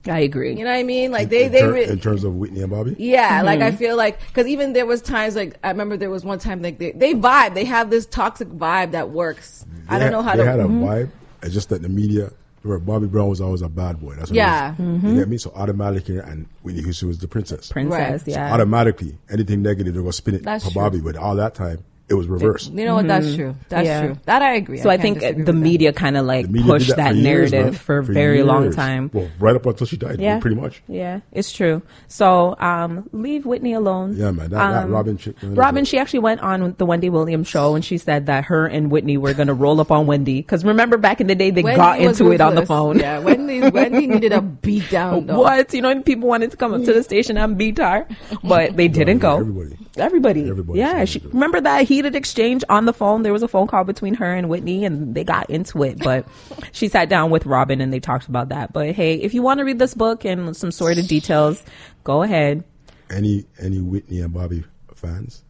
[0.07, 0.51] I agree.
[0.57, 1.13] you know what I mean.
[1.13, 2.97] Like they in, they ter- re- in terms of Whitney and Bobby.
[2.99, 3.69] Yeah, like Mm-hmm.
[3.69, 6.61] I feel like because even there was times like I remember there was one time
[6.63, 7.55] like they, they vibe.
[7.55, 9.65] They have this toxic vibe that works.
[9.89, 10.51] I don't had- know how they to.
[10.51, 10.85] had a Mm-hmm.
[10.85, 11.11] vibe.
[11.43, 12.31] It's just that the media,
[12.63, 14.15] where Bobby Brown was always a bad boy.
[14.15, 14.75] That's what Yeah.
[14.77, 15.03] It was.
[15.05, 15.39] You get me?
[15.39, 17.71] So automatically, and Whitney Houston was the princess.
[17.71, 18.21] Princess, Right.
[18.21, 18.53] So yeah.
[18.55, 20.83] automatically, anything negative, they're gonna spin it That's for true.
[20.83, 21.01] Bobby.
[21.01, 22.73] But all that time, it was reversed.
[22.73, 23.09] You know what?
[23.09, 23.57] That's true.
[23.71, 24.05] That's Mm-hmm.
[24.05, 24.07] Yeah.
[24.13, 24.19] true.
[24.27, 24.79] That I agree.
[24.79, 25.63] so I, can't think disagree the with that.
[25.71, 27.81] media kind of like The media did pushed that, for years, narrative man.
[27.81, 28.77] for a very long years.
[28.77, 29.11] time.
[29.13, 30.39] Well, right up until she died, Yeah.
[30.39, 30.83] pretty much.
[30.87, 31.81] Yeah, it's true.
[32.09, 34.17] So um, leave Whitney alone.
[34.17, 34.51] Yeah, man.
[34.51, 35.43] That, that Um, Robin chick.
[35.43, 38.45] man, Robin, that's she actually went on the Wendy Williams show and she said that
[38.45, 40.43] her and Whitney were going to roll up on Wendy.
[40.43, 42.69] Because remember back in the day, they Wendy got was into it on the ruthless.
[42.69, 42.99] phone.
[42.99, 45.27] Yeah, Wendy Wendy needed a beat down.
[45.27, 45.41] Though.
[45.41, 45.73] What?
[45.73, 48.07] You know, people wanted to come up to the station and beat her,
[48.45, 49.39] but they didn't go.
[49.39, 49.79] Everybody.
[49.97, 50.49] Everybody.
[50.49, 51.05] Everybody yeah.
[51.05, 51.27] She, it.
[51.35, 53.23] remember that heated exchange on the phone?
[53.23, 56.27] There was a phone call between her and Whitney and they got into it, but
[56.73, 58.73] she sat down with Robin and they talked about that.
[58.73, 61.63] But hey, if you want to read this book and some sort of details,
[62.05, 62.65] go ahead.
[63.11, 64.65] Any any Whitney and Bobby
[64.95, 65.45] fans,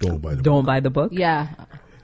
[0.00, 1.12] don't buy the Don't buy the book.
[1.14, 1.48] Yeah,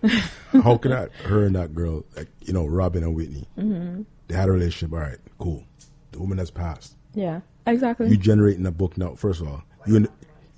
[0.03, 0.11] book.
[0.62, 4.03] How can that her and that girl, like you know, Robin and Whitney, Mm-hmm.
[4.29, 4.93] they had a relationship.
[4.93, 5.65] All right, cool.
[6.12, 6.97] The woman has passed.
[7.15, 7.41] Yeah.
[7.67, 8.09] Exactly.
[8.09, 9.15] You generating a book now.
[9.17, 10.09] First of all, you and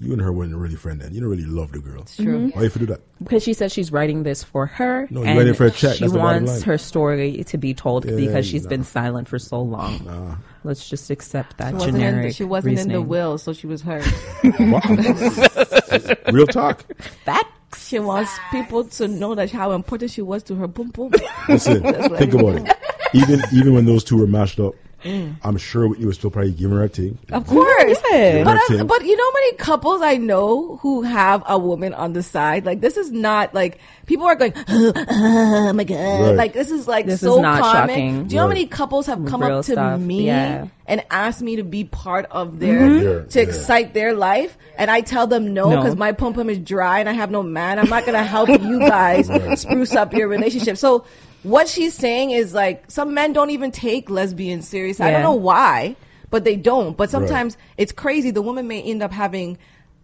[0.02, 1.14] you and her weren't really friend then.
[1.14, 2.04] You don't really love the girl.
[2.04, 2.50] true.
[2.54, 3.00] Why if you do that?
[3.22, 5.94] because she says she's writing this for her No, you're and writing for a check.
[5.96, 8.70] she That's wants her story to be told Yeah, because she's nah.
[8.70, 10.42] been silent for so long.
[10.64, 12.34] Let's just accept that She wasn't, in, generic.
[12.34, 14.04] she wasn't in the will, so she was hurt.
[16.32, 16.84] Real talk.
[17.26, 20.66] That she wants people to know that how important she was to her.
[20.66, 21.12] Boom, boom.
[21.48, 22.76] Listen, what think about it.
[23.14, 24.74] Even even when those two were mashed up,
[25.04, 27.18] I'm sure you was still probably giving her a thing.
[27.32, 27.98] Of course.
[28.10, 28.44] Yeah.
[28.44, 31.94] But, That's uh, but you know how many couples I know who have a woman
[31.94, 32.64] on the side?
[32.64, 35.96] Like this is not like people are going, oh, my god.
[35.96, 36.36] Right.
[36.36, 37.88] Like this is like This so is not common.
[37.88, 38.26] shocking.
[38.28, 40.66] Do you know how many couples have come Real up to stuff, me yeah.
[40.86, 43.42] and asked me to be part of their Yeah, to yeah.
[43.46, 44.56] excite their life?
[44.76, 45.76] And I tell them no No.
[45.82, 47.78] because my pum pum is dry and I have no man.
[47.78, 49.28] I'm not gonna help you guys
[49.60, 50.76] spruce up your relationship.
[50.76, 51.04] So
[51.42, 55.00] what she's saying is like some men don't even take lesbians serious.
[55.00, 55.96] I don't know why,
[56.30, 56.96] but they don't.
[56.96, 58.30] But sometimes it's crazy.
[58.30, 59.58] The woman may end up having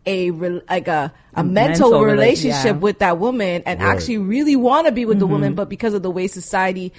[0.07, 2.73] a re- like a a, mental, mental relationship yeah.
[2.73, 2.81] Mm-hmm.
[2.81, 3.89] with that woman and Right.
[3.95, 6.93] actually really want to be with the woman, but because of the way society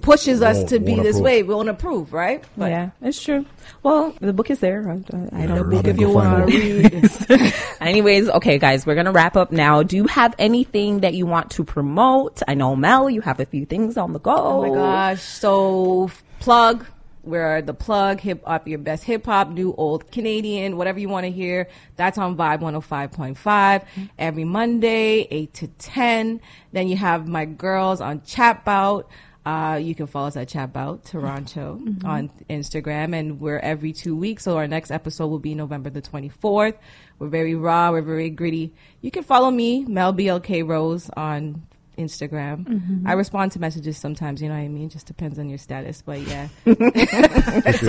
[0.00, 1.24] pushes us to be this approve.
[1.24, 2.42] way, we won't approve, right?
[2.56, 3.44] But yeah, it's true.
[3.82, 4.88] Well, the book is there.
[4.88, 4.92] I,
[5.36, 7.54] I Yeah, don't Robin, if you want to read.
[7.80, 9.82] Anyways, okay, guys, we're gonna wrap up now.
[9.82, 12.42] Do you have anything that you want to promote?
[12.48, 14.34] I know Mel, you have a few things on the go.
[14.34, 15.22] Oh my gosh.
[15.22, 16.10] So
[16.40, 16.86] plug.
[17.26, 21.24] We're the plug, hip hop, your best hip hop, new, old, Canadian, whatever you want
[21.24, 21.68] to hear.
[21.96, 23.84] That's on Vibe 105.5
[24.18, 26.40] every Monday, 8 to 10.
[26.72, 29.06] Then you have my girls on Chatbout.
[29.44, 34.42] Uh, you can follow us at Chatbout Toronto on Instagram, and we're every two weeks.
[34.42, 36.78] So our next episode will be November the 24th.
[37.18, 38.74] We're very raw, we're very gritty.
[39.00, 41.66] You can follow me, Mel BLK Rose, on
[41.96, 43.02] Instagram.
[43.06, 44.88] I respond to messages sometimes, you know what I mean?
[44.88, 46.48] Just depends on your status, but yeah.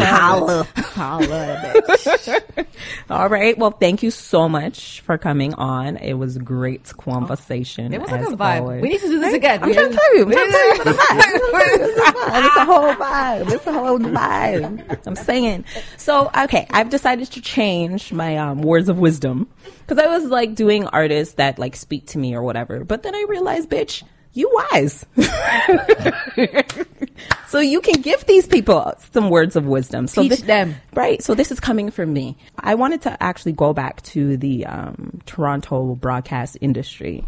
[0.06, 0.68] Holla.
[0.76, 2.66] Holla, bitch.
[3.10, 3.58] All right.
[3.58, 5.98] Well, thank you so much for coming on.
[5.98, 7.94] It was great conversation.
[7.94, 8.62] It was like as a vibe.
[8.62, 8.82] always.
[8.82, 9.64] We need to do this again.
[9.64, 10.24] I'm trying to tell you.
[10.26, 12.46] I'm trying to tell you the vibe.
[12.46, 13.52] It's a whole vibe.
[13.52, 15.08] It's a whole vibe.
[15.08, 15.66] I'm saying.
[15.98, 19.48] So, okay, I've decided to change my um, words of wisdom
[19.88, 22.84] because I was like doing artists that like speak to me or whatever.
[22.84, 24.04] But then I realized, bitch,
[24.34, 25.06] you wise.
[27.48, 30.08] so you can give these people some words of wisdom.
[30.08, 30.76] So Teach thi- them.
[30.94, 31.24] Right.
[31.24, 32.38] So this is coming from me.
[32.60, 37.24] I wanted to actually go back to the um, Toronto broadcast industry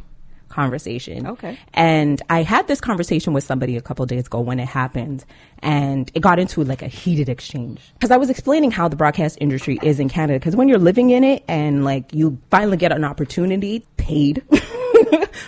[0.59, 1.25] conversation.
[1.25, 1.57] Okay.
[1.73, 5.23] And I had this conversation with somebody a couple days ago when it happened,
[5.59, 9.37] and it got into like a heated exchange because I was explaining how the broadcast
[9.39, 10.37] industry is in Canada.
[10.37, 14.43] Because when you're living in it and like you finally get an opportunity, paid.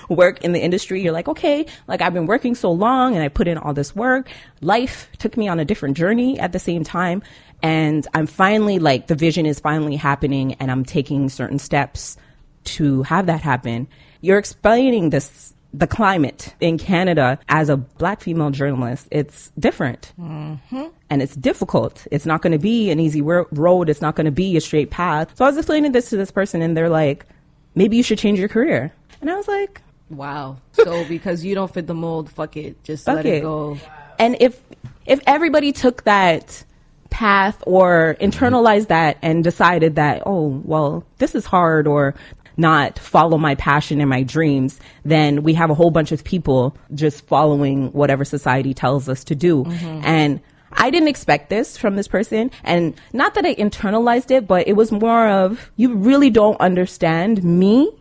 [0.07, 3.27] work in the industry you're like okay like i've been working so long and i
[3.27, 4.29] put in all this work
[4.61, 7.21] life took me on a different journey at the same time
[7.61, 12.17] and i'm finally like the vision is finally happening and i'm taking certain steps
[12.63, 13.88] to have that happen.
[14.22, 19.07] You're explaining this the climate in Canada as a black female journalist.
[19.10, 20.11] It's different.
[20.19, 20.88] Mm-hmm.
[21.10, 22.06] And it's difficult.
[22.11, 23.89] It's not going to be an easy ro- road.
[23.89, 25.31] It's not going to be a straight path.
[25.38, 27.26] So I was explaining this to this person and they're like,
[27.73, 28.91] maybe you should change your career.
[29.22, 29.81] And I was like,
[30.11, 30.57] Wow.
[30.73, 32.84] So because you don't fit the mold, fuck it.
[32.84, 33.35] Just fuck let it.
[33.35, 33.77] it go.
[34.19, 34.61] And if
[35.06, 36.64] if everybody took that
[37.10, 42.14] path or internalized that and decided that, oh, well, this is hard or
[42.61, 46.77] not follow my passion and my dreams, then we have a whole bunch of people
[46.93, 49.65] just following whatever society tells us to do.
[49.65, 50.01] Mm-hmm.
[50.05, 50.39] And
[50.71, 52.51] I didn't expect this from this person.
[52.63, 57.43] And not that I internalized it, but it was more of, you really don't understand
[57.43, 57.91] me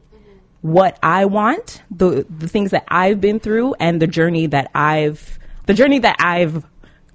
[0.60, 5.38] what I want, the the things that I've been through and the journey that I've
[5.66, 6.64] the journey that I've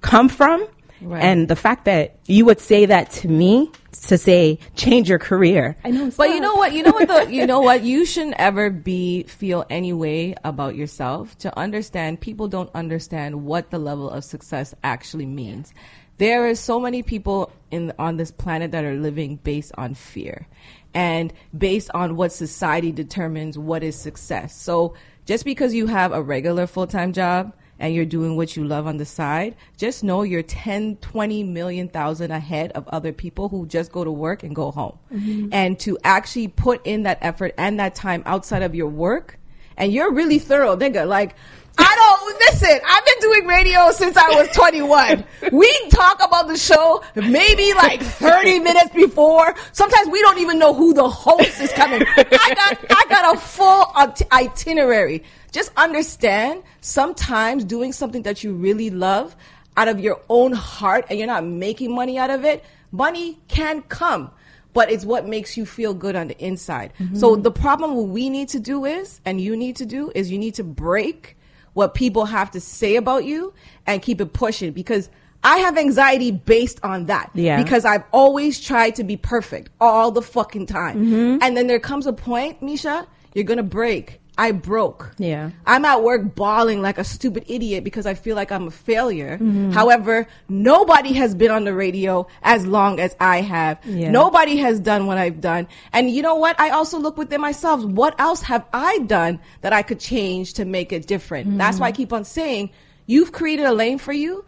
[0.01, 0.67] come from
[1.01, 1.23] Right.
[1.23, 3.71] and the fact that you would say that to me
[4.03, 5.75] to say change your career.
[5.83, 6.73] I know But you know what?
[6.73, 7.07] You know what?
[7.07, 7.83] The, you know what?
[7.83, 11.37] You shouldn't ever be feel any way about yourself.
[11.39, 15.73] To understand, people don't understand what the level of success actually means.
[16.17, 20.47] There are so many people in on this planet that are living based on fear,
[20.93, 24.55] and based on what society determines what is success.
[24.55, 24.93] So
[25.25, 28.87] just because you have a regular full time job and you're doing what you love
[28.87, 33.65] on the side, just know you're 10, 20 million thousand ahead of other people who
[33.65, 34.97] just go to work and go home.
[35.13, 35.49] Mm-hmm.
[35.51, 39.39] And to actually put in that effort and that time outside of your work,
[39.77, 41.05] and you're really thorough, nigga.
[41.05, 41.35] Like,
[41.77, 42.79] I don't listen.
[42.87, 45.25] I've been doing radio since I was 21.
[45.51, 49.53] We talk about the show maybe like 30 minutes before.
[49.73, 52.01] Sometimes we don't even know who the host is coming.
[52.17, 55.23] I got I got a full it- itinerary.
[55.55, 59.37] Just understand sometimes doing something that you really love
[59.77, 63.81] out of your own heart and you're not making money out of it, money can
[63.83, 64.31] come
[64.73, 66.91] but it's what makes you feel good on the inside.
[66.99, 67.15] Mm-hmm.
[67.15, 70.29] So the problem what we need to do is, and you need to do is
[70.29, 71.37] you need to break
[71.75, 73.53] what people have to say about you
[73.87, 75.09] and keep it pushing because
[75.45, 77.31] I have anxiety based on that.
[77.33, 77.63] Yeah.
[77.63, 81.05] Because I've always tried to be perfect all the fucking time.
[81.05, 81.37] Mm-hmm.
[81.41, 84.19] And then there comes a point, Mesha, you're gonna break.
[84.37, 85.11] I broke.
[85.17, 85.51] Yeah.
[85.65, 89.35] I'm at work bawling like a stupid idiot because I feel like I'm a failure.
[89.37, 89.71] Mm-hmm.
[89.71, 93.79] However, nobody has been on the radio as long as I have.
[93.85, 94.11] Yeah.
[94.11, 95.67] Nobody has done what I've done.
[95.93, 96.59] And you know what?
[96.59, 97.83] I also look within myself.
[97.85, 101.57] What else have I done that I could change to make it different?
[101.57, 101.81] That's Mm-hmm.
[101.81, 102.71] why I keep on saying,
[103.05, 104.43] you've created a lane for you.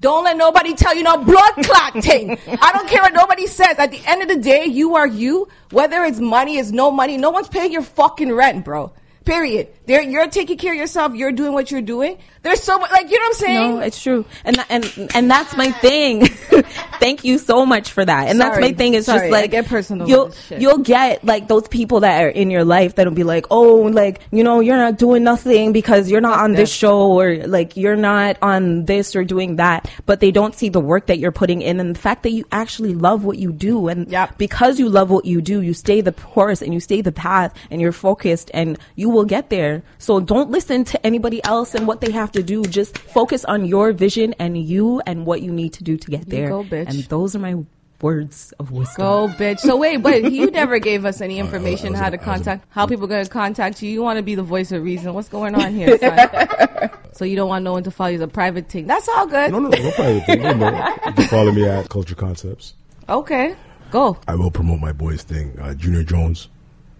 [0.00, 2.36] Don't let nobody tell you no blood clot thing.
[2.48, 3.76] I don't care what nobody says.
[3.78, 5.48] At the end of the day, you are you.
[5.70, 7.16] Whether it's money, it's no money.
[7.18, 8.92] No one's paying your fucking rent, bro.
[9.24, 9.68] Period.
[9.86, 11.14] There, you're taking care of yourself.
[11.14, 12.18] You're doing what you're doing.
[12.42, 13.74] There's so much, like you know what I'm saying.
[13.74, 16.26] No, it's true, and and and that's my thing.
[17.00, 18.28] Thank you so much for that.
[18.28, 18.94] And that's my thing.
[18.94, 22.28] Is Sorry, just I like get personal You'll you'll get like those people that are
[22.28, 26.10] in your life that'll be like, oh, like you know, you're not doing nothing because
[26.10, 30.20] you're not on this show or like you're not on this or doing that, but
[30.20, 32.94] they don't see the work that you're putting in and the fact that you actually
[32.94, 34.38] love what you do, and Yep.
[34.38, 37.54] because you love what you do, you stay the course and you stay the path
[37.70, 39.82] and you're focused and you will get there.
[39.98, 42.64] So don't listen to anybody else and what they have to do.
[42.64, 46.28] Just focus on your vision and you and what you need to do to get
[46.28, 46.48] there.
[46.48, 46.88] go, bitch.
[46.88, 47.56] And those are my
[48.00, 48.96] words of wisdom.
[48.96, 49.60] Go, bitch.
[49.60, 52.24] So wait, but you never gave us any information I was how to I a-
[52.24, 53.90] contact, how people gonna contact you.
[53.90, 55.14] You want to be the voice of reason.
[55.14, 55.96] What's going on here?
[55.98, 56.90] son?
[57.12, 58.16] so you don't want no one to follow you.
[58.16, 58.86] It's a private thing.
[58.86, 59.52] That's all good.
[59.52, 60.42] No, no, no, no private thing.
[60.42, 60.68] No, no.
[61.06, 62.74] You can follow me at Culture Concepts.
[63.08, 63.54] Okay,
[63.90, 64.18] go.
[64.26, 65.56] I will promote my boys thing.
[65.60, 66.48] Uh, Junior Jones,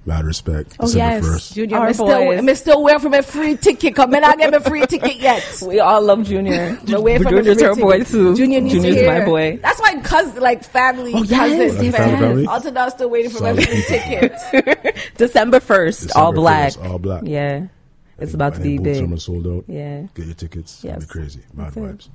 [0.04, 0.76] mad respect.
[0.80, 1.24] Oh, December yes.
[1.24, 1.54] first.
[1.54, 2.42] Junior, Our me still, boys.
[2.42, 3.94] me still waiting for my free ticket.
[3.94, 5.62] Come, man, I get my free ticket yet.
[5.66, 6.78] We all love Junior.
[6.86, 8.06] Me waiting for my Junior's free boy ticket.
[8.08, 8.36] too.
[8.36, 9.58] Junior needs Junior's to my boy.
[9.62, 11.82] That's my cousin, like family, Oh, yes, cousins.
[11.84, 12.46] yes, Family, family?
[12.46, 13.82] All to now still waiting for my free people.
[13.88, 14.96] ticket.
[15.16, 16.72] December first, December all black.
[16.72, 17.22] 1st, all black.
[17.24, 17.66] Yeah,
[18.18, 18.96] it's about to be big.
[18.96, 19.64] Summer sold out.
[19.68, 20.02] Yeah.
[20.14, 20.74] Get your tickets.
[20.74, 21.40] It's gonna be crazy.
[21.54, 21.80] Mad That's it.
[21.80, 22.08] vibes.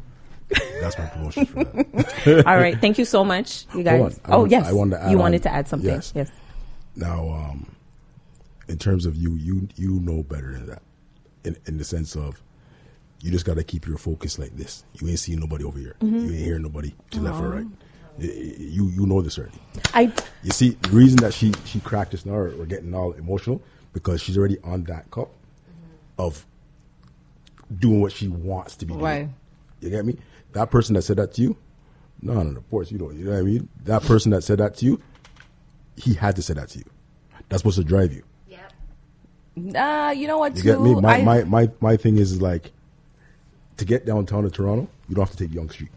[0.81, 2.43] That's my promotion for that.
[2.47, 3.99] all right, thank you so much, you guys.
[3.99, 4.19] Hold on.
[4.25, 5.89] I Oh yes, I wanted to add you wanted to add something.
[5.89, 6.13] Yes.
[6.15, 6.31] yes.
[6.95, 7.65] Now, um,
[8.67, 10.81] in terms of you, you you know better than that.
[11.43, 12.41] In in the sense of
[13.21, 14.83] you just gotta keep your focus like this.
[14.93, 15.95] You ain't seeing nobody over here.
[16.01, 16.15] Mm-hmm.
[16.17, 17.65] You ain't hearing nobody to left or right.
[18.19, 19.59] You you know this already.
[19.93, 20.11] I
[20.43, 23.61] You see, the reason that she she cracked us now or, or getting all emotional
[23.93, 25.29] because she's already on that cup
[26.17, 26.45] of
[27.79, 29.03] doing what she wants to be doing.
[29.05, 29.29] Right.
[29.81, 30.17] You get me?
[30.53, 31.57] That person that said that to you,
[32.21, 33.15] no, no, no, of course you don't.
[33.15, 33.69] You know what I mean?
[33.83, 35.01] That person that said that to you,
[35.95, 36.85] he had to say that to you.
[37.49, 38.23] That's supposed to drive you.
[39.57, 40.55] Nah, you know what?
[40.55, 40.67] You too?
[40.69, 40.95] get me?
[40.95, 42.71] My, I- my my my thing is like
[43.77, 45.89] to get downtown to Toronto, you don't have to take Yonge Street.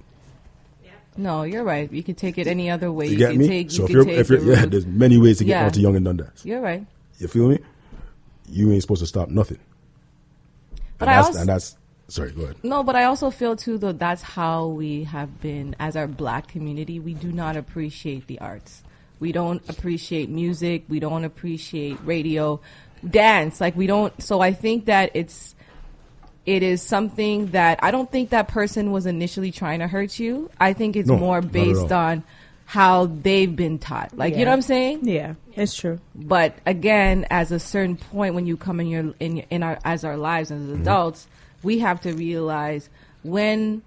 [1.16, 1.90] No, you're right.
[1.92, 3.06] You can take it any other way.
[3.06, 3.48] You, You, get can me?
[3.48, 3.70] take.
[3.70, 5.62] so you if you're if you're yeah, there's many ways to get Yeah.
[5.62, 6.44] down to Yonge and Dundas.
[6.46, 6.86] You're right.
[7.18, 7.58] You feel me?
[8.48, 9.58] You ain't supposed to stop nothing.
[10.98, 11.76] But and I that's, also- and that's
[12.08, 12.56] sorry, go ahead.
[12.62, 16.46] No, but I also feel too that that's how we have been as our black
[16.48, 17.00] community.
[17.00, 18.82] We do not appreciate the arts.
[19.18, 20.84] We don't appreciate music.
[20.88, 22.60] We don't appreciate radio,
[23.08, 23.60] dance.
[23.60, 24.20] Like we don't.
[24.22, 25.54] So I think that it's
[26.46, 30.50] it is something that I don't think that person was initially trying to hurt you.
[30.58, 32.24] I think it's No, more based on
[32.64, 34.16] how they've been taught.
[34.16, 35.00] Like you know what I'm saying?
[35.06, 35.98] Yeah, it's true.
[36.14, 40.04] but again as a certain point when you come in your in, in our as
[40.04, 40.82] our lives as Mm-hmm.
[40.82, 41.26] adults
[41.62, 42.88] we have to realize
[43.22, 43.82] when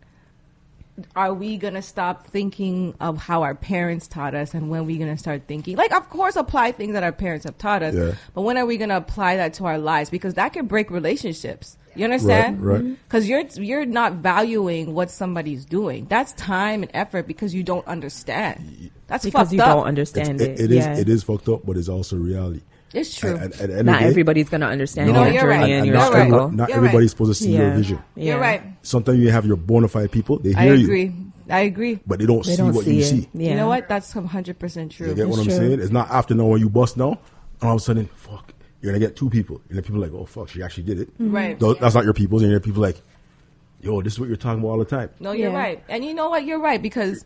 [1.15, 5.17] are we gonna stop thinking of how our parents taught us and when we gonna
[5.17, 8.11] start thinking like of course apply things that our parents have taught us Yeah.
[8.35, 11.77] but when are we gonna apply that to our lives because that can break relationships
[11.95, 12.81] you understand Right, right.
[12.83, 12.93] Mm-hmm.
[13.05, 17.85] because you're you're not valuing what somebody's doing that's time and effort because you don't
[17.87, 19.77] understand that's Because fucked you up.
[19.77, 20.59] don't understand It, it.
[20.59, 20.97] it is yeah.
[20.97, 22.61] it is fucked up, but it's also reality.
[22.93, 25.53] It's true at the end of Not day- everybody's gonna understand No, your you're journey
[25.57, 25.63] right.
[25.63, 26.27] and and your not, You're right.
[26.27, 26.51] struggle.
[26.51, 27.09] not You're everybody's right.
[27.11, 27.59] supposed to see Yeah.
[27.59, 27.99] your vision.
[28.15, 28.23] Yeah.
[28.25, 31.15] you're right Sometimes you have your bona fide people, they I hear you, agree.
[31.49, 31.99] I agree.
[32.07, 33.05] but they don't They see don't what see you it.
[33.05, 33.29] see.
[33.33, 33.49] Yeah.
[33.51, 33.87] You know what?
[33.89, 35.09] That's hundred percent true.
[35.09, 35.53] You get what I'm true.
[35.55, 35.79] saying?
[35.81, 37.19] It's not after now when you bust now,
[37.61, 40.07] and all of a sudden, fuck, you're gonna get two people, and then people are
[40.07, 41.13] like, oh fuck, she actually did it.
[41.15, 41.31] Mm-hmm.
[41.35, 41.59] Right.
[41.59, 43.01] Tho- That's not your people's, and your people like,
[43.81, 45.09] yo, this is what you're talking about all the time.
[45.19, 45.57] No, you're Yeah.
[45.57, 45.83] right.
[45.89, 46.45] And you know what?
[46.45, 47.25] You're right because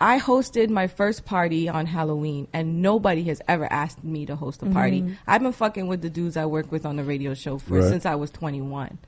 [0.00, 4.62] I hosted my first party on Halloween and nobody has ever asked me to host
[4.62, 5.02] a party.
[5.02, 5.14] Mm-hmm.
[5.26, 7.88] I've been fucking with the dudes I work with on the radio show for Right.
[7.88, 8.98] since I was 21.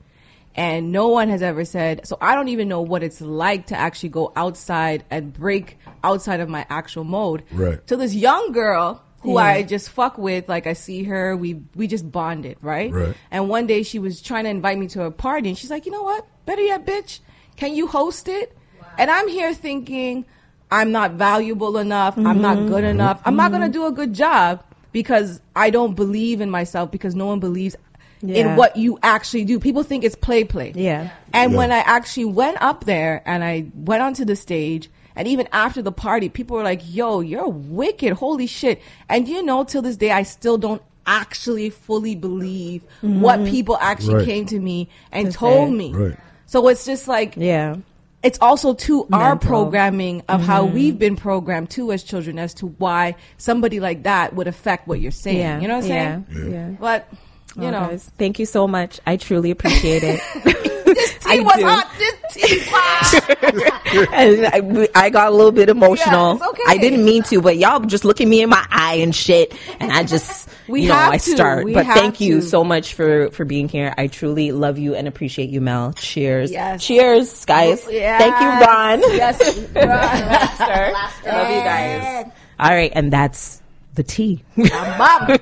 [0.55, 3.77] And no one has ever said, so I don't even know what it's like to
[3.77, 7.43] actually go outside and break outside of my actual mode.
[7.53, 7.85] Right.
[7.89, 9.45] To this young girl who Yeah.
[9.45, 12.91] I just fuck with, like I see her, we we just bonded, right?
[12.91, 13.15] Right.
[13.31, 15.85] And one day she was trying to invite me to a party, and she's like,
[15.85, 16.25] "You know what?
[16.47, 17.21] Better yet, bitch,
[17.57, 18.57] can you host it?"
[18.99, 20.25] And I'm here thinking,
[20.71, 22.17] I'm not valuable enough.
[22.17, 22.69] I'm not mm-hmm.
[22.69, 23.21] good enough.
[23.25, 23.73] I'm not gonna mm-hmm.
[23.73, 24.63] do a good job
[24.93, 27.77] because I don't believe in myself because no one believes
[28.23, 28.37] Yeah.
[28.37, 29.61] in what you actually do.
[29.61, 30.73] People think it's play play.
[30.75, 31.11] Yeah.
[31.33, 31.59] And Yeah.
[31.59, 35.83] when I actually went up there and I went onto the stage, and even after
[35.83, 38.13] the party, people were like, yo, you're wicked.
[38.15, 38.83] Holy shit.
[39.09, 43.51] And you know, till this day, I still don't actually fully believe what mm-hmm.
[43.51, 44.25] people actually Right.
[44.27, 45.75] came to me and To told say.
[45.75, 45.93] me.
[45.93, 46.17] Right.
[46.47, 47.77] So it's just like, Yeah.
[48.23, 50.75] It's also to our programming of how mm-hmm.
[50.75, 55.01] we've been programmed too as children as to why somebody like that would affect what
[55.01, 55.39] you're saying.
[55.39, 55.61] Yeah.
[55.61, 56.21] You know what I'm yeah.
[56.29, 56.53] saying?
[56.53, 56.69] Yeah.
[56.81, 57.09] But,
[57.57, 59.01] you Oh, know, guys, thank you so much.
[59.07, 60.73] I truly appreciate it.
[61.21, 61.67] tea I was do.
[61.67, 61.93] hot.
[61.99, 66.39] This tea was and I, I got a little bit emotional.
[66.39, 66.63] Yeah, okay.
[66.67, 69.55] I didn't mean to, but y'all just look at me in my eye and shit,
[69.81, 71.31] and I just, We you know, have I to.
[71.31, 71.65] start.
[71.65, 73.95] We but have thank you so much for for being here.
[73.97, 75.93] I truly love you and appreciate you, Mel.
[75.93, 76.51] Cheers.
[76.51, 76.85] Yes.
[76.85, 77.87] Cheers, guys.
[77.89, 78.21] Yes.
[78.21, 79.01] Thank you, Ron.
[79.17, 81.35] Yes, Ron.
[81.35, 82.31] Love you guys.
[82.59, 83.63] All right, and that's
[83.95, 84.43] the tea.
[84.57, 85.37] Mom.